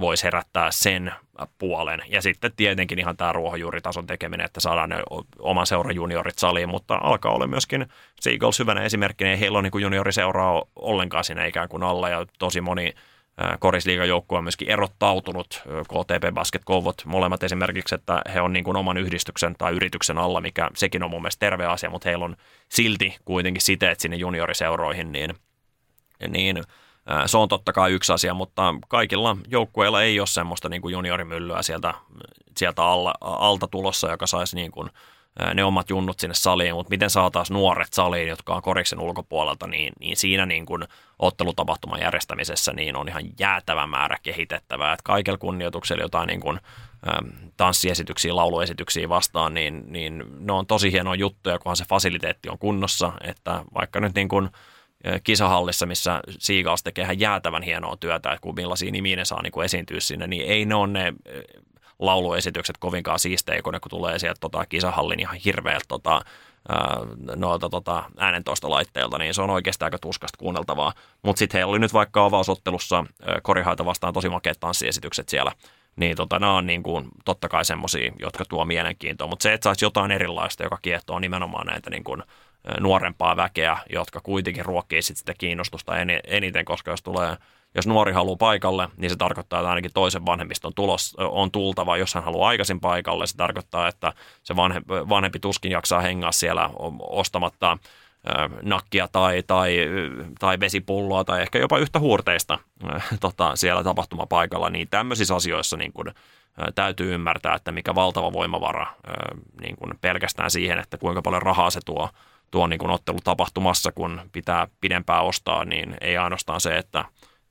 [0.00, 1.12] voisi herättää sen
[1.58, 2.02] puolen.
[2.08, 5.02] Ja sitten tietenkin ihan tämä ruohonjuuritason tekeminen, että saadaan ne
[5.38, 7.86] oman seuran juniorit saliin, mutta alkaa olla myöskin
[8.20, 9.30] Seagulls hyvänä esimerkkinä.
[9.30, 12.94] Ei heillä ole niin junioriseuraa ollenkaan siinä ikään kuin alla ja tosi moni
[13.58, 18.76] korisliigan joukkue on myöskin erottautunut, KTP Basket Kovot molemmat esimerkiksi, että he on niin kuin
[18.76, 22.36] oman yhdistyksen tai yrityksen alla, mikä sekin on mun mielestä terve asia, mutta heillä on
[22.68, 25.34] silti kuitenkin siteet sinne junioriseuroihin, niin,
[26.28, 26.62] niin
[27.26, 31.62] se on totta kai yksi asia, mutta kaikilla joukkueilla ei ole semmoista niin kuin juniorimyllyä
[31.62, 31.94] sieltä,
[32.56, 34.90] sieltä alla, alta tulossa, joka saisi niin kuin–
[35.54, 39.92] ne omat junnut sinne saliin, mutta miten saataisiin nuoret saliin, jotka on koriksen ulkopuolelta, niin,
[40.00, 40.84] niin siinä niin kuin
[41.18, 44.92] ottelutapahtuman järjestämisessä niin on ihan jäätävä määrä kehitettävää.
[44.92, 46.60] Että kaikella kunnioituksella jotain niin kuin,
[47.56, 53.12] tanssiesityksiä, lauluesityksiä vastaan, niin, niin ne on tosi hienoja juttuja, kunhan se fasiliteetti on kunnossa,
[53.20, 54.50] että vaikka nyt niin kuin
[55.24, 60.00] kisahallissa, missä Seagulls tekee ihan jäätävän hienoa työtä, että millaisia nimiä ne saa niin esiintyä
[60.00, 61.12] sinne, niin ei ne ole ne
[61.98, 66.20] lauluesitykset kovinkaan siistejä, kun ne kun tulee sieltä tota, kisahallin ihan hirveältä tota,
[67.36, 70.92] noilta tota, äänentoistolaitteilta, niin se on oikeasti aika tuskasta kuunneltavaa.
[71.22, 73.04] Mutta sitten heillä oli nyt vaikka avausottelussa
[73.42, 75.52] korihaita vastaan tosi makeat tanssiesitykset siellä,
[75.96, 79.64] niin tota, nämä on niin kuin, totta kai semmoisia, jotka tuo mielenkiintoa, mutta se, että
[79.64, 82.22] saisi jotain erilaista, joka kiehtoo nimenomaan näitä niin kuin,
[82.80, 85.92] nuorempaa väkeä, jotka kuitenkin ruokkii sit sitä kiinnostusta
[86.24, 87.36] eniten, koska jos tulee
[87.74, 91.96] jos nuori haluaa paikalle, niin se tarkoittaa, että ainakin toisen vanhemmiston tulos on tultava.
[91.96, 94.12] Jos hän haluaa aikaisin paikalle, se tarkoittaa, että
[94.42, 96.70] se vanhempi, vanhempi tuskin jaksaa hengaa siellä
[97.00, 97.78] ostamatta
[98.62, 99.78] nakkia tai, tai,
[100.38, 102.58] tai vesipulloa tai ehkä jopa yhtä huurteista
[103.20, 106.12] tota, siellä tapahtumapaikalla, niin tämmöisissä asioissa niin kun,
[106.74, 108.86] täytyy ymmärtää, että mikä valtava voimavara
[109.60, 112.08] niin kun pelkästään siihen, että kuinka paljon rahaa se tuo,
[112.50, 117.04] tuo niin kun ottelu tapahtumassa, kun pitää pidempää ostaa, niin ei ainoastaan se, että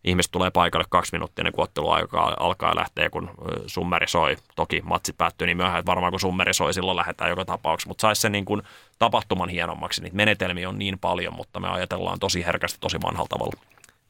[0.03, 3.31] ihmiset tulee paikalle kaksi minuuttia ennen kuin ottelu alkaa, alkaa lähteä, kun
[3.67, 4.37] summeri soi.
[4.55, 7.87] Toki matsi päättyy niin myöhään, että varmaan kun summeri soi, silloin lähdetään joka tapauksessa.
[7.87, 8.61] Mutta saisi sen niin kuin
[8.99, 10.01] tapahtuman hienommaksi.
[10.01, 13.53] Niitä menetelmiä on niin paljon, mutta me ajatellaan tosi herkästi, tosi vanhalla tavalla.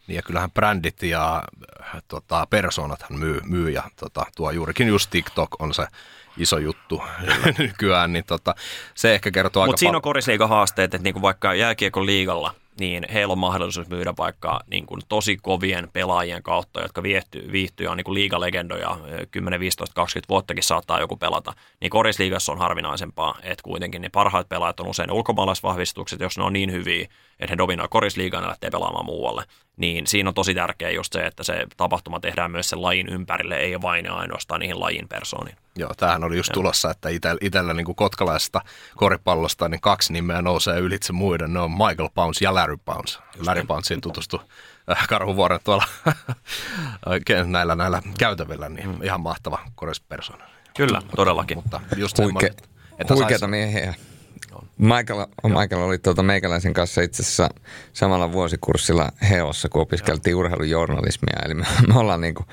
[0.07, 1.43] Niin ja kyllähän brändit ja
[2.07, 5.87] tota, persoonathan myy, myy ja tota, tuo juurikin just TikTok on se
[6.37, 7.01] iso juttu
[7.57, 8.55] nykyään, niin tota,
[8.95, 13.07] se ehkä kertoo Mut aika siinä on korisliigan haasteet, että niinku vaikka jääkiekon liigalla, niin
[13.13, 17.97] heillä on mahdollisuus myydä vaikka niin kuin tosi kovien pelaajien kautta, jotka viihtyy, viihtyy on
[17.97, 18.97] niin kuin liigalegendoja,
[19.31, 21.53] 10, 15, 20 vuottakin saattaa joku pelata.
[21.81, 26.53] Niin korisliigassa on harvinaisempaa, että kuitenkin ne parhaat pelaajat on usein ulkomaalaisvahvistukset, jos ne on
[26.53, 27.07] niin hyviä,
[27.39, 29.43] että he dominoi korisliigaan ja lähtee pelaamaan muualle.
[29.77, 33.55] Niin siinä on tosi tärkeää just se, että se tapahtuma tehdään myös sen lajin ympärille,
[33.55, 35.57] ei vain ja ainoastaan niihin lajin persooniin.
[35.75, 38.61] Joo, tämähän oli just tulossa, että itsellä, itsellä niin kuin kotkalaisesta
[38.95, 41.53] koripallosta niin kaksi nimeä nousee ylitse muiden.
[41.53, 43.19] Ne on Michael Pounce ja Larry Pounce.
[43.45, 44.39] Larry Pounceen tutustui
[44.91, 45.85] äh, Karhuvuoren tuolla
[47.05, 49.03] oikein näillä, näillä käytävillä, niin mm.
[49.03, 50.45] ihan mahtava korispersona.
[50.77, 51.57] Kyllä, todellakin.
[51.57, 52.51] Mutta just Huike, semmoinen,
[52.99, 53.93] että huikeita sais, miehiä.
[54.77, 57.49] Michael, Michael oli tuota meikäläisen kanssa itse asiassa
[57.93, 61.39] samalla vuosikurssilla Heossa, kun opiskeltiin urheilujournalismia.
[61.45, 62.45] Eli me, me ollaan niinku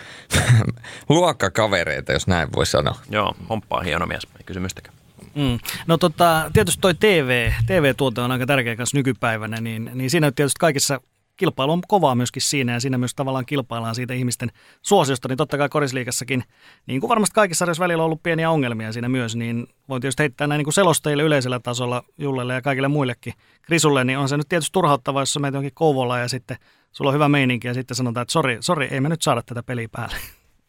[1.08, 2.98] luokkakavereita, jos näin voi sanoa.
[3.10, 4.96] Joo, homppaa hieno mies, ei kysymystäkään.
[5.34, 5.58] Mm.
[5.86, 10.58] No tota, tietysti toi TV, TV-tuote on aika tärkeä kanssa nykypäivänä, niin, niin siinä tietysti
[10.60, 11.00] kaikissa
[11.36, 14.50] kilpailu on kovaa myöskin siinä ja siinä myös tavallaan kilpaillaan siitä ihmisten
[14.82, 16.44] suosiosta, niin totta kai korisliikassakin,
[16.86, 20.22] niin kuin varmasti kaikissa sarjoissa välillä on ollut pieniä ongelmia siinä myös, niin voin tietysti
[20.22, 24.36] heittää näin niin kuin selostajille yleisellä tasolla Jullelle ja kaikille muillekin Krisulle, niin on se
[24.36, 26.56] nyt tietysti turhauttavaa, jos sä menet jonkin ja sitten
[26.92, 29.62] sulla on hyvä meininki ja sitten sanotaan, että sori, sori ei me nyt saada tätä
[29.62, 30.16] peliä päälle.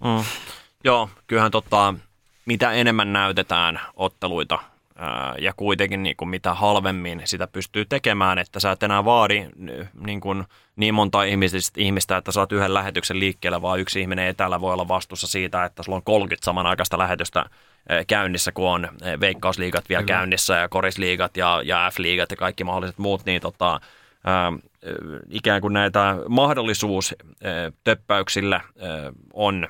[0.03, 0.23] Mm.
[0.83, 1.93] Joo, kyllähän tota,
[2.45, 4.59] mitä enemmän näytetään otteluita
[5.39, 9.47] ja kuitenkin niin, kuin mitä halvemmin sitä pystyy tekemään, että sä et enää vaadi
[10.05, 10.43] niin, kuin
[10.75, 11.19] niin monta
[11.77, 15.83] ihmistä, että saat yhden lähetyksen liikkeelle, vaan yksi ihminen etäällä voi olla vastuussa siitä, että
[15.83, 17.45] sulla on 30 samanaikaista lähetystä
[18.07, 18.87] käynnissä, kun on
[19.19, 20.07] veikkausliigat vielä Hyvä.
[20.07, 23.79] käynnissä ja korisliigat ja, ja F-liigat ja kaikki mahdolliset muut, niin tota,
[24.25, 24.53] ää,
[25.29, 29.67] ikään kuin näitä mahdollisuus ää, töppäyksillä ää, on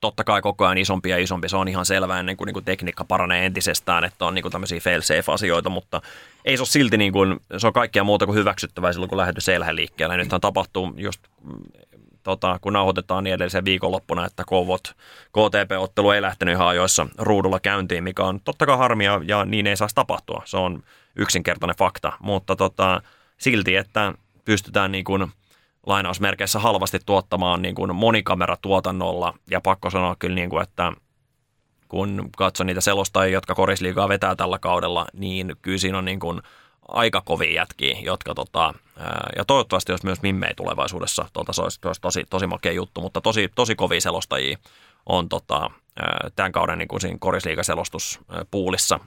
[0.00, 2.64] totta kai koko ajan isompi ja isompi, se on ihan selvää ennen kuin, niin kuin
[2.64, 6.02] tekniikka paranee entisestään, että on niin kuin tämmöisiä fail-safe-asioita, mutta
[6.44, 9.40] ei se ole silti niin kuin, se on kaikkea muuta kuin hyväksyttävää silloin, kun lähdetty
[9.40, 10.16] selhä liikkeelle.
[10.16, 11.20] Nythän tapahtuu just
[12.22, 14.94] tota, kun nauhoitetaan niin edellisen viikonloppuna, että Kovot
[15.28, 19.76] KTP-ottelu ei lähtenyt ihan ajoissa ruudulla käyntiin, mikä on totta kai harmia ja niin ei
[19.76, 20.42] saisi tapahtua.
[20.44, 20.82] Se on
[21.16, 23.02] yksinkertainen fakta, mutta tota,
[23.38, 24.12] silti, että
[24.44, 25.26] pystytään niin kuin–
[25.86, 29.34] lainausmerkeissä halvasti tuottamaan niin kuin monikameratuotannolla.
[29.50, 30.92] Ja pakko sanoa kyllä, niin kuin, että
[31.88, 36.42] kun katson niitä selostajia, jotka korisliigaa vetää tällä kaudella, niin kyllä siinä on niin kuin
[36.88, 38.74] aika kovia jätkiä, jotka tota,
[39.36, 43.20] ja toivottavasti jos myös mimmei tulevaisuudessa, tota, se olisi, olisi tosi, tosi makea juttu, mutta
[43.20, 44.58] tosi, tosi kovia selostajia
[45.06, 45.70] on tota,
[46.36, 49.00] tämän kauden niin kuin siinä korisliigaselostuspuulissa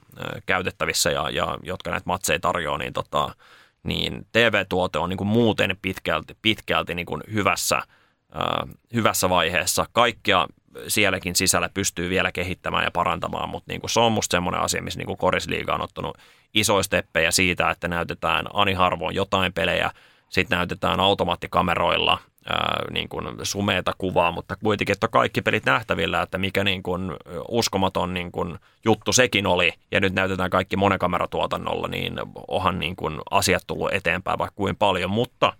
[0.46, 3.34] käytettävissä ja, ja jotka näitä matseja tarjoaa, niin tota,
[3.82, 9.86] niin TV-tuote on niin kuin muuten pitkälti, pitkälti niin kuin hyvässä, äh, hyvässä vaiheessa.
[9.92, 10.46] Kaikkea
[10.88, 14.82] sielläkin sisällä pystyy vielä kehittämään ja parantamaan, mutta niin kuin se on musta semmoinen asia,
[14.82, 16.18] missä niin kuin Korisliiga on ottanut
[16.54, 19.90] isoja steppejä siitä, että näytetään ani harvoin jotain pelejä,
[20.28, 26.38] sitten näytetään automaattikameroilla ää, niin kuin sumeeta kuvaa, mutta kuitenkin, että kaikki pelit nähtävillä, että
[26.38, 27.10] mikä niin kuin
[27.48, 32.14] uskomaton niin kuin juttu sekin oli, ja nyt näytetään kaikki monekameratuotannolla, niin
[32.48, 35.52] onhan niin kuin asiat tullut eteenpäin vaikka kuin paljon, mutta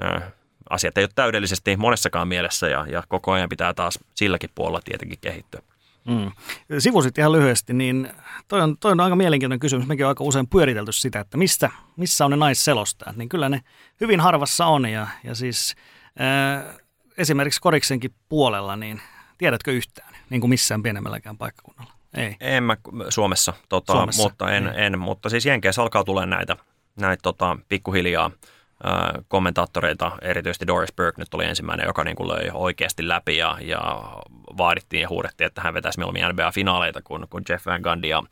[0.00, 0.30] ää,
[0.70, 5.18] asiat ei ole täydellisesti monessakaan mielessä, ja, ja koko ajan pitää taas silläkin puolella tietenkin
[5.20, 5.62] kehittyä.
[6.04, 6.32] Mm.
[6.78, 8.10] Sivusit ihan lyhyesti, niin
[8.48, 9.86] toi on, toi on aika mielenkiintoinen kysymys.
[9.86, 13.16] Mekin on aika usein pyöritelty sitä, että mistä, missä on ne naisselostajat.
[13.16, 13.60] Niin kyllä ne
[14.00, 15.74] hyvin harvassa on ja, ja siis
[17.18, 19.00] esimerkiksi Koriksenkin puolella, niin
[19.38, 21.92] tiedätkö yhtään, niin kuin missään pienemmälläkään paikkakunnalla?
[22.14, 22.36] Ei.
[22.40, 22.76] En mä
[23.08, 24.22] Suomessa, tota, Suomessa.
[24.22, 26.56] mutta en, en, en, mutta siis Jenkeissä alkaa tulee näitä,
[26.96, 28.30] näitä tota, pikkuhiljaa–
[29.28, 33.80] kommentaattoreita, erityisesti Doris Burke nyt oli ensimmäinen, joka niin kuin löi oikeasti läpi ja, ja
[34.58, 38.22] vaadittiin ja huudettiin, että hän vetäisi mieluummin NBA-finaaleita kuin, kuin Jeff Van Gundy ja,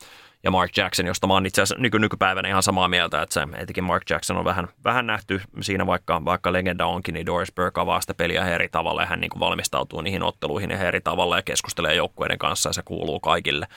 [0.43, 3.41] ja Mark Jackson, josta mä oon itse asiassa nyky, nykypäivänä ihan samaa mieltä, että se
[3.57, 7.81] etenkin Mark Jackson on vähän, vähän nähty siinä, vaikka, vaikka legenda onkin, niin Doris Burke
[7.81, 11.41] avaa sitä peliä eri tavalla ja hän niin kuin valmistautuu niihin otteluihin eri tavalla ja
[11.41, 13.67] keskustelee joukkueiden kanssa ja se kuuluu kaikille.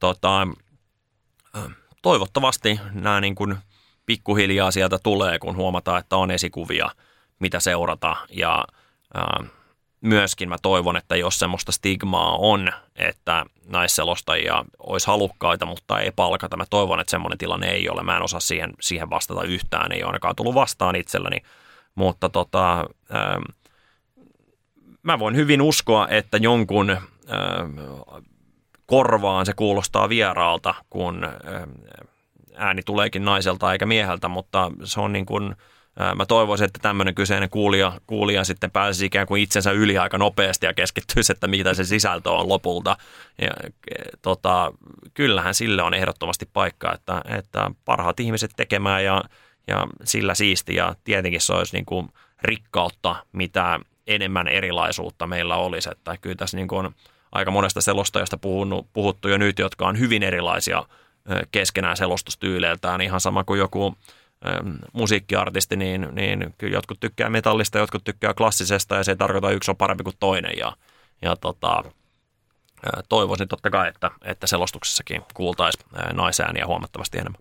[0.00, 0.48] Tota,
[2.02, 3.56] toivottavasti nämä niin kuin
[4.06, 6.90] pikkuhiljaa sieltä tulee, kun huomataan, että on esikuvia,
[7.38, 8.16] mitä seurata.
[8.30, 8.64] Ja
[9.14, 9.44] ää,
[10.00, 16.56] myöskin mä toivon, että jos semmoista stigmaa on, että naisselostajia olisi halukkaita, mutta ei palkata.
[16.56, 18.02] Mä toivon, että semmoinen tilanne ei ole.
[18.02, 21.42] Mä en osaa siihen, siihen vastata yhtään, ei ole ainakaan tullut vastaan itselläni.
[21.94, 23.40] Mutta tota, ää,
[25.02, 27.00] mä voin hyvin uskoa, että jonkun äh,
[28.86, 31.32] korvaan se kuulostaa vieraalta, kun äh,
[32.54, 35.56] ääni tuleekin naiselta eikä mieheltä, mutta se on niin kuin,
[36.14, 40.66] mä toivoisin, että tämmöinen kyseinen kuulija, kuulija sitten pääsisi ikään kuin itsensä yli aika nopeasti
[40.66, 42.96] ja keskittyisi, että mitä se sisältö on lopulta.
[43.40, 43.50] Ja,
[44.22, 44.72] tota,
[45.14, 49.24] kyllähän sille on ehdottomasti paikka, että, että parhaat ihmiset tekemään ja,
[49.68, 52.08] ja sillä siisti ja tietenkin se olisi niin kuin
[52.42, 55.90] rikkautta, mitä enemmän erilaisuutta meillä olisi.
[55.92, 56.94] Että kyllä tässä niin kuin
[57.32, 60.82] aika monesta selostajasta puhunut, puhuttu jo nyt, jotka on hyvin erilaisia
[61.52, 63.96] keskenään selostustyyleiltään, ihan sama kuin joku
[64.92, 69.56] musiikkiartisti, niin, niin kyllä jotkut tykkää metallista, jotkut tykkää klassisesta ja se ei tarkoita, että
[69.56, 70.72] yksi on parempi kuin toinen ja,
[71.22, 71.84] ja tota,
[73.08, 77.40] toivoisin totta kai, että, että selostuksessakin kuultaisiin naisääniä huomattavasti enemmän.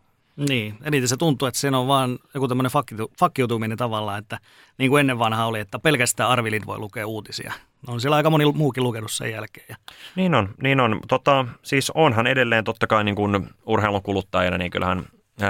[0.50, 2.72] Niin, eniten se tuntuu, että siinä on vaan joku tämmöinen
[3.20, 4.40] fakkiutuminen tavallaan, että
[4.78, 7.54] niin kuin ennen vanha oli, että pelkästään Arvilin voi lukea uutisia.
[7.88, 9.76] On siellä aika moni muukin lukenut sen jälkeen.
[10.16, 11.00] Niin on, niin on.
[11.08, 15.06] Tota, siis onhan edelleen totta kai niin kuin urheilun kuluttajana, niin kyllähän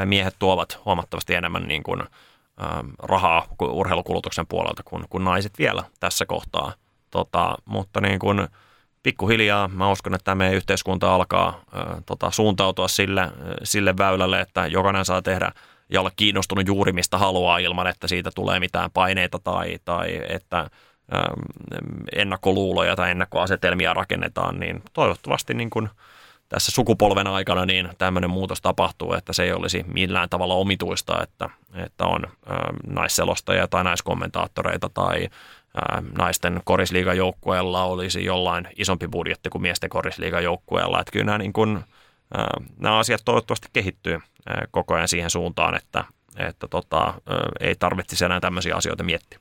[0.05, 2.03] miehet tuovat huomattavasti enemmän niin kuin,
[3.03, 6.73] rahaa urheilukulutuksen puolelta kuin, kuin naiset vielä tässä kohtaa.
[7.11, 8.47] Tota, mutta niin kuin,
[9.03, 13.31] pikkuhiljaa mä uskon, että tämä meidän yhteiskunta alkaa ä, tota, suuntautua sille,
[13.63, 15.51] sille väylälle, että jokainen saa tehdä
[15.89, 20.59] ja olla kiinnostunut juuri mistä haluaa ilman, että siitä tulee mitään paineita tai, tai että
[20.59, 20.69] ä,
[22.15, 25.89] ennakkoluuloja tai ennakkoasetelmia rakennetaan, niin toivottavasti niin kuin–
[26.49, 31.49] tässä sukupolven aikana niin tämmöinen muutos tapahtuu, että se ei olisi millään tavalla omituista, että,
[31.73, 32.29] että on ä,
[32.87, 35.23] naisselostajia tai naiskommentaattoreita tai
[35.77, 40.99] ä, naisten korisliigan joukkueella olisi jollain isompi budjetti kuin miesten korisliigan joukkueella.
[40.99, 41.83] Että kyllä nämä, niin kun,
[42.37, 42.43] ä,
[42.77, 44.21] nämä asiat toivottavasti kehittyy ä,
[44.71, 46.03] koko ajan siihen suuntaan, että,
[46.37, 47.13] että tota, ä,
[47.59, 49.39] ei tarvitsisi enää tämmöisiä asioita miettiä.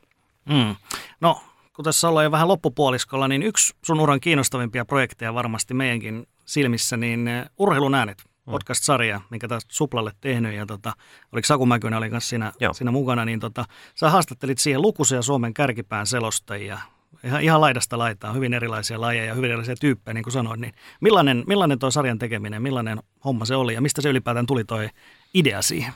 [0.48, 0.76] Mm.
[1.20, 1.40] No,
[1.76, 6.96] kun tässä ollaan jo vähän loppupuoliskolla, niin yksi sun uran kiinnostavimpia projekteja varmasti meidänkin silmissä,
[6.96, 8.50] niin eh, Urheilun äänet, mm.
[8.50, 10.92] podcast-sarja, minkä taas Suplalle tehnyt, ja tota,
[11.32, 13.64] oliko Saku Mäkynä oli kanssa siinä, siinä mukana, niin tota,
[13.94, 16.78] sä haastattelit siihen lukuisia Suomen kärkipään selostajia,
[17.24, 21.44] ihan, ihan laidasta laitaa, hyvin erilaisia lajeja, hyvin erilaisia tyyppejä, niin kuin sanoin, niin millainen,
[21.46, 24.88] millainen tuo sarjan tekeminen, millainen homma se oli, ja mistä se ylipäätään tuli toi
[25.34, 25.92] idea siihen?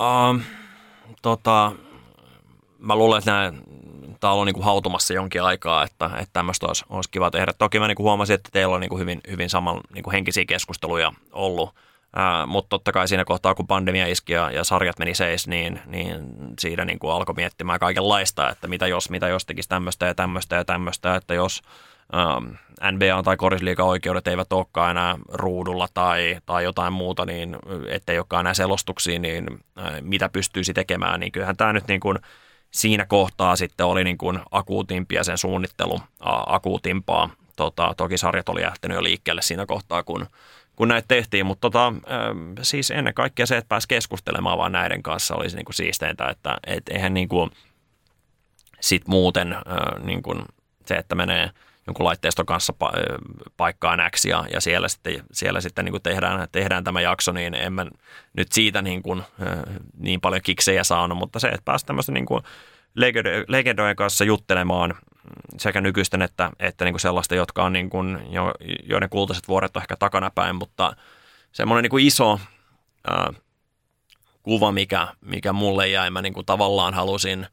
[0.00, 0.40] Um,
[1.22, 1.72] tota,
[2.78, 3.52] mä luulen, että nämä
[4.28, 7.52] on ollut niin kuin hautumassa jonkin aikaa, että, että tämmöistä olisi, olisi kiva tehdä.
[7.52, 10.12] Toki mä niin kuin huomasin, että teillä on niin kuin hyvin, hyvin saman niin kuin
[10.12, 11.74] henkisiä keskusteluja ollut,
[12.16, 15.80] Ää, mutta totta kai siinä kohtaa, kun pandemia iski ja, ja sarjat meni seis, niin,
[15.86, 16.26] niin
[16.58, 20.56] siinä niin kuin alkoi miettimään kaikenlaista, että mitä jos, mitä jos tekisi tämmöistä ja tämmöistä
[20.56, 21.62] ja tämmöistä, että jos
[22.14, 22.44] ähm,
[22.94, 27.56] NBA tai korisliikan oikeudet eivät olekaan enää ruudulla tai, tai jotain muuta, niin
[27.88, 29.46] ettei olekaan enää selostuksia, niin
[29.78, 32.18] äh, mitä pystyisi tekemään, niin kyllähän tämä nyt niin kuin–
[32.72, 36.00] siinä kohtaa sitten oli niin kuin akuutimpia sen suunnittelu,
[36.46, 37.30] akuutimpaa.
[37.56, 40.26] Tota, toki sarjat oli lähtenyt jo liikkeelle siinä kohtaa, kun,
[40.76, 41.92] kun näitä tehtiin, mutta tota,
[42.62, 46.58] siis ennen kaikkea se, että pääsi keskustelemaan vaan näiden kanssa olisi niin kuin siisteintä, että
[46.66, 47.50] et eihän niin kuin
[48.80, 49.56] sit muuten
[50.04, 50.42] niin kuin
[50.86, 51.50] se, että menee
[51.86, 52.74] jonkun laitteiston kanssa
[53.56, 57.54] paikkaan X ja, ja siellä sitten, siellä sitten niin kuin tehdään, tehdään tämä jakso, niin
[57.54, 57.86] en mä
[58.32, 59.22] nyt siitä niin, kuin,
[59.98, 62.42] niin paljon kiksejä saanut, mutta se, että pääsi tämmöistä niin kuin
[63.48, 64.94] legendojen kanssa juttelemaan
[65.58, 68.52] sekä nykyisten että, että niin kuin sellaista, jotka on niin kuin, jo,
[68.84, 70.96] joiden kultaiset vuoret on ehkä takanapäin, mutta
[71.52, 72.40] semmoinen niin kuin iso
[73.10, 73.42] äh,
[74.42, 77.46] kuva, mikä, mikä mulle jäi, mä niin kuin tavallaan halusin,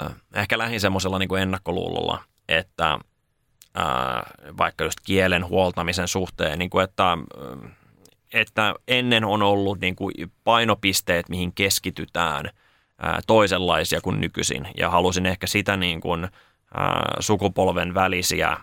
[0.00, 2.98] äh, ehkä lähin semmoisella niin kuin ennakkoluulolla, että
[4.58, 7.18] vaikka just kielen huoltamisen suhteen, niin kuin että,
[8.34, 10.14] että ennen on ollut niin kuin
[10.44, 12.50] painopisteet, mihin keskitytään
[13.26, 14.68] toisenlaisia kuin nykyisin.
[14.76, 16.28] Ja halusin ehkä sitä niin kuin,
[17.20, 18.56] sukupolven välisiä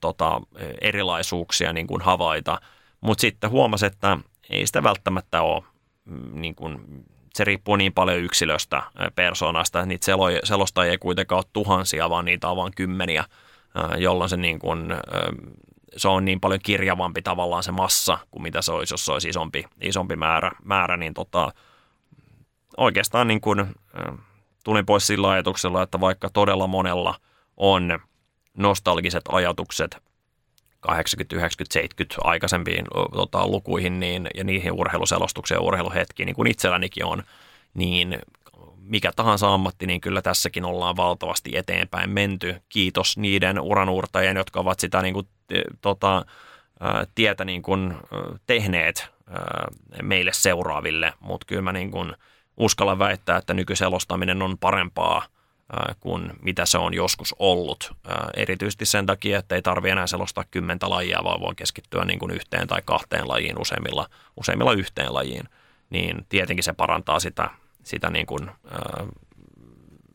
[0.00, 0.40] tota,
[0.80, 2.60] erilaisuuksia niin kuin havaita,
[3.00, 4.18] mutta sitten huomasi, että
[4.50, 5.62] ei sitä välttämättä ole
[6.04, 7.04] mm, niin kuin,
[7.34, 8.82] se riippuu niin paljon yksilöstä,
[9.14, 9.86] persoonasta.
[9.86, 10.06] Niitä
[10.44, 13.24] selostajia ei kuitenkaan ole tuhansia, vaan niitä on vain kymmeniä–
[13.98, 14.94] jolloin se, niin kuin,
[15.96, 19.28] se on niin paljon kirjavampi tavallaan se massa kuin mitä se olisi, jos se olisi
[19.28, 21.52] isompi, isompi määrä, määrä niin tota,
[22.76, 23.66] oikeastaan niin kuin,
[24.64, 27.14] tulin pois sillä ajatuksella, että vaikka todella monella
[27.56, 27.98] on
[28.56, 29.96] nostalgiset ajatukset
[30.80, 37.04] 80, 90, 70 aikaisempiin tota, lukuihin niin, ja niihin urheiluselostukseen ja urheiluhetkiin, niin kuin itsellänikin
[37.04, 37.22] on,
[37.74, 38.18] niin
[38.88, 42.62] mikä tahansa ammatti, niin kyllä tässäkin ollaan valtavasti eteenpäin menty.
[42.68, 45.28] Kiitos niiden uranuurtajien, jotka ovat sitä niin kuin,
[45.80, 46.24] tota,
[47.14, 47.94] tietä niin kuin,
[48.46, 49.08] tehneet
[50.02, 52.12] meille seuraaville, mutta kyllä mä niin kuin
[52.56, 55.26] uskallan väittää, että nykyselostaminen on parempaa
[56.00, 57.92] kuin mitä se on joskus ollut.
[58.36, 62.30] Erityisesti sen takia, että ei tarvitse enää selostaa kymmentä lajia, vaan voi keskittyä niin kuin
[62.30, 65.48] yhteen tai kahteen lajiin useimmilla, useimmilla yhteen lajiin.
[65.90, 67.50] Niin tietenkin se parantaa sitä,
[67.88, 68.50] sitä niin kuin,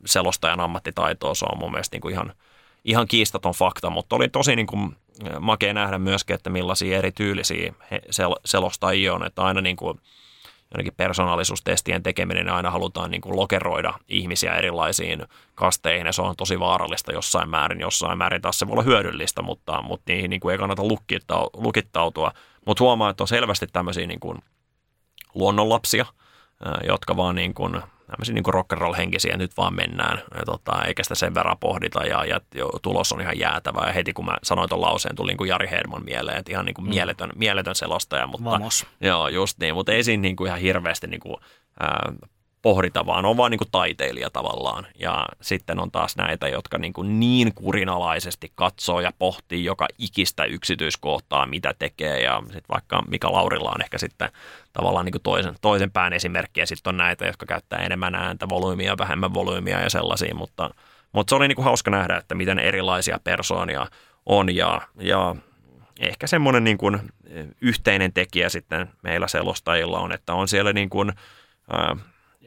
[0.05, 1.33] selostajan ammattitaitoa.
[1.33, 2.33] Se on mun mielestä niin kuin ihan,
[2.85, 4.95] ihan kiistaton fakta, mutta oli tosi niin kuin
[5.39, 7.73] makea nähdä myöskin, että millaisia erityylisiä
[8.45, 9.25] selostajia on.
[9.25, 9.99] Että aina niin kuin,
[10.73, 15.25] ainakin persoonallisuustestien tekeminen aina halutaan niin kuin lokeroida ihmisiä erilaisiin
[15.55, 17.79] kasteihin ja se on tosi vaarallista jossain määrin.
[17.79, 20.83] Jossain määrin taas se voi olla hyödyllistä, mutta, mutta niihin niin kuin ei kannata
[21.53, 22.31] lukittautua.
[22.65, 24.37] Mutta huomaa, että on selvästi tämmöisiä niin kuin
[25.35, 26.05] luonnonlapsia,
[26.87, 31.15] jotka vaan niin kuin tämmöisiä niin roll henkisiä nyt vaan mennään, ja tota, eikä sitä
[31.15, 32.41] sen verran pohdita, ja, ja
[32.81, 35.69] tulos on ihan jäätävä, ja heti kun mä sanoin tuon lauseen, tuli niin kuin Jari
[35.69, 36.89] Herman mieleen, että ihan niin kuin mm.
[36.89, 38.85] mieletön, mieletön selostaja, mutta, Vamos.
[39.01, 41.35] joo, just niin, mutta ei siinä niin kuin ihan hirveästi niin kuin,
[41.79, 42.13] ää,
[42.63, 44.87] pohdita, vaan on vaan niin kuin taiteilija tavallaan.
[44.99, 50.45] Ja sitten on taas näitä, jotka niin, kuin niin kurinalaisesti katsoo ja pohtii joka ikistä
[50.45, 52.21] yksityiskohtaa, mitä tekee.
[52.21, 54.29] Ja sitten vaikka Mika Laurilla on ehkä sitten
[54.73, 58.49] tavallaan niin kuin toisen, toisen pään esimerkki, ja sitten on näitä, jotka käyttää enemmän ääntä,
[58.49, 60.69] volyymia, vähemmän volyymia ja sellaisia, mutta,
[61.11, 63.87] mutta se oli niin kuin hauska nähdä, että miten erilaisia persoonia
[64.25, 65.35] on, ja, ja
[65.99, 66.99] ehkä semmoinen niin kuin
[67.61, 71.13] yhteinen tekijä sitten meillä selostajilla on, että on siellä niin kuin,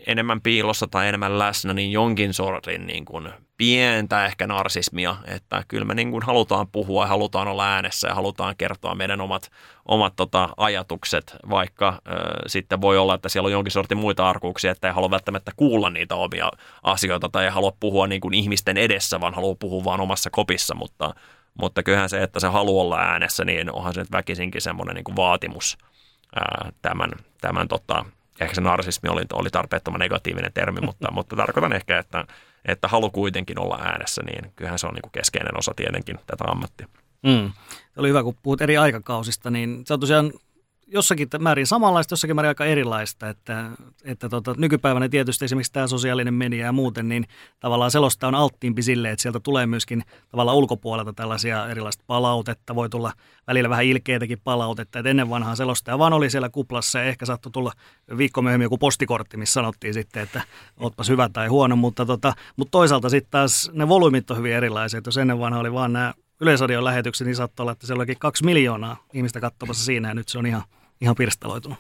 [0.06, 5.84] enemmän piilossa tai enemmän läsnä, niin jonkin sortin niin kuin pientä ehkä narsismia, että kyllä
[5.84, 9.50] me niin kuin halutaan puhua ja halutaan olla äänessä ja halutaan kertoa meidän omat,
[9.84, 11.98] omat tota, ajatukset, vaikka äh,
[12.46, 15.90] sitten voi olla, että siellä on jonkin sortin muita arkuuksia, että ei halua välttämättä kuulla
[15.90, 16.50] niitä omia
[16.82, 20.74] asioita tai ei halua puhua niin kuin ihmisten edessä, vaan haluaa puhua vaan omassa kopissa,
[20.74, 21.14] mutta,
[21.60, 25.04] mutta kyllähän se, että se haluaa olla äänessä, niin onhan se nyt väkisinkin semmoinen niin
[25.04, 25.78] kuin vaatimus
[26.36, 27.10] ää, tämän,
[27.40, 28.04] tämän tota,
[28.40, 32.24] ehkä se narsismi oli, oli tarpeettoman negatiivinen termi, mutta, mutta tarkoitan ehkä, että,
[32.64, 36.88] että halu kuitenkin olla äänessä, niin kyllähän se on niin keskeinen osa tietenkin tätä ammattia.
[37.22, 37.52] Mm.
[37.96, 40.32] Oli hyvä, kun puhut eri aikakausista, niin se on tosiaan
[40.86, 43.70] jossakin määrin samanlaista, jossakin määrin aika erilaista, että,
[44.04, 47.24] että tota, nykypäivänä tietysti esimerkiksi tämä sosiaalinen media ja muuten, niin
[47.60, 52.88] tavallaan selosta on alttiimpi sille, että sieltä tulee myöskin tavallaan ulkopuolelta tällaisia erilaista palautetta, voi
[52.88, 53.12] tulla
[53.46, 57.52] välillä vähän ilkeitäkin palautetta, että ennen vanhaa selostaja vaan oli siellä kuplassa ja ehkä saattoi
[57.52, 57.72] tulla
[58.16, 60.42] viikko myöhemmin joku postikortti, missä sanottiin sitten, että
[60.80, 64.98] ootpas hyvä tai huono, mutta, tota, mutta toisaalta sitten taas ne volyymit on hyvin erilaisia,
[64.98, 68.18] että jos ennen vanhaa oli vaan nämä Yleisradion lähetyksen, niin saattoi olla, että siellä olikin
[68.18, 70.62] kaksi miljoonaa ihmistä katsomassa siinä ja nyt se on ihan,
[71.00, 71.78] ihan pirstaloitunut.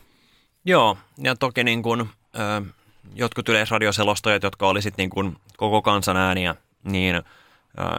[0.64, 2.62] Joo, ja toki niin kuin, ö,
[3.14, 6.54] jotkut yleisradioselostajat, jotka oli sitten niin koko kansan ääniä,
[6.84, 7.22] niin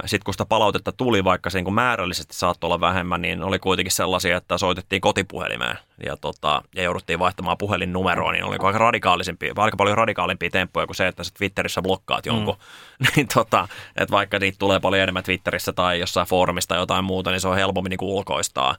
[0.05, 3.91] sitten kun sitä palautetta tuli, vaikka se niin määrällisesti saattoi olla vähemmän, niin oli kuitenkin
[3.91, 9.77] sellaisia, että soitettiin kotipuhelimeen ja, tota, ja jouduttiin vaihtamaan puhelinnumeroa, niin oli aika radikaalisempia, aika
[9.77, 12.35] paljon radikaalimpia temppuja kuin se, että sä Twitterissä blokkaat mm.
[12.35, 12.55] jonkun.
[12.99, 13.07] Mm.
[13.15, 17.31] niin tota, että vaikka niitä tulee paljon enemmän Twitterissä tai jossain foorumista tai jotain muuta,
[17.31, 18.75] niin se on helpommin niin ulkoistaa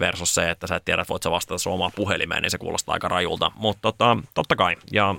[0.00, 2.58] versus se, että sä et tiedä, että voit sä vastata sun omaan puhelimeen, niin se
[2.58, 3.52] kuulostaa aika rajulta.
[3.54, 5.14] Mutta tota, totta kai, ja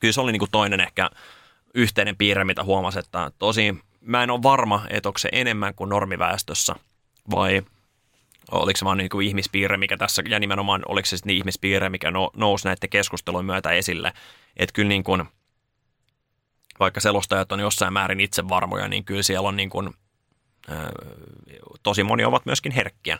[0.00, 1.10] kyllä se oli niin kuin toinen ehkä
[1.74, 3.74] yhteinen piirre, mitä huomasi, että tosi
[4.06, 6.74] mä en ole varma, että onko se enemmän kuin normiväestössä
[7.30, 7.62] vai
[8.50, 12.12] oliko se vaan niin kuin ihmispiirre, mikä tässä, ja nimenomaan oliko se niin ihmispiirre, mikä
[12.36, 14.12] nousi näiden keskustelujen myötä esille.
[14.56, 15.24] Että kyllä niin kuin,
[16.80, 19.90] vaikka selostajat on jossain määrin itse varmoja, niin kyllä siellä on niin kuin,
[21.82, 23.18] tosi moni ovat myöskin herkkiä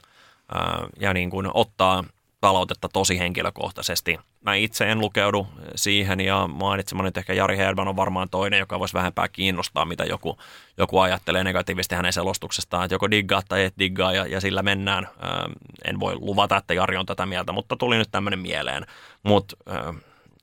[1.01, 2.05] ja niin kuin ottaa
[2.47, 4.19] palautetta tosi henkilökohtaisesti.
[4.41, 8.95] Mä itse en lukeudu siihen ja mainitsemani ehkä Jari Herman on varmaan toinen, joka voisi
[8.95, 10.39] vähempää kiinnostaa, mitä joku,
[10.79, 15.09] joku ajattelee negatiivisesti hänen selostuksestaan, että joko diggaa tai et diggaa ja, ja sillä mennään.
[15.25, 15.53] Ähm,
[15.85, 18.87] en voi luvata, että Jari on tätä mieltä, mutta tuli nyt tämmöinen mieleen.
[19.23, 19.95] Mutta äh,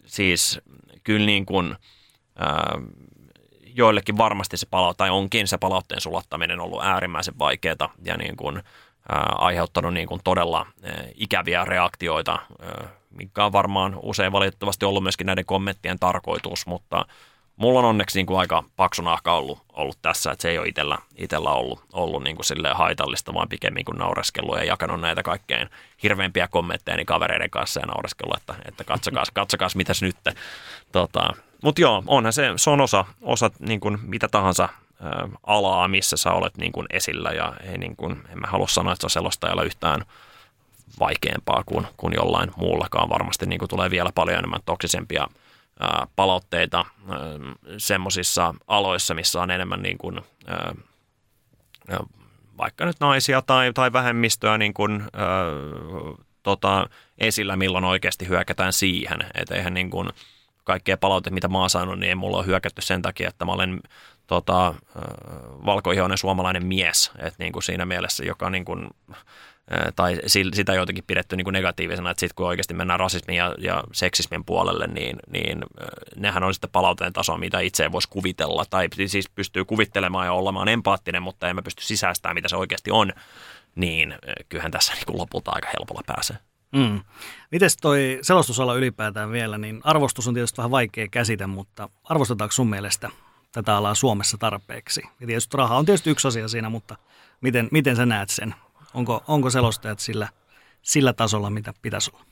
[0.05, 0.61] siis
[1.03, 1.75] kyllä niin kuin,
[2.41, 2.84] äh,
[3.75, 8.63] joillekin varmasti se palaute, tai onkin se palautteen sulattaminen ollut äärimmäisen vaikeaa ja niin kuin,
[9.38, 10.65] aiheuttanut niin kuin todella
[11.15, 12.39] ikäviä reaktioita,
[13.09, 17.05] mikä on varmaan usein valitettavasti ollut myöskin näiden kommenttien tarkoitus, mutta
[17.55, 20.67] mulla on onneksi niin kuin aika paksu nahka ollut, ollut tässä, että se ei ole
[20.67, 25.69] itsellä, itsellä ollut, ollut niin kuin haitallista, vaan pikemmin kuin naureskellut ja jakanut näitä kaikkein
[26.03, 30.15] hirveimpiä kommentteja niin kavereiden kanssa ja naureskellut, että, että katsokaa, katsokaa mitäs nyt.
[30.91, 31.30] Tota,
[31.63, 34.69] mutta joo, onhan se, se on osa, osa niin kuin mitä tahansa
[35.44, 38.94] alaa, missä sä olet niin kuin esillä ja ei niin kuin, en mä halua sanoa,
[38.94, 40.06] että se on selostajalla yhtään
[40.99, 43.10] vaikeampaa kuin, kuin jollain muullakaan.
[43.10, 45.28] Varmasti niin kuin tulee vielä paljon enemmän toksisempia
[45.80, 46.86] ää, palautteita
[47.78, 50.74] semmoisissa aloissa, missä on enemmän niin kuin, ää,
[52.57, 55.28] vaikka nyt naisia tai, tai vähemmistöä niin kuin, ää,
[56.44, 59.18] tota, esillä, milloin oikeasti hyökätään siihen.
[59.36, 60.10] Että eihän niin kuin,
[60.64, 63.52] kaikkea palautetta, mitä mä oon saanut, niin ei mulla ole hyökätty sen takia, että mä
[63.52, 63.82] olen
[64.27, 64.75] tota,
[65.65, 68.89] valkoihoinen suomalainen mies, että niin kuin siinä mielessä, joka niin kuin,
[69.95, 70.19] tai
[70.53, 74.45] sitä jotenkin pidetty niin kuin negatiivisena, että sitten kun oikeasti mennään rasismin ja, ja seksismin
[74.45, 75.59] puolelle, niin, niin
[76.15, 80.33] nehän on sitten palauteen tasoa, mitä itse ei voisi kuvitella, tai siis pystyy kuvittelemaan ja
[80.33, 83.13] olemaan empaattinen, mutta emme pysty sisäistämään, mitä se oikeasti on,
[83.75, 84.15] niin
[84.49, 86.37] kyllähän tässä niin kuin lopulta aika helpolla pääsee.
[86.75, 87.01] Mm.
[87.51, 92.69] Mites toi selostusala ylipäätään vielä, niin arvostus on tietysti vähän vaikea käsite, mutta arvostetaanko sun
[92.69, 93.09] mielestä
[93.53, 95.01] tätä alaa Suomessa tarpeeksi?
[95.19, 96.95] Ja tietysti raha on tietysti yksi asia siinä, mutta
[97.41, 98.55] miten, miten sä näet sen?
[98.93, 100.27] Onko, onko selostajat sillä,
[100.81, 102.25] sillä tasolla, mitä pitäisi olla?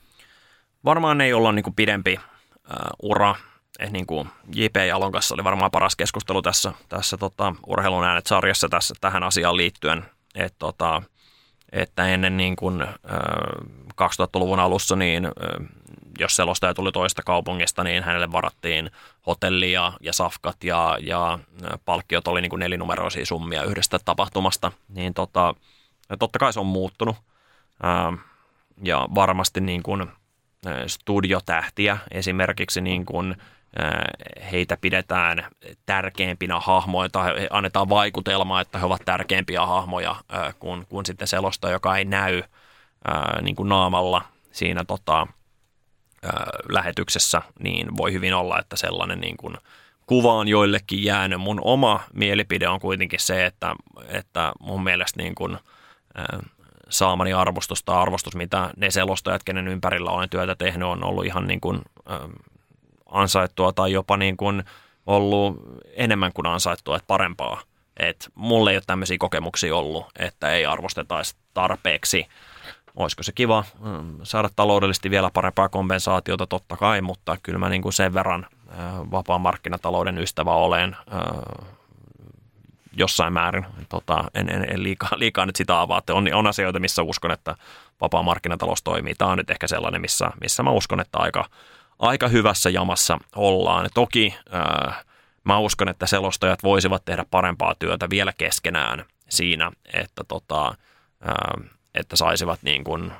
[0.84, 3.34] Varmaan ei olla niin kuin pidempi uh, ura.
[3.78, 4.76] Eh, niin kuin J.P.
[4.76, 10.04] Jalon kanssa oli varmaan paras keskustelu tässä, tässä tota, urheilun äänet-sarjassa tässä, tähän asiaan liittyen.
[10.34, 11.02] Et, tota,
[11.72, 12.86] että ennen niin kuin,
[14.02, 15.28] 2000-luvun alussa, niin
[16.18, 18.90] jos selostaja tuli toista kaupungista, niin hänelle varattiin
[19.26, 21.38] hotelli ja, safkat ja, ja
[21.84, 24.72] palkkiot oli niin kuin nelinumeroisia summia yhdestä tapahtumasta.
[24.88, 25.54] Niin tota,
[26.18, 27.16] totta kai se on muuttunut
[28.82, 30.06] ja varmasti niin kuin
[30.86, 33.36] studiotähtiä esimerkiksi niin kuin
[34.52, 35.46] heitä pidetään
[35.86, 40.16] tärkeimpinä hahmoja tai annetaan vaikutelma, että he ovat tärkeimpiä hahmoja
[40.58, 42.42] kuin, kuin sitten selosta, joka ei näy
[43.42, 44.22] niin kuin naamalla
[44.52, 45.26] siinä tota,
[46.68, 49.56] lähetyksessä, niin voi hyvin olla, että sellainen niin kuin
[50.06, 51.40] kuva on joillekin jäänyt.
[51.40, 53.74] Mun oma mielipide on kuitenkin se, että,
[54.08, 55.58] että mun mielestä niin kuin,
[56.88, 61.46] saamani arvostus tai arvostus, mitä ne selostajat, kenen ympärillä olen työtä tehnyt, on ollut ihan
[61.46, 61.82] niin kuin,
[63.06, 64.64] ansaittua tai jopa niin kuin
[65.06, 65.56] ollut
[65.96, 67.62] enemmän kuin ansaittua, että parempaa.
[67.96, 72.26] Et mulle ei ole tämmöisiä kokemuksia ollut, että ei arvostetaisi tarpeeksi.
[72.96, 77.82] Olisiko se kiva mm, saada taloudellisesti vielä parempaa kompensaatiota, totta kai, mutta kyllä mä niin
[77.82, 78.46] kuin sen verran
[79.10, 80.96] vapaan markkinatalouden ystävä olen
[82.92, 83.66] jossain määrin.
[83.88, 86.02] Tota, en, en, en liikaa, liikaa nyt sitä avaa.
[86.10, 87.54] On, on asioita, missä uskon, että
[88.00, 89.14] vapaa markkinatalous toimii.
[89.14, 91.44] Tämä on nyt ehkä sellainen, missä, missä mä uskon, että aika,
[91.98, 93.88] aika hyvässä jamassa ollaan.
[93.94, 95.04] Toki äh,
[95.44, 102.16] mä uskon, että selostajat voisivat tehdä parempaa työtä vielä keskenään siinä, että, tota, äh, että
[102.16, 103.12] saisivat niin kuin,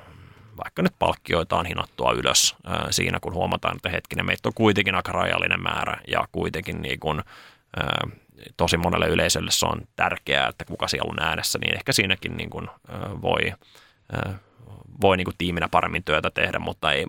[0.56, 2.56] vaikka nyt palkkioitaan hinattua ylös
[2.90, 7.22] siinä, kun huomataan, että hetkinen, meitä on kuitenkin aika rajallinen määrä ja kuitenkin niin kuin,
[8.56, 12.50] tosi monelle yleisölle se on tärkeää, että kuka siellä on äänessä, niin ehkä siinäkin niin
[12.50, 12.68] kuin,
[13.22, 13.52] voi,
[15.00, 17.06] voi niin kuin tiiminä paremmin työtä tehdä, mutta ei,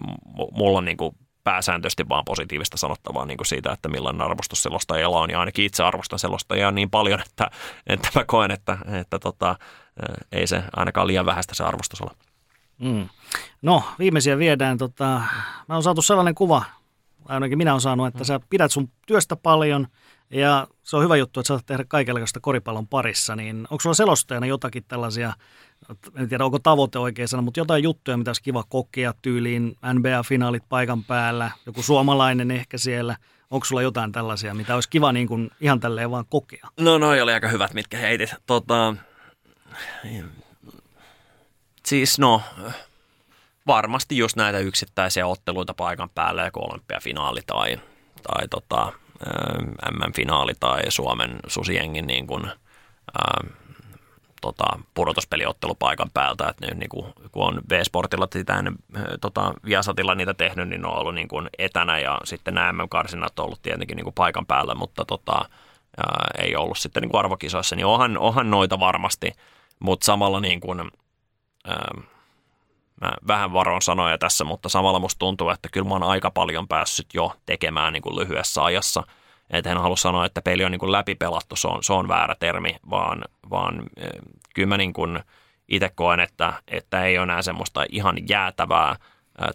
[0.52, 5.20] mulla on niin kuin pääsääntöisesti vaan positiivista sanottavaa niin kuin siitä, että millainen arvostus selostajalla
[5.20, 5.30] on.
[5.30, 7.52] Ja ainakin itse arvostan selostajaa niin paljon, että,
[7.88, 9.56] että mä koen, että, että tota,
[10.32, 12.12] ei se ainakaan liian vähäistä se arvostus ole.
[12.80, 13.10] Mm.
[13.62, 14.78] No, viimeisiä viedään.
[14.78, 15.22] Tota,
[15.68, 16.64] mä oon saatu sellainen kuva,
[17.26, 18.26] ainakin minä olen saanut, että mm.
[18.26, 19.88] sä pidät sun työstä paljon
[20.30, 23.36] ja se on hyvä juttu, että saat tehdä kaikenlaista koripallon parissa.
[23.36, 25.34] Niin onko sulla selostajana jotakin tällaisia
[26.16, 30.64] en tiedä onko tavoite oikein sana, mutta jotain juttuja, mitä olisi kiva kokea tyyliin, NBA-finaalit
[30.70, 33.16] paikan päällä, joku suomalainen ehkä siellä.
[33.50, 36.68] Onko sulla jotain tällaisia, mitä olisi kiva niin kuin ihan tälleen vaan kokea?
[36.80, 38.36] No noi oli aika hyvät, mitkä heitit.
[38.46, 38.96] Tota,
[41.86, 42.42] siis no,
[43.68, 47.80] varmasti just näitä yksittäisiä otteluita paikan päällä, ja olympiafinaali tai,
[48.24, 48.94] tai tota,
[49.92, 52.52] MM-finaali tai Suomen susiengin niin kuin,
[54.44, 58.76] tota, pudotuspeliottelu paikan päältä, että niin kuin, kun on V-Sportilla sitä ennen
[59.22, 63.40] tota, Viasatilla niitä tehnyt, niin ne on ollut niin kuin etänä ja sitten nämä MM-karsinat
[63.40, 65.46] on ollut tietenkin niin kuin paikan päällä, mutta tota,
[65.98, 69.32] ää, ei ollut sitten niin kuin arvokisoissa, niin onhan, onhan noita varmasti,
[69.84, 70.80] mutta samalla niin kuin,
[71.68, 72.02] ää,
[73.02, 76.68] mä vähän varon sanoja tässä, mutta samalla musta tuntuu, että kyllä mä oon aika paljon
[76.68, 79.04] päässyt jo tekemään niin kuin lyhyessä ajassa–
[79.50, 82.36] että en halua sanoa, että peli on niin kuin läpipelattu, se on, se on väärä
[82.40, 84.10] termi, vaan, vaan eh,
[84.56, 85.20] kyllä mä niin kuin
[85.68, 88.96] itse koen, että, että ei ole enää semmoista ihan jäätävää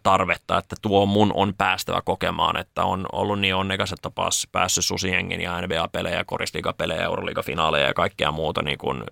[0.02, 4.84] tarvetta, että tuo mun on päästävä kokemaan, että on ollut niin onnekas, että paas, päässyt
[4.84, 9.02] Susiengin ja NBA-pelejä, korisliigapelejä, Euroliigafinaaleja ja kaikkea muuta niin kuin,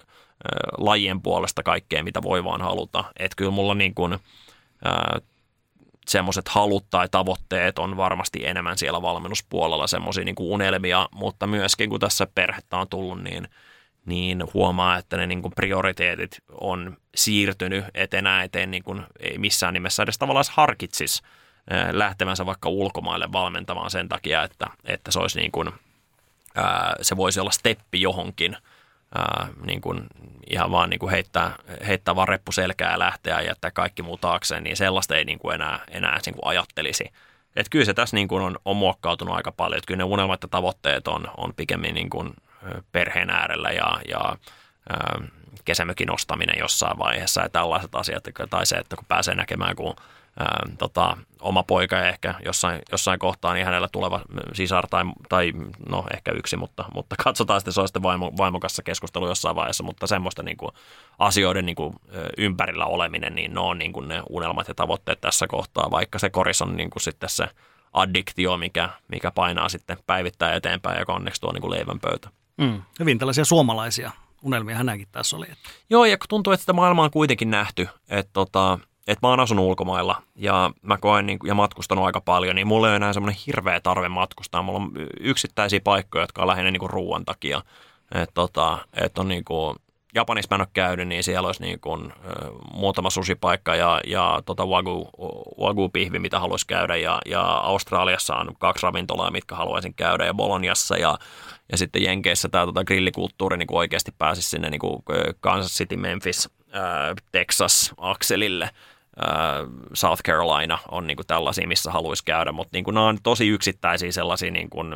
[0.79, 3.05] lajien puolesta kaikkea, mitä voi vaan haluta.
[3.19, 4.19] Että kyllä mulla niin kuin,
[6.09, 12.01] semmoiset halut tai tavoitteet on varmasti enemmän siellä valmennuspuolella semmoisia niin unelmia, mutta myöskin kun
[12.01, 13.49] tässä perhettä on tullut, niin,
[14.07, 19.74] niin huomaa, että ne niin kuin prioriteetit on siirtynyt, etenä eteen niin kuin ei missään
[19.74, 21.23] nimessä edes tavallaan harkitsisi
[21.70, 25.70] eh, lähtevänsä vaikka ulkomaille valmentamaan sen takia, että, että se olisi niin kuin,
[27.03, 28.57] se voisi olla steppi johonkin–
[29.15, 30.07] ää, niin kuin
[30.51, 31.57] ihan vaan niin kuin heittää,
[31.87, 35.39] heittää vaan reppu selkää ja lähteä ja jättää kaikki muu taakseen, niin sellaista ei niin
[35.39, 37.05] kuin enää, enää niin kuin ajattelisi.
[37.57, 39.78] Että kyllä se tässä niin kuin on, on muokkautunut aika paljon.
[39.78, 42.35] Että kyllä ne unelmat ja tavoitteet on, on pikemmin niin kuin,
[42.93, 44.37] perheen äärellä ja, ja
[45.65, 47.41] kesämökin ostaminen jossain vaiheessa.
[47.41, 49.95] Ja tällaiset asiat, tai se, että kun pääsee näkemään, kun
[50.39, 54.20] ää, tota, oma poika ehkä jossain, jossain kohtaa, niin hänellä tuleva
[54.53, 55.53] sisar tai, tai
[55.89, 59.85] no ehkä yksi, mutta, mutta katsotaan sitten, se on sitten vaimo, vaimokassa keskustelu jossain vaiheessa,
[59.85, 60.70] mutta semmoista niin kuin,
[61.19, 61.95] asioiden niin kuin,
[62.39, 66.31] ympärillä oleminen, niin ne on niin kuin ne unelmat ja tavoitteet tässä kohtaa, vaikka se
[66.31, 67.49] koris on niin kuin sitten se
[67.93, 72.28] addiktio, mikä, mikä painaa sitten päivittäin eteenpäin, joka onneksi tuo niin kuin leivän pöytä.
[72.57, 74.11] Mm, hyvin tällaisia suomalaisia
[74.43, 75.47] unelmia hänenkin tässä oli.
[75.91, 79.65] Joo, ja tuntuu, että sitä maailmaa on kuitenkin nähty, että tota, että mä oon asunut
[79.65, 83.41] ulkomailla ja mä koen niin, ja matkustanut aika paljon, niin mulla ei ole enää semmoinen
[83.47, 84.62] hirveä tarve matkustaa.
[84.62, 87.62] Mulla on yksittäisiä paikkoja, jotka on lähinnä niin ruoan takia.
[88.15, 89.77] Että tota, et on niin kuin,
[90.15, 92.12] Japanissa mä en ole käynyt, niin siellä olisi niin kuin,
[92.73, 95.11] muutama susipaikka ja, ja tota wagu,
[95.61, 96.97] wagu-pihvi, mitä haluaisi käydä.
[96.97, 101.19] Ja, ja Australiassa on kaksi ravintolaa, mitkä haluaisin käydä ja Boloniassa ja,
[101.73, 105.03] ja sitten Jenkeissä tämä tota, grillikulttuuri niin kuin oikeasti pääsisi sinne niin kuin
[105.41, 106.49] Kansas City, Memphis,
[107.33, 108.71] Texas akselille–
[109.95, 113.49] South Carolina on niin kuin tällaisia, missä haluaisi käydä, mutta niin kuin nämä on tosi
[113.49, 114.95] yksittäisiä sellaisia niin kuin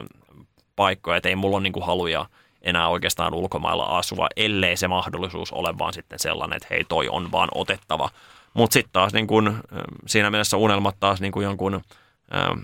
[0.77, 2.27] paikkoja, että ei mulla ole niin kuin haluja
[2.63, 7.33] enää oikeastaan ulkomailla asua, ellei se mahdollisuus ole vaan sitten sellainen, että hei toi on
[7.33, 8.11] vaan otettava.
[8.55, 9.57] Mutta sitten taas niin kuin,
[10.07, 11.81] siinä mielessä unelmat taas niin kuin jonkun
[12.31, 12.57] ää,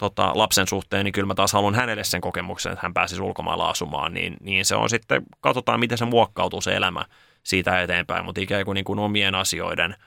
[0.00, 3.70] tota, lapsen suhteen, niin kyllä mä taas haluan hänelle sen kokemuksen, että hän pääsisi ulkomailla
[3.70, 7.04] asumaan, niin, niin se on sitten, katsotaan miten se muokkautuu se elämä
[7.42, 9.96] siitä eteenpäin, mutta ikään kuin, niin kuin omien asioiden–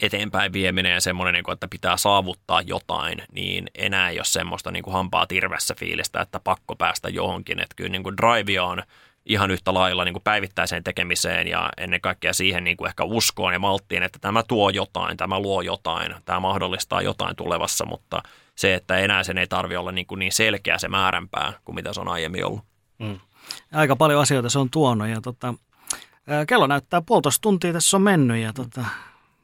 [0.00, 4.82] eteenpäin vieminen ja semmoinen, niin että pitää saavuttaa jotain, niin enää ei ole semmoista niin
[4.82, 7.60] kuin hampaa tirvessä fiilistä, että pakko päästä johonkin.
[7.60, 8.82] Että kyllä niin kuin drive on
[9.26, 13.52] ihan yhtä lailla niin kuin päivittäiseen tekemiseen ja ennen kaikkea siihen niin kuin ehkä uskoon
[13.52, 18.22] ja malttiin, että tämä tuo jotain, tämä luo jotain, tämä mahdollistaa jotain tulevassa, mutta
[18.54, 21.92] se, että enää sen ei tarvitse olla niin, kuin niin selkeä se määränpää kuin mitä
[21.92, 22.60] se on aiemmin ollut.
[22.98, 23.20] Mm.
[23.72, 25.54] Aika paljon asioita se on tuonut ja tota,
[26.46, 28.84] Kello näyttää puolitoista tuntia tässä on mennyt ja tota,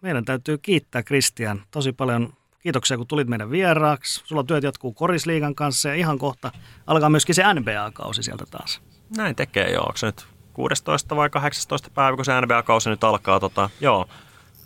[0.00, 2.32] meidän täytyy kiittää Kristian tosi paljon.
[2.62, 4.22] Kiitoksia, kun tulit meidän vieraaksi.
[4.24, 6.52] Sulla työt jatkuu Korisliigan kanssa ja ihan kohta
[6.86, 8.80] alkaa myöskin se NBA-kausi sieltä taas.
[9.16, 9.82] Näin tekee, joo.
[9.82, 13.40] Onko se nyt 16 vai 18 päivä, kun se NBA-kausi nyt alkaa?
[13.40, 14.08] Tota, joo,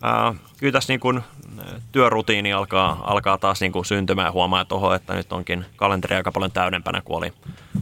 [0.03, 1.21] ää, kyllä tässä niin kuin
[1.93, 4.33] työrutiini alkaa, alkaa taas niin kuin syntymään.
[4.33, 7.33] Huomaa tuohon, että nyt onkin kalenteri aika paljon täydempänä kuin oli,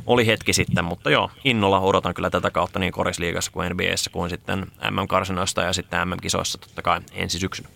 [0.06, 0.84] oli hetki sitten.
[0.84, 5.72] Mutta joo, innolla odotan kyllä tätä kautta niin korisliigassa kuin NBAssä kuin sitten MM-karsinoista ja
[5.72, 7.68] sitten MM-kisoissa totta kai ensi syksynä.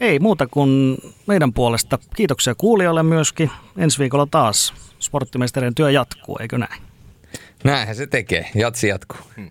[0.00, 0.96] Ei muuta kuin
[1.26, 1.98] meidän puolesta.
[2.16, 3.50] Kiitoksia kuulijoille myöskin.
[3.76, 6.82] Ensi viikolla taas sporttimestarin työ jatkuu, eikö näin?
[7.66, 8.50] Näinhän se tekee.
[8.54, 9.18] Jatsi jatkuu.
[9.36, 9.50] Hmm.